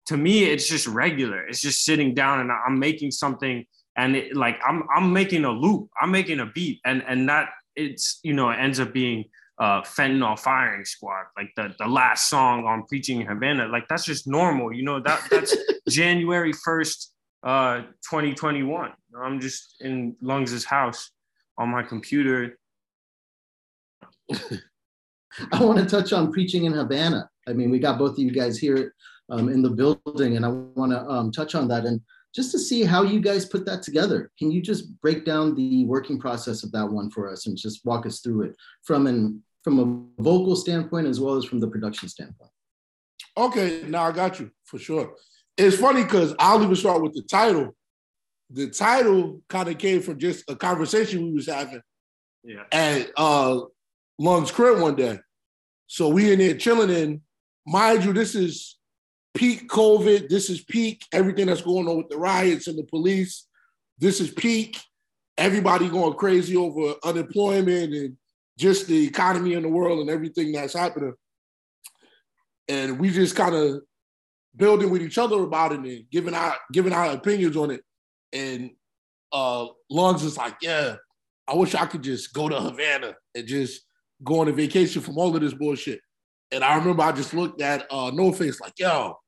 to 0.07 0.17
me, 0.17 0.43
it's 0.43 0.67
just 0.67 0.87
regular. 0.87 1.45
It's 1.47 1.61
just 1.61 1.83
sitting 1.83 2.13
down 2.13 2.39
and 2.39 2.51
I'm 2.51 2.79
making 2.79 3.11
something 3.11 3.65
and 3.97 4.15
it, 4.15 4.35
like 4.35 4.59
I'm 4.65 4.83
I'm 4.95 5.11
making 5.11 5.43
a 5.43 5.51
loop. 5.51 5.89
I'm 5.99 6.11
making 6.11 6.39
a 6.39 6.45
beat 6.45 6.79
and 6.85 7.03
and 7.07 7.27
that 7.29 7.49
it's 7.75 8.19
you 8.23 8.33
know 8.33 8.49
it 8.49 8.57
ends 8.57 8.79
up 8.79 8.93
being 8.93 9.25
uh, 9.59 9.81
fentanyl 9.81 10.37
firing 10.37 10.85
squad, 10.85 11.25
like 11.35 11.49
the, 11.55 11.73
the 11.79 11.87
last 11.87 12.29
song 12.29 12.65
on 12.65 12.83
preaching 12.83 13.21
in 13.21 13.27
Havana, 13.27 13.67
like 13.67 13.87
that's 13.89 14.05
just 14.05 14.27
normal, 14.27 14.71
you 14.71 14.83
know, 14.83 14.99
that 14.99 15.21
that's 15.31 15.55
January 15.89 16.53
1st, 16.53 17.07
uh, 17.43 17.77
2021. 18.09 18.91
I'm 19.19 19.39
just 19.39 19.75
in 19.81 20.15
Lungs' 20.21 20.63
house 20.63 21.09
on 21.57 21.69
my 21.69 21.81
computer. 21.81 22.59
I 25.51 25.63
want 25.63 25.79
to 25.79 25.85
touch 25.85 26.13
on 26.13 26.31
preaching 26.31 26.65
in 26.65 26.73
Havana. 26.73 27.29
I 27.47 27.53
mean, 27.53 27.71
we 27.71 27.79
got 27.79 27.97
both 27.97 28.13
of 28.13 28.19
you 28.19 28.31
guys 28.31 28.57
here 28.57 28.93
um, 29.29 29.49
in 29.49 29.61
the 29.61 29.69
building, 29.69 30.35
and 30.35 30.45
I 30.45 30.49
want 30.49 30.91
to 30.91 31.01
um, 31.09 31.31
touch 31.31 31.55
on 31.55 31.67
that. 31.69 31.85
And 31.85 32.01
just 32.37 32.51
to 32.51 32.59
see 32.59 32.83
how 32.83 33.01
you 33.01 33.19
guys 33.19 33.47
put 33.47 33.65
that 33.65 33.81
together. 33.81 34.29
Can 34.37 34.51
you 34.51 34.61
just 34.61 34.95
break 35.01 35.25
down 35.25 35.55
the 35.55 35.85
working 35.85 36.19
process 36.19 36.61
of 36.63 36.71
that 36.71 36.85
one 36.85 37.09
for 37.09 37.27
us 37.31 37.47
and 37.47 37.57
just 37.57 37.83
walk 37.83 38.05
us 38.05 38.19
through 38.19 38.43
it 38.43 38.55
from 38.83 39.07
an 39.07 39.41
from 39.63 39.79
a 39.79 40.21
vocal 40.21 40.55
standpoint 40.55 41.07
as 41.07 41.19
well 41.19 41.33
as 41.33 41.45
from 41.45 41.59
the 41.59 41.67
production 41.67 42.07
standpoint? 42.07 42.51
Okay, 43.35 43.85
now 43.87 44.03
I 44.03 44.11
got 44.11 44.39
you 44.39 44.51
for 44.65 44.77
sure. 44.77 45.15
It's 45.57 45.77
funny 45.77 46.03
because 46.03 46.35
I'll 46.37 46.61
even 46.61 46.75
start 46.75 47.01
with 47.01 47.13
the 47.15 47.23
title. 47.23 47.75
The 48.51 48.69
title 48.69 49.41
kind 49.49 49.67
of 49.67 49.79
came 49.79 50.03
from 50.03 50.19
just 50.19 50.47
a 50.47 50.55
conversation 50.55 51.25
we 51.25 51.33
was 51.33 51.47
having 51.47 51.81
Yeah. 52.43 52.65
at 52.71 53.09
uh 53.17 53.61
Lungs' 54.19 54.51
crib 54.51 54.79
one 54.79 54.95
day. 54.95 55.17
So 55.87 56.07
we 56.09 56.31
in 56.31 56.37
there 56.37 56.55
chilling 56.55 56.91
in. 56.91 57.21
Mind 57.65 58.05
you, 58.05 58.13
this 58.13 58.35
is 58.35 58.77
peak 59.37 59.69
COVID. 59.69 60.29
This 60.29 60.49
is 60.49 60.61
peak 60.61 61.05
everything 61.13 61.45
that's 61.45 61.61
going 61.61 61.87
on 61.87 61.97
with 61.97 62.09
the 62.09 62.17
riots 62.17 62.67
and 62.67 62.77
the 62.77 62.83
police. 62.83 63.47
This 63.99 64.19
is 64.19 64.31
peak 64.31 64.77
everybody 65.37 65.87
going 65.87 66.13
crazy 66.13 66.55
over 66.55 66.95
unemployment 67.03 67.93
and 67.93 68.17
just 68.57 68.87
the 68.87 69.05
economy 69.05 69.53
in 69.53 69.61
the 69.61 69.69
world 69.69 69.99
and 69.99 70.09
everything 70.09 70.51
that's 70.51 70.73
happening. 70.73 71.13
And 72.67 72.99
we 72.99 73.11
just 73.11 73.35
kind 73.35 73.53
of 73.53 73.81
building 74.55 74.89
with 74.89 75.03
each 75.03 75.17
other 75.17 75.43
about 75.43 75.73
it 75.73 75.79
and 75.79 76.09
giving 76.11 76.33
our 76.33 76.55
giving 76.73 76.93
our 76.93 77.11
opinions 77.11 77.55
on 77.55 77.71
it. 77.71 77.81
And 78.33 78.71
uh 79.31 79.67
Lungs 79.89 80.23
is 80.23 80.37
like, 80.37 80.55
yeah, 80.61 80.95
I 81.47 81.53
wish 81.53 81.75
I 81.75 81.85
could 81.85 82.01
just 82.01 82.33
go 82.33 82.49
to 82.49 82.59
Havana 82.59 83.13
and 83.35 83.47
just 83.47 83.83
go 84.23 84.39
on 84.39 84.47
a 84.47 84.51
vacation 84.51 85.01
from 85.01 85.17
all 85.17 85.35
of 85.35 85.41
this 85.41 85.53
bullshit. 85.53 86.01
And 86.51 86.63
I 86.63 86.77
remember 86.77 87.03
I 87.03 87.11
just 87.11 87.35
looked 87.35 87.61
at 87.61 87.85
uh 87.91 88.09
No 88.11 88.31
Face 88.31 88.59
like, 88.59 88.73
yo, 88.79 89.19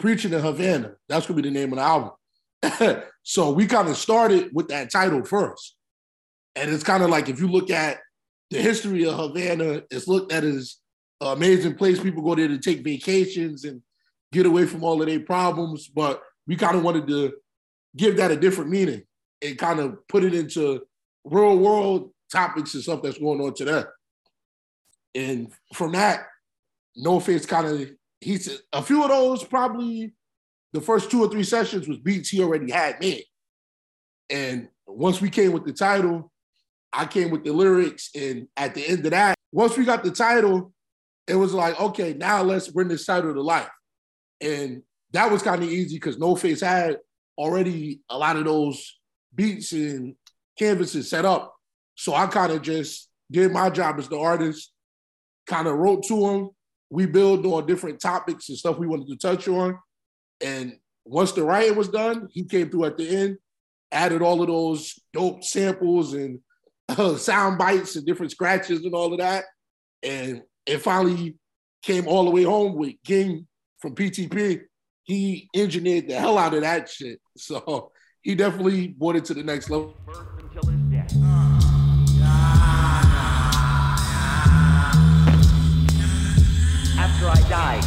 preaching 0.00 0.32
in 0.32 0.40
Havana. 0.40 0.94
That's 1.08 1.26
gonna 1.26 1.40
be 1.40 1.48
the 1.48 1.54
name 1.54 1.72
of 1.72 1.78
the 1.78 1.84
album. 1.84 3.02
so 3.22 3.52
we 3.52 3.66
kind 3.66 3.88
of 3.88 3.96
started 3.96 4.50
with 4.52 4.68
that 4.68 4.90
title 4.90 5.24
first. 5.24 5.76
And 6.56 6.70
it's 6.70 6.82
kind 6.82 7.02
of 7.02 7.10
like 7.10 7.28
if 7.28 7.38
you 7.38 7.46
look 7.46 7.70
at 7.70 7.98
the 8.50 8.60
history 8.60 9.06
of 9.06 9.14
Havana, 9.14 9.82
it's 9.90 10.08
looked 10.08 10.32
at 10.32 10.42
as 10.42 10.76
an 11.20 11.36
amazing 11.36 11.76
place. 11.76 12.00
People 12.00 12.22
go 12.22 12.34
there 12.34 12.48
to 12.48 12.58
take 12.58 12.82
vacations 12.82 13.64
and 13.64 13.82
get 14.32 14.46
away 14.46 14.66
from 14.66 14.82
all 14.82 15.00
of 15.00 15.06
their 15.06 15.20
problems. 15.20 15.86
But 15.86 16.22
we 16.46 16.56
kind 16.56 16.76
of 16.76 16.82
wanted 16.82 17.06
to 17.06 17.34
give 17.96 18.16
that 18.16 18.30
a 18.30 18.36
different 18.36 18.70
meaning 18.70 19.02
and 19.42 19.58
kind 19.58 19.78
of 19.78 20.06
put 20.08 20.24
it 20.24 20.34
into 20.34 20.82
real 21.24 21.56
world 21.56 22.10
topics 22.32 22.74
and 22.74 22.82
stuff 22.82 23.02
that's 23.02 23.18
going 23.18 23.40
on 23.40 23.54
today. 23.54 23.84
And 25.14 25.52
from 25.74 25.92
that, 25.92 26.26
No 26.96 27.20
Face 27.20 27.46
kind 27.46 27.66
of 27.66 27.90
he 28.20 28.36
said 28.36 28.58
a 28.72 28.82
few 28.82 29.02
of 29.02 29.08
those 29.08 29.44
probably 29.44 30.12
the 30.72 30.80
first 30.80 31.10
two 31.10 31.22
or 31.22 31.28
three 31.28 31.42
sessions 31.42 31.88
was 31.88 31.98
beats 31.98 32.28
he 32.28 32.42
already 32.42 32.70
had 32.70 33.00
made. 33.00 33.24
And 34.28 34.68
once 34.86 35.20
we 35.20 35.30
came 35.30 35.52
with 35.52 35.64
the 35.64 35.72
title, 35.72 36.30
I 36.92 37.06
came 37.06 37.30
with 37.30 37.44
the 37.44 37.52
lyrics. 37.52 38.10
And 38.14 38.46
at 38.56 38.74
the 38.74 38.86
end 38.86 39.04
of 39.04 39.10
that, 39.10 39.34
once 39.52 39.76
we 39.76 39.84
got 39.84 40.04
the 40.04 40.12
title, 40.12 40.72
it 41.26 41.34
was 41.34 41.54
like, 41.54 41.80
okay, 41.80 42.14
now 42.14 42.42
let's 42.42 42.68
bring 42.68 42.88
this 42.88 43.06
title 43.06 43.34
to 43.34 43.42
life. 43.42 43.68
And 44.40 44.82
that 45.12 45.30
was 45.30 45.42
kind 45.42 45.62
of 45.62 45.68
easy 45.68 45.96
because 45.96 46.18
No 46.18 46.36
Face 46.36 46.60
had 46.60 46.98
already 47.36 48.00
a 48.08 48.16
lot 48.16 48.36
of 48.36 48.44
those 48.44 48.98
beats 49.34 49.72
and 49.72 50.14
canvases 50.58 51.10
set 51.10 51.24
up. 51.24 51.54
So 51.96 52.14
I 52.14 52.26
kind 52.26 52.52
of 52.52 52.62
just 52.62 53.08
did 53.30 53.52
my 53.52 53.70
job 53.70 53.98
as 53.98 54.08
the 54.08 54.18
artist, 54.18 54.72
kind 55.46 55.66
of 55.66 55.76
wrote 55.76 56.04
to 56.04 56.28
him. 56.28 56.50
We 56.90 57.06
build 57.06 57.46
on 57.46 57.66
different 57.66 58.00
topics 58.00 58.48
and 58.48 58.58
stuff 58.58 58.78
we 58.78 58.86
wanted 58.86 59.08
to 59.08 59.16
touch 59.16 59.48
on. 59.48 59.78
And 60.42 60.76
once 61.04 61.32
the 61.32 61.44
riot 61.44 61.76
was 61.76 61.88
done, 61.88 62.28
he 62.32 62.44
came 62.44 62.70
through 62.70 62.86
at 62.86 62.98
the 62.98 63.08
end, 63.08 63.38
added 63.92 64.22
all 64.22 64.40
of 64.42 64.48
those 64.48 64.98
dope 65.12 65.44
samples 65.44 66.14
and 66.14 66.40
uh, 66.88 67.16
sound 67.16 67.58
bites 67.58 67.96
and 67.96 68.06
different 68.06 68.32
scratches 68.32 68.84
and 68.84 68.94
all 68.94 69.12
of 69.12 69.20
that. 69.20 69.44
And 70.02 70.42
it 70.66 70.78
finally 70.78 71.36
came 71.82 72.06
all 72.08 72.24
the 72.24 72.30
way 72.30 72.42
home 72.42 72.74
with 72.74 72.94
King 73.04 73.46
from 73.80 73.94
PTP. 73.94 74.62
He 75.04 75.48
engineered 75.54 76.08
the 76.08 76.18
hell 76.18 76.38
out 76.38 76.54
of 76.54 76.62
that 76.62 76.88
shit. 76.88 77.20
So 77.36 77.92
he 78.22 78.34
definitely 78.34 78.88
brought 78.88 79.16
it 79.16 79.24
to 79.26 79.34
the 79.34 79.42
next 79.42 79.70
level. 79.70 79.94
I 87.32 87.40
die, 87.48 87.80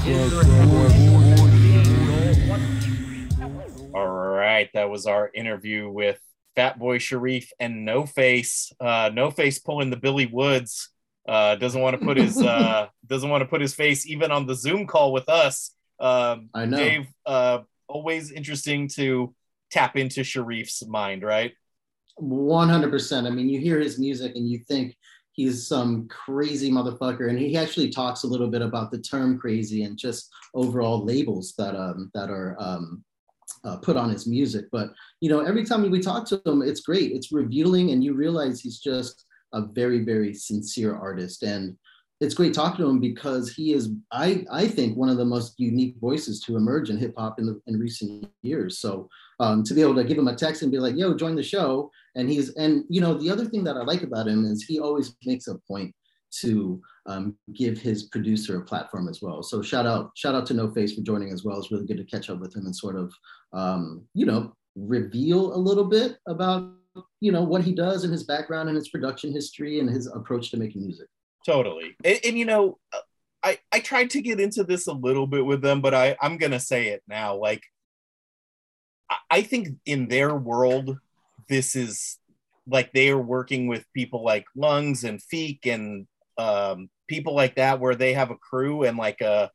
All 3.94 4.08
right, 4.08 4.70
that 4.74 4.89
was 4.89 5.06
our 5.06 5.30
interview 5.34 5.89
with 5.89 6.18
Fatboy 6.56 7.02
Sharif 7.02 7.52
and 7.60 7.84
No 7.84 8.06
Face. 8.06 8.72
Uh, 8.80 9.12
no 9.14 9.32
Face 9.32 9.60
pulling 9.60 9.89
the 9.89 9.98
Billy 9.98 10.28
Woods. 10.28 10.91
Uh, 11.28 11.56
doesn't 11.56 11.82
want 11.82 12.00
to 12.00 12.06
put 12.06 12.16
his 12.16 12.41
uh, 12.41 12.88
doesn't 13.06 13.30
want 13.30 13.41
to 13.41 13.48
put 13.48 13.60
his 13.60 13.74
face 13.74 14.08
even 14.08 14.32
on 14.32 14.48
the 14.48 14.56
Zoom 14.56 14.88
call 14.88 15.12
with 15.12 15.28
us. 15.28 15.76
Um, 16.00 16.50
I 16.54 16.64
know. 16.64 16.78
Dave, 16.78 17.08
uh, 17.26 17.60
always 17.89 18.32
interesting 18.32 18.88
to 18.96 19.36
tap 19.72 19.98
into 19.98 20.22
Sharif's 20.22 20.88
mind, 20.88 21.22
right? 21.22 21.52
100%. 22.18 23.28
I 23.28 23.30
mean, 23.30 23.50
you 23.50 23.60
hear 23.60 23.80
his 23.80 24.00
music 24.00 24.38
and 24.38 24.48
you 24.48 24.60
think 24.60 24.96
he's 25.34 25.68
some 25.68 26.08
crazy 26.08 26.72
motherfucker. 26.72 27.30
And 27.30 27.38
he 27.38 27.58
actually 27.58 27.90
talks 27.90 28.24
a 28.24 28.28
little 28.28 28.48
bit 28.48 28.62
about 28.62 28.92
the 28.92 29.00
term 29.00 29.38
crazy 29.38 29.84
and 29.84 29.98
just 29.98 30.30
overall 30.54 31.04
labels 31.04 31.54
that 31.58 31.76
um, 31.76 32.10
that 32.14 32.30
are 32.30 32.56
um, 32.60 33.04
uh, 33.66 33.78
put 33.78 33.98
on 33.98 34.10
his 34.10 34.28
music. 34.28 34.66
But 34.72 34.90
you 35.22 35.30
know, 35.30 35.42
every 35.42 35.66
time 35.66 35.90
we 35.90 36.00
talk 36.00 36.26
to 36.28 36.42
him, 36.46 36.62
it's 36.62 36.82
great. 36.82 37.12
It's 37.12 37.32
revealing, 37.32 37.92
and 37.92 38.04
you 38.04 38.14
realize 38.14 38.62
he's 38.62 38.80
just 38.80 39.26
a 39.54 39.66
very, 39.68 40.04
very 40.04 40.34
sincere 40.34 40.96
artist. 40.96 41.44
And 41.44 41.78
it's 42.24 42.34
great 42.34 42.54
talking 42.54 42.78
to 42.78 42.90
him 42.90 43.00
because 43.00 43.52
he 43.52 43.74
is, 43.74 43.90
I, 44.12 44.46
I 44.50 44.66
think, 44.68 44.96
one 44.96 45.10
of 45.10 45.18
the 45.18 45.26
most 45.26 45.56
unique 45.58 45.96
voices 46.00 46.40
to 46.42 46.56
emerge 46.56 46.90
in 46.90 46.98
hip 46.98 47.14
hop 47.18 47.38
in, 47.38 47.46
the, 47.46 47.62
in 47.68 47.78
recent 47.78 48.30
years. 48.42 48.80
So 48.80 49.10
um, 49.42 49.64
to 49.64 49.74
be 49.74 49.82
able 49.82 49.96
to 49.96 50.06
give 50.06 50.18
him 50.18 50.30
a 50.30 50.36
text 50.36 50.62
and 50.62 50.72
be 50.72 50.80
like, 50.80 50.96
"Yo, 50.96 51.16
join 51.16 51.36
the 51.36 51.44
show," 51.44 51.92
and 52.16 52.30
he's, 52.30 52.54
and 52.56 52.86
you 52.88 53.02
know, 53.02 53.14
the 53.16 53.30
other 53.30 53.46
thing 53.46 53.64
that 53.66 53.76
I 53.76 53.84
like 53.84 54.04
about 54.04 54.28
him 54.28 54.46
is 54.46 54.64
he 54.64 54.80
always 54.80 55.16
makes 55.26 55.48
a 55.48 55.58
point 55.68 55.94
to 56.42 56.82
um, 57.08 57.36
give 57.54 57.78
his 57.78 58.04
producer 58.04 58.58
a 58.58 58.66
platform 58.66 59.10
as 59.10 59.22
well. 59.22 59.44
So 59.44 59.62
shout 59.62 59.86
out, 59.86 60.12
shout 60.16 60.34
out 60.34 60.46
to 60.48 60.54
No 60.54 60.72
Face 60.72 60.96
for 60.96 61.02
joining 61.02 61.32
as 61.32 61.44
well. 61.44 61.60
It's 61.60 61.72
really 61.72 61.86
good 61.86 61.98
to 61.98 62.06
catch 62.06 62.30
up 62.30 62.40
with 62.40 62.56
him 62.56 62.66
and 62.66 62.76
sort 62.76 62.96
of, 62.96 63.14
um, 63.52 64.08
you 64.14 64.26
know, 64.26 64.54
reveal 64.76 65.54
a 65.54 65.58
little 65.58 65.86
bit 65.86 66.18
about 66.28 66.72
you 67.20 67.32
know 67.32 67.44
what 67.44 67.64
he 67.64 67.74
does 67.74 68.04
and 68.04 68.14
his 68.14 68.24
background 68.24 68.70
and 68.70 68.78
his 68.78 68.90
production 68.90 69.32
history 69.32 69.80
and 69.80 69.90
his 69.90 70.08
approach 70.08 70.52
to 70.52 70.58
making 70.58 70.84
music. 70.84 71.08
Totally. 71.46 71.98
And, 72.04 72.20
and 72.26 72.38
you 72.38 72.46
know, 72.46 72.80
uh, 72.94 73.00
I 73.44 73.58
I 73.72 73.80
tried 73.80 74.12
to 74.12 74.22
get 74.22 74.39
into 74.39 74.64
this 74.64 74.88
a 74.88 74.94
little 74.94 75.28
bit 75.28 75.46
with 75.46 75.62
them, 75.62 75.82
but 75.82 75.94
I 75.94 76.16
I'm 76.22 76.38
gonna 76.38 76.60
say 76.60 76.88
it 76.89 77.04
now. 77.08 77.36
Like, 77.36 77.64
I, 79.10 79.18
I 79.32 79.41
think 79.41 79.70
in 79.86 80.08
their 80.08 80.36
world, 80.36 80.98
this 81.50 81.76
is 81.76 82.18
like 82.68 82.94
they 82.94 83.10
are 83.10 83.18
working 83.22 83.68
with 83.68 83.86
people 83.94 84.24
like 84.24 84.46
Lungs 84.56 85.04
and 85.04 85.20
Feek 85.22 85.66
and 85.66 86.08
um, 86.38 86.89
people 87.08 87.36
like 87.36 87.56
that, 87.56 87.80
where 87.80 87.96
they 87.96 88.14
have 88.14 88.32
a 88.32 88.38
crew 88.38 88.84
and 88.84 88.98
like 88.98 89.22
a 89.22 89.52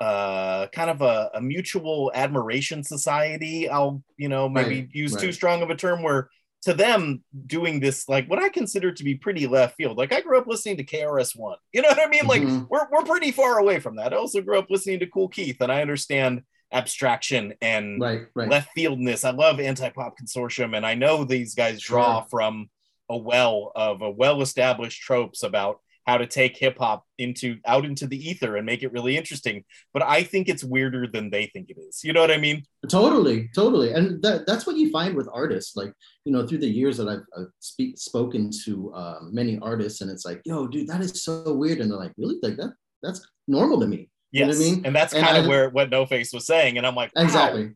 uh 0.00 0.66
kind 0.68 0.90
of 0.90 1.02
a, 1.02 1.30
a 1.34 1.40
mutual 1.40 2.10
admiration 2.14 2.82
society 2.82 3.68
i'll 3.68 4.02
you 4.16 4.28
know 4.28 4.48
maybe 4.48 4.80
Right, 4.80 4.88
use 4.92 5.16
too 5.16 5.32
strong 5.32 5.62
of 5.62 5.70
a 5.70 5.76
term 5.76 6.02
where 6.02 6.28
to 6.64 6.74
them 6.74 7.22
doing 7.46 7.80
this 7.80 8.08
like 8.08 8.26
what 8.28 8.38
i 8.42 8.48
consider 8.48 8.90
to 8.92 9.04
be 9.04 9.14
pretty 9.14 9.46
left 9.46 9.76
field 9.76 9.96
like 9.96 10.12
i 10.12 10.20
grew 10.20 10.36
up 10.38 10.46
listening 10.46 10.76
to 10.76 10.84
KRS-One 10.84 11.56
you 11.72 11.80
know 11.82 11.88
what 11.88 12.00
i 12.00 12.08
mean 12.08 12.26
like 12.26 12.42
Mhm. 12.42 12.66
we're, 12.68 12.86
we're 12.90 13.04
pretty 13.04 13.30
far 13.30 13.58
away 13.58 13.78
from 13.80 13.96
that 13.96 14.12
i 14.12 14.16
also 14.16 14.40
grew 14.40 14.58
up 14.58 14.68
listening 14.70 14.98
to 15.00 15.06
Kool 15.06 15.28
Keith 15.28 15.58
and 15.60 15.70
i 15.72 15.80
understand 15.82 16.42
abstraction 16.72 17.54
and 17.62 18.00
Right, 18.00 18.22
right. 18.34 18.48
left 18.48 18.70
fieldness 18.76 19.24
i 19.24 19.30
love 19.30 19.60
anti-pop 19.60 20.16
consortium 20.18 20.76
and 20.76 20.84
i 20.84 20.94
know 20.94 21.24
these 21.24 21.54
guys 21.54 21.80
draw 21.80 22.20
Sure. 22.22 22.28
from 22.30 22.68
a 23.08 23.16
well 23.16 23.70
of 23.76 24.02
a 24.02 24.10
well-established 24.10 25.00
tropes 25.02 25.42
about 25.42 25.80
how 26.06 26.18
to 26.18 26.26
take 26.26 26.56
hip 26.56 26.78
hop 26.78 27.04
into 27.18 27.56
out 27.66 27.84
into 27.84 28.06
the 28.06 28.16
ether 28.16 28.56
and 28.56 28.66
make 28.66 28.82
it 28.82 28.92
really 28.92 29.16
interesting. 29.16 29.64
But 29.92 30.02
I 30.02 30.22
think 30.22 30.48
it's 30.48 30.62
weirder 30.62 31.06
than 31.06 31.30
they 31.30 31.46
think 31.46 31.70
it 31.70 31.78
is. 31.78 32.02
You 32.04 32.12
know 32.12 32.20
what 32.20 32.30
I 32.30 32.36
mean? 32.36 32.64
Totally, 32.88 33.48
totally, 33.54 33.92
and 33.92 34.22
that, 34.22 34.46
that's 34.46 34.66
what 34.66 34.76
you 34.76 34.90
find 34.90 35.14
with 35.14 35.28
artists. 35.32 35.76
Like 35.76 35.92
you 36.24 36.32
know, 36.32 36.46
through 36.46 36.58
the 36.58 36.68
years 36.68 36.96
that 36.98 37.08
I've, 37.08 37.24
I've 37.36 37.52
speak, 37.60 37.98
spoken 37.98 38.50
to 38.64 38.92
uh, 38.92 39.18
many 39.22 39.58
artists, 39.60 40.00
and 40.00 40.10
it's 40.10 40.24
like, 40.24 40.42
yo, 40.44 40.66
dude, 40.66 40.88
that 40.88 41.00
is 41.00 41.22
so 41.22 41.54
weird, 41.54 41.80
and 41.80 41.90
they're 41.90 41.98
like, 41.98 42.12
really, 42.16 42.36
like 42.42 42.56
that? 42.56 42.74
That's 43.02 43.26
normal 43.48 43.80
to 43.80 43.86
me. 43.86 44.08
You 44.34 44.40
know 44.40 44.48
what 44.48 44.56
I 44.56 44.58
mean? 44.58 44.82
And 44.84 44.96
that's 44.96 45.14
kind 45.14 45.36
of 45.36 45.46
where 45.46 45.70
what 45.70 45.90
No 45.90 46.06
Face 46.06 46.32
was 46.32 46.44
saying. 46.44 46.76
And 46.76 46.84
I'm 46.84 46.96
like, 46.96 47.12
wow. 47.14 47.22
Exactly. 47.22 47.70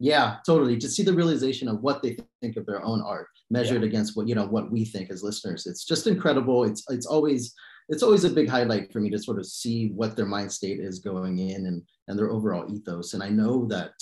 Yeah, 0.00 0.36
totally. 0.46 0.78
To 0.78 0.88
see 0.88 1.02
the 1.02 1.12
realization 1.12 1.68
of 1.68 1.82
what 1.82 2.02
they 2.02 2.16
think 2.40 2.56
of 2.56 2.64
their 2.66 2.82
own 2.82 3.02
art 3.02 3.26
measured 3.50 3.82
against 3.82 4.16
what 4.16 4.28
you 4.28 4.34
know 4.34 4.46
what 4.46 4.70
we 4.70 4.84
think 4.84 5.10
as 5.10 5.22
listeners, 5.22 5.66
it's 5.66 5.84
just 5.84 6.06
incredible. 6.06 6.64
It's 6.64 6.84
it's 6.88 7.06
always 7.06 7.54
it's 7.88 8.02
always 8.02 8.24
a 8.24 8.30
big 8.30 8.48
highlight 8.48 8.92
for 8.92 9.00
me 9.00 9.10
to 9.10 9.18
sort 9.18 9.38
of 9.38 9.46
see 9.46 9.88
what 9.88 10.16
their 10.16 10.26
mind 10.26 10.52
state 10.52 10.80
is 10.80 10.98
going 10.98 11.38
in 11.38 11.66
and 11.66 11.82
and 12.08 12.18
their 12.18 12.30
overall 12.30 12.72
ethos. 12.72 13.14
And 13.14 13.22
I 13.22 13.28
know 13.28 13.66
that 13.66 13.92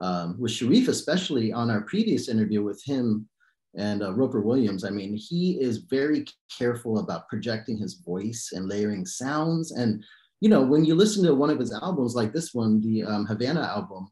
um, 0.00 0.36
with 0.38 0.52
Sharif, 0.52 0.88
especially 0.88 1.52
on 1.52 1.70
our 1.70 1.82
previous 1.82 2.28
interview 2.28 2.62
with 2.62 2.82
him 2.84 3.28
and 3.76 4.02
uh, 4.02 4.12
Roper 4.12 4.40
Williams. 4.40 4.84
I 4.84 4.90
mean, 4.90 5.16
he 5.16 5.60
is 5.60 5.78
very 5.78 6.24
careful 6.58 6.98
about 6.98 7.28
projecting 7.28 7.76
his 7.76 7.94
voice 7.94 8.50
and 8.52 8.68
layering 8.68 9.04
sounds. 9.04 9.72
And, 9.72 10.04
you 10.40 10.48
know, 10.48 10.62
when 10.62 10.84
you 10.84 10.94
listen 10.94 11.24
to 11.24 11.34
one 11.34 11.50
of 11.50 11.58
his 11.58 11.72
albums 11.72 12.14
like 12.14 12.32
this 12.32 12.54
one, 12.54 12.80
the 12.80 13.04
um, 13.04 13.26
Havana 13.26 13.62
album, 13.62 14.08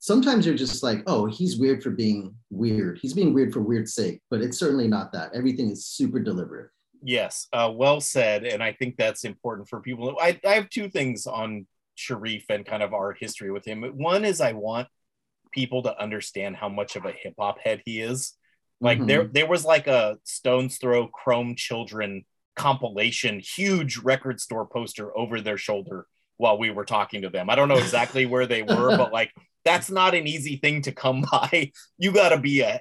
sometimes 0.00 0.46
you're 0.46 0.56
just 0.56 0.82
like, 0.82 1.02
oh, 1.06 1.26
he's 1.26 1.58
weird 1.58 1.82
for 1.82 1.90
being 1.90 2.34
weird. 2.50 2.98
He's 3.00 3.14
being 3.14 3.32
weird 3.32 3.52
for 3.52 3.60
weird's 3.60 3.94
sake, 3.94 4.20
but 4.30 4.40
it's 4.40 4.58
certainly 4.58 4.88
not 4.88 5.12
that. 5.12 5.34
Everything 5.34 5.70
is 5.70 5.86
super 5.86 6.20
deliberate. 6.20 6.70
Yes, 7.02 7.46
uh, 7.52 7.70
well 7.72 8.00
said. 8.00 8.44
And 8.44 8.62
I 8.62 8.72
think 8.72 8.96
that's 8.96 9.24
important 9.24 9.68
for 9.68 9.80
people. 9.80 10.16
I, 10.20 10.38
I 10.44 10.54
have 10.54 10.68
two 10.68 10.88
things 10.88 11.26
on 11.26 11.66
Sharif 11.94 12.44
and 12.48 12.64
kind 12.66 12.82
of 12.82 12.94
our 12.94 13.12
history 13.12 13.50
with 13.50 13.64
him. 13.64 13.82
One 13.82 14.24
is 14.24 14.40
I 14.40 14.52
want 14.52 14.88
people 15.52 15.82
to 15.82 16.00
understand 16.00 16.56
how 16.56 16.68
much 16.68 16.96
of 16.96 17.04
a 17.04 17.12
hip 17.12 17.34
hop 17.38 17.58
head 17.58 17.82
he 17.84 18.00
is. 18.00 18.34
Like 18.80 18.98
mm-hmm. 18.98 19.06
there, 19.06 19.24
there 19.24 19.46
was 19.48 19.64
like 19.64 19.86
a 19.86 20.18
Stones 20.24 20.78
Throw 20.78 21.08
Chrome 21.08 21.54
Children 21.56 22.24
compilation, 22.56 23.40
huge 23.40 23.98
record 23.98 24.40
store 24.40 24.66
poster 24.66 25.16
over 25.16 25.40
their 25.40 25.58
shoulder 25.58 26.06
while 26.36 26.58
we 26.58 26.70
were 26.70 26.84
talking 26.84 27.22
to 27.22 27.30
them. 27.30 27.50
I 27.50 27.54
don't 27.54 27.68
know 27.68 27.78
exactly 27.78 28.26
where 28.26 28.46
they 28.46 28.62
were, 28.62 28.96
but 28.96 29.12
like 29.12 29.32
that's 29.64 29.90
not 29.90 30.14
an 30.14 30.26
easy 30.26 30.56
thing 30.56 30.82
to 30.82 30.92
come 30.92 31.24
by. 31.32 31.72
You 31.96 32.12
got 32.12 32.30
to 32.30 32.38
be 32.38 32.60
a 32.60 32.80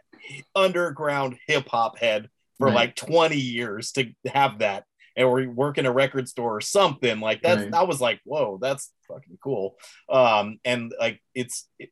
underground 0.56 1.38
hip 1.48 1.68
hop 1.70 1.98
head 1.98 2.30
for 2.60 2.68
right. 2.68 2.76
like 2.76 2.96
20 2.96 3.38
years 3.38 3.92
to 3.94 4.12
have 4.26 4.60
that 4.60 4.84
and 5.18 5.32
we 5.32 5.48
work 5.48 5.80
in 5.80 5.88
a 5.88 5.92
record 5.92 6.30
store 6.30 6.58
or 6.58 6.62
something 6.62 7.20
like 7.20 7.42
that. 7.42 7.58
Right. 7.58 7.74
I 7.74 7.84
was 7.84 8.00
like, 8.00 8.22
whoa, 8.24 8.60
that's 8.62 8.94
fucking 9.08 9.40
cool. 9.44 9.76
Um, 10.08 10.60
and 10.64 10.94
like 10.98 11.20
it's 11.34 11.68
it, 11.80 11.90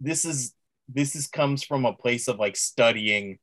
this 0.00 0.24
is 0.24 0.54
this 0.88 1.16
is 1.16 1.26
comes 1.26 1.64
from 1.64 1.84
a 1.84 1.92
place 1.92 2.28
of 2.28 2.38
like 2.38 2.56
studying 2.56 3.38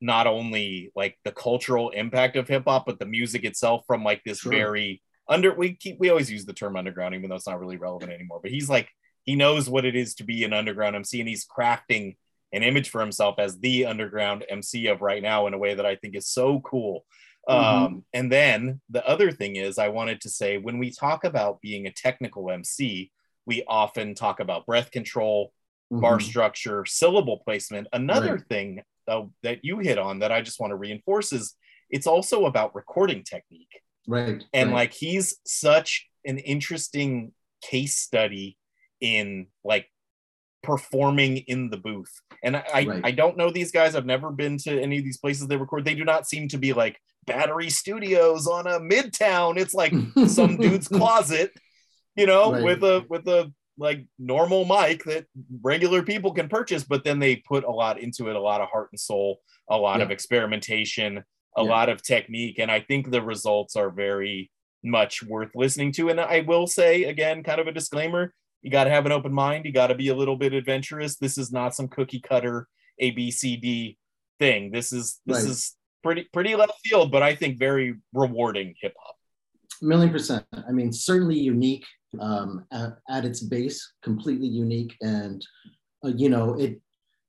not 0.00 0.26
only 0.26 0.90
like 0.96 1.18
the 1.24 1.30
cultural 1.30 1.90
impact 1.90 2.36
of 2.36 2.48
hip 2.48 2.64
hop, 2.66 2.86
but 2.86 2.98
the 2.98 3.06
music 3.06 3.44
itself 3.44 3.84
from 3.86 4.02
like 4.02 4.22
this 4.24 4.40
sure. 4.40 4.52
very 4.52 5.02
under 5.28 5.54
we 5.54 5.74
keep 5.74 6.00
we 6.00 6.08
always 6.08 6.30
use 6.30 6.46
the 6.46 6.54
term 6.54 6.74
underground, 6.74 7.14
even 7.14 7.28
though 7.28 7.36
it's 7.36 7.46
not 7.46 7.60
really 7.60 7.76
relevant 7.76 8.12
anymore. 8.12 8.40
But 8.42 8.50
he's 8.50 8.68
like 8.68 8.88
he 9.24 9.36
knows 9.36 9.68
what 9.68 9.84
it 9.84 9.94
is 9.94 10.14
to 10.16 10.24
be 10.24 10.42
an 10.44 10.54
underground 10.54 10.96
MC 10.96 11.20
and 11.20 11.28
he's 11.28 11.46
crafting 11.46 12.16
an 12.52 12.62
image 12.62 12.90
for 12.90 13.00
himself 13.00 13.36
as 13.38 13.58
the 13.58 13.86
underground 13.86 14.44
MC 14.48 14.86
of 14.86 15.00
right 15.00 15.22
now 15.22 15.46
in 15.46 15.54
a 15.54 15.58
way 15.58 15.74
that 15.74 15.86
I 15.86 15.96
think 15.96 16.14
is 16.16 16.28
so 16.28 16.60
cool. 16.60 17.04
Mm-hmm. 17.48 17.84
Um, 17.84 18.04
and 18.12 18.30
then 18.30 18.80
the 18.90 19.06
other 19.06 19.30
thing 19.32 19.56
is, 19.56 19.78
I 19.78 19.88
wanted 19.88 20.20
to 20.22 20.30
say 20.30 20.58
when 20.58 20.78
we 20.78 20.90
talk 20.90 21.24
about 21.24 21.60
being 21.60 21.86
a 21.86 21.92
technical 21.92 22.50
MC, 22.50 23.10
we 23.46 23.64
often 23.66 24.14
talk 24.14 24.40
about 24.40 24.66
breath 24.66 24.90
control, 24.90 25.52
mm-hmm. 25.92 26.00
bar 26.00 26.20
structure, 26.20 26.84
syllable 26.84 27.38
placement. 27.38 27.88
Another 27.92 28.34
right. 28.34 28.48
thing 28.48 28.82
uh, 29.08 29.22
that 29.42 29.64
you 29.64 29.78
hit 29.78 29.98
on 29.98 30.20
that 30.20 30.30
I 30.30 30.42
just 30.42 30.60
want 30.60 30.70
to 30.70 30.76
reinforce 30.76 31.32
is 31.32 31.54
it's 31.90 32.06
also 32.06 32.46
about 32.46 32.74
recording 32.74 33.24
technique. 33.24 33.80
Right. 34.06 34.44
And 34.52 34.70
right. 34.70 34.76
like 34.76 34.92
he's 34.92 35.36
such 35.44 36.08
an 36.24 36.38
interesting 36.38 37.32
case 37.62 37.96
study 37.96 38.56
in 39.00 39.48
like 39.64 39.88
performing 40.62 41.38
in 41.38 41.70
the 41.70 41.76
booth. 41.76 42.12
And 42.42 42.56
I, 42.56 42.84
right. 42.86 43.00
I, 43.04 43.08
I 43.08 43.10
don't 43.10 43.36
know 43.36 43.50
these 43.50 43.72
guys. 43.72 43.94
I've 43.94 44.06
never 44.06 44.30
been 44.30 44.58
to 44.58 44.80
any 44.80 44.98
of 44.98 45.04
these 45.04 45.18
places 45.18 45.46
they 45.46 45.56
record. 45.56 45.84
They 45.84 45.94
do 45.94 46.04
not 46.04 46.28
seem 46.28 46.48
to 46.48 46.58
be 46.58 46.72
like 46.72 46.98
battery 47.26 47.70
studios 47.70 48.46
on 48.46 48.66
a 48.66 48.80
midtown. 48.80 49.58
It's 49.58 49.74
like 49.74 49.92
some 50.28 50.56
dude's 50.56 50.88
closet, 50.88 51.52
you 52.16 52.26
know, 52.26 52.52
right. 52.52 52.62
with 52.62 52.82
a 52.82 53.04
with 53.08 53.26
a 53.28 53.52
like 53.78 54.06
normal 54.18 54.64
mic 54.64 55.04
that 55.04 55.26
regular 55.62 56.02
people 56.02 56.32
can 56.32 56.48
purchase, 56.48 56.84
but 56.84 57.04
then 57.04 57.18
they 57.18 57.36
put 57.36 57.64
a 57.64 57.70
lot 57.70 57.98
into 57.98 58.28
it, 58.28 58.36
a 58.36 58.40
lot 58.40 58.60
of 58.60 58.68
heart 58.68 58.88
and 58.92 59.00
soul, 59.00 59.40
a 59.68 59.76
lot 59.76 59.98
yeah. 59.98 60.04
of 60.04 60.10
experimentation, 60.10 61.18
a 61.56 61.62
yeah. 61.62 61.68
lot 61.68 61.88
of 61.88 62.02
technique. 62.02 62.58
And 62.58 62.70
I 62.70 62.80
think 62.80 63.10
the 63.10 63.22
results 63.22 63.76
are 63.76 63.90
very 63.90 64.50
much 64.84 65.22
worth 65.22 65.50
listening 65.54 65.92
to. 65.92 66.10
And 66.10 66.20
I 66.20 66.40
will 66.40 66.66
say 66.66 67.04
again, 67.04 67.42
kind 67.42 67.60
of 67.60 67.66
a 67.66 67.72
disclaimer, 67.72 68.34
you 68.62 68.70
got 68.70 68.84
to 68.84 68.90
have 68.90 69.06
an 69.06 69.12
open 69.12 69.32
mind. 69.32 69.64
You 69.64 69.72
got 69.72 69.88
to 69.88 69.94
be 69.94 70.08
a 70.08 70.14
little 70.14 70.36
bit 70.36 70.52
adventurous. 70.52 71.16
This 71.16 71.36
is 71.36 71.52
not 71.52 71.74
some 71.74 71.88
cookie 71.88 72.20
cutter 72.20 72.68
A 72.98 73.10
B 73.10 73.30
C 73.30 73.56
D 73.56 73.98
thing. 74.38 74.70
This 74.70 74.92
is 74.92 75.20
this 75.26 75.42
right. 75.42 75.50
is 75.50 75.76
pretty 76.02 76.28
pretty 76.32 76.54
left 76.54 76.74
field, 76.84 77.10
but 77.10 77.22
I 77.22 77.34
think 77.34 77.58
very 77.58 77.96
rewarding 78.12 78.74
hip 78.80 78.94
hop. 78.98 79.16
Million 79.82 80.10
percent. 80.10 80.46
I 80.68 80.70
mean, 80.70 80.92
certainly 80.92 81.38
unique 81.38 81.84
um, 82.20 82.64
at, 82.72 82.98
at, 83.08 83.24
its 83.24 83.40
base, 83.40 83.94
completely 84.02 84.46
unique, 84.46 84.96
and 85.00 85.44
uh, 86.04 86.12
you 86.16 86.28
know 86.28 86.54
it. 86.54 86.80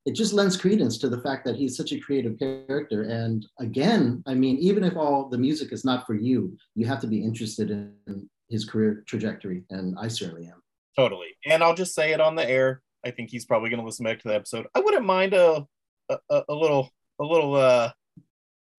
It 0.06 0.14
just 0.14 0.34
lends 0.34 0.58
credence 0.58 0.98
to 0.98 1.08
the 1.08 1.22
fact 1.22 1.46
that 1.46 1.56
he's 1.56 1.78
such 1.78 1.92
a 1.92 1.98
creative 1.98 2.38
character. 2.38 3.04
And 3.04 3.46
again, 3.58 4.22
I 4.26 4.34
mean, 4.34 4.58
even 4.58 4.84
if 4.84 4.98
all 4.98 5.30
the 5.30 5.38
music 5.38 5.72
is 5.72 5.82
not 5.82 6.06
for 6.06 6.12
you, 6.12 6.54
you 6.74 6.84
have 6.84 7.00
to 7.00 7.06
be 7.06 7.24
interested 7.24 7.70
in 7.70 8.28
his 8.50 8.66
career 8.66 9.02
trajectory, 9.06 9.64
and 9.70 9.96
I 9.98 10.08
certainly 10.08 10.44
am. 10.46 10.62
Totally. 10.96 11.36
And 11.46 11.62
I'll 11.62 11.74
just 11.74 11.94
say 11.94 12.12
it 12.12 12.20
on 12.20 12.36
the 12.36 12.48
air. 12.48 12.82
I 13.04 13.10
think 13.10 13.30
he's 13.30 13.44
probably 13.44 13.70
going 13.70 13.80
to 13.80 13.86
listen 13.86 14.04
back 14.04 14.20
to 14.20 14.28
the 14.28 14.34
episode. 14.34 14.66
I 14.74 14.80
wouldn't 14.80 15.04
mind 15.04 15.34
a, 15.34 15.66
a, 16.08 16.18
a 16.48 16.54
little 16.54 16.90
a 17.20 17.24
little 17.24 17.54
uh 17.54 17.90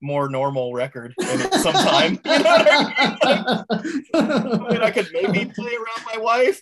more 0.01 0.30
normal 0.30 0.74
record 0.74 1.13
in 1.20 1.41
it 1.41 1.53
sometime. 1.55 2.20
you 2.26 2.39
know 2.39 2.45
I, 3.34 3.74
mean? 3.82 4.05
I 4.13 4.70
mean? 4.70 4.82
I 4.82 4.91
could 4.91 5.09
maybe 5.11 5.45
play 5.45 5.72
around 5.74 6.05
my 6.05 6.18
wife. 6.18 6.61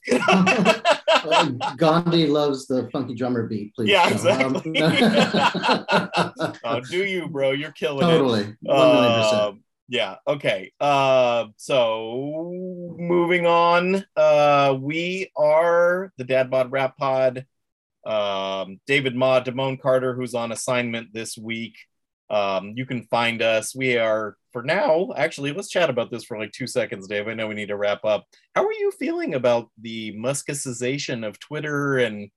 Gandhi 1.78 2.28
loves 2.28 2.68
the 2.68 2.90
funky 2.92 3.16
drummer 3.16 3.48
beat. 3.48 3.74
Please. 3.76 3.90
Yeah, 3.90 4.10
exactly. 4.10 4.82
Um, 4.82 4.94
oh, 6.64 6.80
do 6.90 7.06
you, 7.06 7.28
bro? 7.28 7.52
You're 7.52 7.72
killing 7.72 8.08
totally. 8.08 8.42
it. 8.42 8.56
Totally. 8.66 9.63
Yeah. 9.88 10.16
Okay. 10.28 10.72
Uh, 10.80 11.48
so 11.58 12.52
moving 12.98 13.46
on, 13.46 14.06
uh, 14.16 14.78
we 14.80 15.32
are 15.36 16.12
the 16.18 16.24
Dad 16.24 16.50
Bod 16.50 16.72
Rap 16.72 16.98
Pod. 16.98 17.46
Um, 18.06 18.80
David 18.86 19.16
Ma, 19.16 19.42
Damone 19.42 19.80
Carter, 19.80 20.14
who's 20.14 20.34
on 20.34 20.52
assignment 20.52 21.14
this 21.14 21.38
week. 21.38 21.76
Um, 22.30 22.74
you 22.76 22.86
can 22.86 23.04
find 23.04 23.42
us. 23.42 23.76
We 23.76 23.98
are 23.98 24.36
for 24.52 24.64
now. 24.64 25.14
Actually, 25.16 25.54
let's 25.54 25.70
chat 25.70 25.90
about 25.90 26.12
this 26.12 26.24
for 26.24 26.38
like 26.38 26.52
two 26.52 26.68
seconds, 26.68 27.08
Dave. 27.08 27.28
I 27.28 27.34
know 27.34 27.48
we 27.48 27.56
need 27.56 27.68
to 27.68 27.78
wrap 27.78 28.04
up. 28.04 28.26
How 28.56 28.66
are 28.66 28.74
you 28.74 28.92
feeling 28.92 29.36
about 29.36 29.70
the 29.80 30.14
Muskicization 30.18 31.26
of 31.26 31.40
Twitter 31.40 31.98
and 31.98 32.30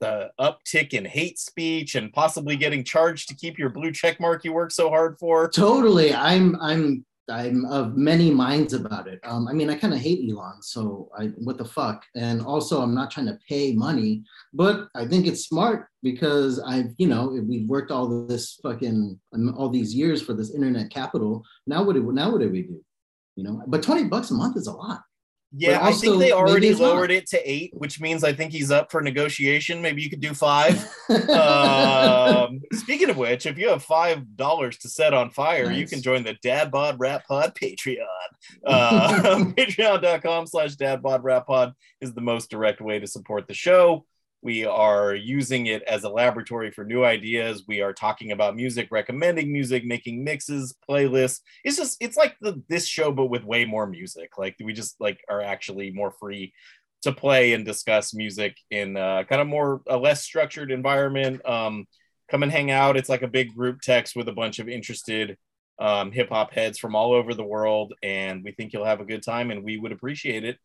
the 0.00 0.30
uptick 0.38 0.92
in 0.92 1.04
hate 1.04 1.38
speech 1.38 1.94
and 1.94 2.12
possibly 2.12 2.56
getting 2.56 2.84
charged 2.84 3.28
to 3.28 3.34
keep 3.34 3.58
your 3.58 3.70
blue 3.70 3.92
check 3.92 4.20
mark 4.20 4.44
you 4.44 4.52
work 4.52 4.70
so 4.70 4.88
hard 4.88 5.18
for? 5.18 5.48
Totally. 5.48 6.14
I'm 6.14 6.56
I'm 6.60 7.04
I'm 7.28 7.64
of 7.64 7.96
many 7.96 8.30
minds 8.30 8.72
about 8.72 9.08
it. 9.08 9.18
Um, 9.24 9.48
I 9.48 9.52
mean, 9.52 9.68
I 9.68 9.74
kind 9.74 9.92
of 9.92 10.00
hate 10.00 10.30
Elon, 10.30 10.62
so 10.62 11.10
I 11.18 11.26
what 11.38 11.58
the 11.58 11.64
fuck? 11.64 12.04
And 12.14 12.40
also, 12.40 12.80
I'm 12.80 12.94
not 12.94 13.10
trying 13.10 13.26
to 13.26 13.38
pay 13.48 13.72
money, 13.72 14.22
but 14.54 14.88
I 14.94 15.06
think 15.06 15.26
it's 15.26 15.46
smart 15.46 15.88
because 16.04 16.60
I've, 16.60 16.94
you 16.98 17.08
know, 17.08 17.26
we've 17.44 17.68
worked 17.68 17.90
all 17.90 18.26
this 18.26 18.60
fucking 18.62 19.18
um, 19.34 19.54
all 19.56 19.70
these 19.70 19.92
years 19.92 20.22
for 20.22 20.34
this 20.34 20.54
internet 20.54 20.90
capital. 20.90 21.44
Now 21.66 21.82
what? 21.82 21.94
Do, 21.94 22.12
now 22.12 22.30
what 22.30 22.42
do 22.42 22.48
we 22.48 22.62
do? 22.62 22.80
You 23.34 23.44
know, 23.44 23.62
but 23.66 23.82
twenty 23.82 24.04
bucks 24.04 24.30
a 24.30 24.34
month 24.34 24.56
is 24.56 24.68
a 24.68 24.72
lot. 24.72 25.00
Yeah, 25.52 25.78
also, 25.78 25.86
I 25.86 25.92
think 26.00 26.18
they 26.20 26.32
already 26.32 26.74
lowered 26.74 27.10
not. 27.10 27.16
it 27.16 27.26
to 27.28 27.50
eight, 27.50 27.72
which 27.72 28.00
means 28.00 28.24
I 28.24 28.32
think 28.32 28.52
he's 28.52 28.70
up 28.70 28.90
for 28.90 29.00
negotiation. 29.00 29.80
Maybe 29.80 30.02
you 30.02 30.10
could 30.10 30.20
do 30.20 30.34
five. 30.34 30.76
um, 31.30 32.60
speaking 32.72 33.10
of 33.10 33.16
which, 33.16 33.46
if 33.46 33.56
you 33.56 33.68
have 33.68 33.82
five 33.82 34.36
dollars 34.36 34.76
to 34.78 34.88
set 34.88 35.14
on 35.14 35.30
fire, 35.30 35.66
nice. 35.66 35.78
you 35.78 35.86
can 35.86 36.02
join 36.02 36.24
the 36.24 36.34
Dad 36.42 36.70
Bod 36.70 36.98
Rap 36.98 37.26
Pod 37.26 37.54
Patreon. 37.54 38.06
Uh, 38.66 39.18
Patreon.com 39.56 40.46
slash 40.46 40.74
Dad 40.74 41.00
Bod 41.00 41.22
Rap 41.22 41.46
Pod 41.46 41.74
is 42.00 42.12
the 42.12 42.20
most 42.20 42.50
direct 42.50 42.80
way 42.80 42.98
to 42.98 43.06
support 43.06 43.46
the 43.46 43.54
show. 43.54 44.04
We 44.46 44.64
are 44.64 45.12
using 45.12 45.66
it 45.66 45.82
as 45.88 46.04
a 46.04 46.08
laboratory 46.08 46.70
for 46.70 46.84
new 46.84 47.02
ideas. 47.02 47.64
We 47.66 47.80
are 47.80 47.92
talking 47.92 48.30
about 48.30 48.54
music, 48.54 48.86
recommending 48.92 49.52
music, 49.52 49.84
making 49.84 50.22
mixes, 50.22 50.76
playlists. 50.88 51.40
It's 51.64 51.76
just 51.76 51.96
it's 52.00 52.16
like 52.16 52.36
the 52.40 52.62
this 52.68 52.86
show 52.86 53.10
but 53.10 53.26
with 53.26 53.42
way 53.42 53.64
more 53.64 53.88
music. 53.88 54.38
Like 54.38 54.54
we 54.62 54.72
just 54.72 55.00
like 55.00 55.18
are 55.28 55.42
actually 55.42 55.90
more 55.90 56.12
free 56.12 56.52
to 57.02 57.10
play 57.10 57.54
and 57.54 57.64
discuss 57.64 58.14
music 58.14 58.56
in 58.70 58.96
uh, 58.96 59.24
kind 59.24 59.40
of 59.40 59.48
more 59.48 59.82
a 59.88 59.96
less 59.96 60.22
structured 60.22 60.70
environment. 60.70 61.44
Um, 61.44 61.86
come 62.30 62.44
and 62.44 62.52
hang 62.52 62.70
out. 62.70 62.96
It's 62.96 63.08
like 63.08 63.22
a 63.22 63.26
big 63.28 63.52
group 63.52 63.80
text 63.80 64.14
with 64.14 64.28
a 64.28 64.32
bunch 64.32 64.60
of 64.60 64.68
interested 64.68 65.36
um, 65.80 66.12
hip 66.12 66.28
hop 66.28 66.52
heads 66.52 66.78
from 66.78 66.94
all 66.94 67.10
over 67.10 67.34
the 67.34 67.42
world, 67.42 67.94
and 68.00 68.44
we 68.44 68.52
think 68.52 68.72
you'll 68.72 68.84
have 68.84 69.00
a 69.00 69.04
good 69.04 69.24
time, 69.24 69.50
and 69.50 69.64
we 69.64 69.76
would 69.76 69.90
appreciate 69.90 70.44
it 70.44 70.56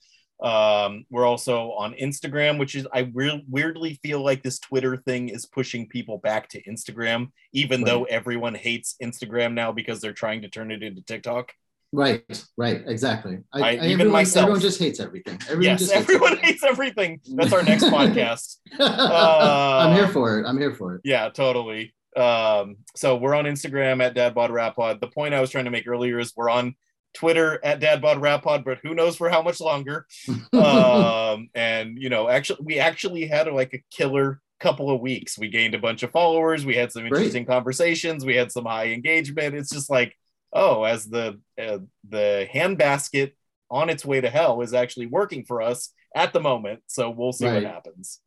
um, 0.41 1.05
we're 1.09 1.25
also 1.25 1.71
on 1.73 1.93
Instagram, 1.93 2.57
which 2.57 2.75
is 2.75 2.87
I 2.93 3.11
re- 3.13 3.45
weirdly 3.49 3.99
feel 4.03 4.23
like 4.23 4.41
this 4.43 4.59
Twitter 4.59 4.97
thing 4.97 5.29
is 5.29 5.45
pushing 5.45 5.87
people 5.87 6.17
back 6.17 6.49
to 6.49 6.63
Instagram, 6.63 7.31
even 7.53 7.81
right. 7.81 7.87
though 7.89 8.03
everyone 8.05 8.55
hates 8.55 8.95
Instagram 9.01 9.53
now 9.53 9.71
because 9.71 10.01
they're 10.01 10.13
trying 10.13 10.41
to 10.41 10.49
turn 10.49 10.71
it 10.71 10.81
into 10.83 11.01
TikTok. 11.03 11.53
Right, 11.93 12.23
right, 12.57 12.81
exactly. 12.87 13.39
I, 13.53 13.59
I- 13.59 13.63
I, 13.67 13.73
even 13.73 13.91
everyone, 13.91 14.11
myself. 14.13 14.43
everyone 14.43 14.61
just 14.61 14.79
hates 14.79 14.99
everything. 15.01 15.37
Everyone 15.43 15.63
yes, 15.63 15.79
just 15.79 15.91
hates 15.91 16.03
everyone 16.05 16.31
everything. 16.31 16.45
hates 16.49 16.63
everything. 16.63 17.21
That's 17.35 17.53
our 17.53 17.63
next 17.63 17.83
podcast. 17.97 18.57
I'm 18.79 19.93
here 19.95 20.05
Uh, 20.05 20.11
for 20.11 20.39
it. 20.39 20.45
I'm 20.45 20.57
here 20.57 20.73
for 20.73 20.95
it. 20.95 21.01
Yeah, 21.03 21.29
totally. 21.29 21.93
Um, 22.15 22.77
so 22.95 23.17
we're 23.17 23.35
on 23.35 23.43
Instagram 23.45 24.01
at 24.03 24.15
DadBodRapPod. 24.15 25.01
The 25.01 25.07
point 25.07 25.33
I 25.33 25.41
was 25.41 25.49
trying 25.49 25.65
to 25.65 25.71
make 25.71 25.87
earlier 25.87 26.17
is 26.17 26.33
we're 26.35 26.49
on 26.49 26.75
Twitter 27.13 27.59
at 27.63 27.79
DadBodRapPod, 27.81 28.63
but 28.63 28.79
who 28.83 28.93
knows 28.95 29.15
for 29.15 29.29
how 29.29 29.41
much 29.41 29.59
longer. 29.59 30.05
um, 30.53 31.49
and 31.53 31.97
you 31.97 32.09
know, 32.09 32.29
actually, 32.29 32.59
we 32.63 32.79
actually 32.79 33.27
had 33.27 33.51
like 33.51 33.73
a 33.73 33.83
killer 33.95 34.41
couple 34.59 34.91
of 34.91 35.01
weeks. 35.01 35.37
We 35.37 35.49
gained 35.49 35.73
a 35.73 35.79
bunch 35.79 36.03
of 36.03 36.11
followers. 36.11 36.65
We 36.65 36.75
had 36.75 36.91
some 36.91 37.03
Great. 37.03 37.17
interesting 37.19 37.45
conversations. 37.45 38.23
We 38.25 38.35
had 38.35 38.51
some 38.51 38.65
high 38.65 38.87
engagement. 38.89 39.55
It's 39.55 39.71
just 39.71 39.89
like, 39.89 40.15
oh, 40.53 40.83
as 40.83 41.05
the 41.05 41.39
uh, 41.59 41.79
the 42.09 42.47
handbasket 42.53 43.31
on 43.69 43.89
its 43.89 44.05
way 44.05 44.21
to 44.21 44.29
hell 44.29 44.61
is 44.61 44.73
actually 44.73 45.07
working 45.07 45.45
for 45.45 45.61
us 45.61 45.93
at 46.15 46.33
the 46.33 46.39
moment. 46.39 46.81
So 46.87 47.09
we'll 47.09 47.31
see 47.33 47.45
Right. 47.45 47.63
what 47.63 47.71
happens. 47.71 48.19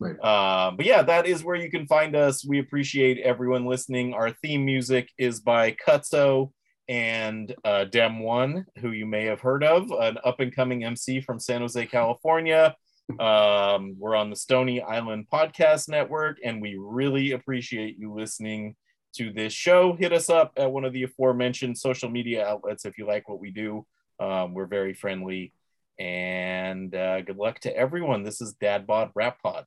Right. 0.00 0.18
Um, 0.22 0.76
but 0.76 0.86
yeah, 0.86 1.02
that 1.02 1.26
is 1.26 1.42
where 1.42 1.56
you 1.56 1.70
can 1.70 1.86
find 1.86 2.14
us. 2.14 2.44
We 2.44 2.60
appreciate 2.60 3.18
everyone 3.18 3.64
listening. 3.66 4.14
Our 4.14 4.30
theme 4.30 4.64
music 4.64 5.10
is 5.18 5.40
by 5.40 5.72
Cutso 5.72 6.52
and 6.88 7.54
uh, 7.64 7.84
Dem 7.84 8.20
One, 8.20 8.66
who 8.80 8.92
you 8.92 9.06
may 9.06 9.24
have 9.24 9.40
heard 9.40 9.62
of, 9.62 9.90
an 9.90 10.18
up 10.24 10.40
and 10.40 10.54
coming 10.54 10.84
MC 10.84 11.20
from 11.20 11.38
San 11.38 11.60
Jose, 11.60 11.86
California. 11.86 12.74
Um, 13.18 13.96
we're 13.98 14.16
on 14.16 14.30
the 14.30 14.36
Stony 14.36 14.82
Island 14.82 15.26
Podcast 15.32 15.88
Network, 15.88 16.38
and 16.44 16.60
we 16.60 16.76
really 16.78 17.32
appreciate 17.32 17.98
you 17.98 18.12
listening 18.12 18.76
to 19.14 19.32
this 19.32 19.52
show. 19.52 19.94
Hit 19.94 20.12
us 20.12 20.28
up 20.28 20.52
at 20.56 20.70
one 20.70 20.84
of 20.84 20.92
the 20.92 21.04
aforementioned 21.04 21.78
social 21.78 22.10
media 22.10 22.46
outlets 22.46 22.84
if 22.84 22.98
you 22.98 23.06
like 23.06 23.28
what 23.28 23.40
we 23.40 23.50
do. 23.50 23.86
Um, 24.20 24.54
we're 24.54 24.66
very 24.66 24.94
friendly. 24.94 25.52
And 25.98 26.94
uh, 26.94 27.22
good 27.22 27.38
luck 27.38 27.60
to 27.60 27.76
everyone. 27.76 28.22
This 28.22 28.40
is 28.40 28.52
Dad 28.54 28.86
Bod 28.86 29.10
Rap 29.14 29.38
Pod. 29.42 29.64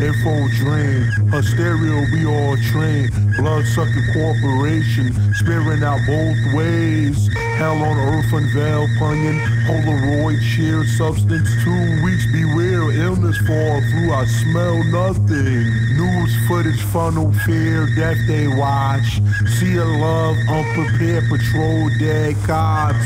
Info 0.00 0.48
drain, 0.56 1.02
her 1.28 1.42
stereo 1.42 2.00
we 2.10 2.24
all 2.24 2.56
train. 2.72 3.10
Blood 3.36 3.66
sucking 3.66 4.06
corporation, 4.14 5.12
spearing 5.34 5.82
out 5.82 6.00
both 6.06 6.54
ways. 6.54 7.28
Hell 7.58 7.76
on 7.82 7.98
earth 7.98 8.32
unveil, 8.32 8.88
punion. 8.96 9.38
Polaroid 9.66 10.40
sheer 10.40 10.84
substance. 10.84 11.50
Two 11.62 12.02
weeks 12.02 12.24
beware, 12.32 12.90
illness 12.92 13.36
fall 13.46 13.80
through. 13.90 14.12
I 14.12 14.24
smell 14.24 14.82
nothing. 14.84 15.68
News 15.96 16.48
footage, 16.48 16.80
funnel 16.84 17.30
fear, 17.44 17.86
death 17.94 18.16
they 18.26 18.48
watch. 18.48 19.20
See 19.58 19.76
a 19.76 19.84
love, 19.84 20.36
unprepared 20.48 21.28
patrol, 21.28 21.90
dead 21.98 22.36
cops. 22.46 23.04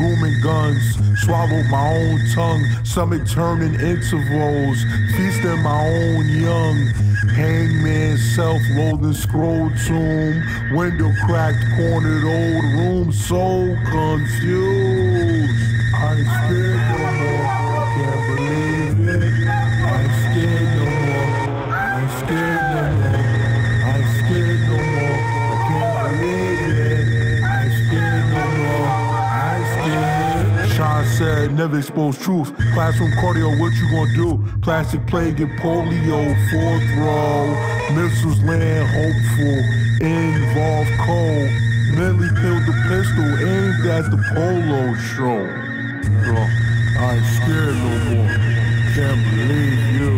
Grooming 0.00 0.40
guns, 0.40 0.96
Swallowed 1.20 1.66
my 1.66 1.86
own 1.94 2.18
tongue, 2.32 2.64
stomach 2.84 3.28
turning 3.28 3.74
intervals, 3.74 4.82
feasting 5.14 5.62
my 5.62 5.86
own 5.86 6.26
young. 6.40 6.86
Hangman, 7.36 8.16
self-loathing 8.16 9.12
scroll 9.12 9.68
tomb, 9.86 10.42
window 10.74 11.12
cracked, 11.26 11.62
cornered 11.76 12.24
old 12.24 12.64
room, 12.80 13.12
so 13.12 13.76
confused. 13.92 15.52
I 15.94 16.14
ain't 16.16 16.89
never 31.60 31.76
expose 31.76 32.16
truth. 32.16 32.56
Classroom 32.72 33.12
cardio, 33.20 33.60
what 33.60 33.70
you 33.74 33.86
gonna 33.90 34.14
do? 34.16 34.60
Plastic 34.62 35.06
plague 35.06 35.38
and 35.42 35.52
polio, 35.60 36.20
fourth 36.48 36.88
row. 36.96 37.52
Missiles 37.92 38.40
land 38.48 38.88
hopeful, 38.96 39.58
involve 40.00 40.88
cold. 41.04 41.50
Mentally 42.00 42.32
killed 42.40 42.64
the 42.64 42.76
pistol 42.88 43.28
aimed 43.44 43.84
at 43.92 44.08
the 44.08 44.16
polo 44.32 44.94
show. 45.12 45.44
I 46.96 47.16
ain't 47.16 47.28
scared 47.36 47.76
no 47.76 47.92
more. 48.08 48.30
Can't 48.96 49.20
believe 49.28 49.82
you. 50.00 50.12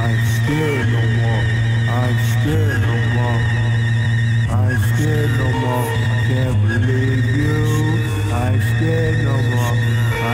I 0.00 0.16
ain't 0.16 0.28
scared 0.40 0.88
no 0.96 1.02
more. 1.20 1.44
I 1.92 2.08
ain't 2.08 2.24
scared 2.40 2.80
no 2.88 2.96
more. 3.16 3.40
I 4.48 4.72
ain't 4.72 4.84
scared 4.96 5.32
no 5.42 5.48
more. 5.60 5.84
Can't 6.24 6.58
believe 6.68 7.24
you. 7.36 7.60
I 8.32 8.52
ain't 8.54 8.62
scared 8.62 9.24
no 9.24 9.36
more. 9.56 9.93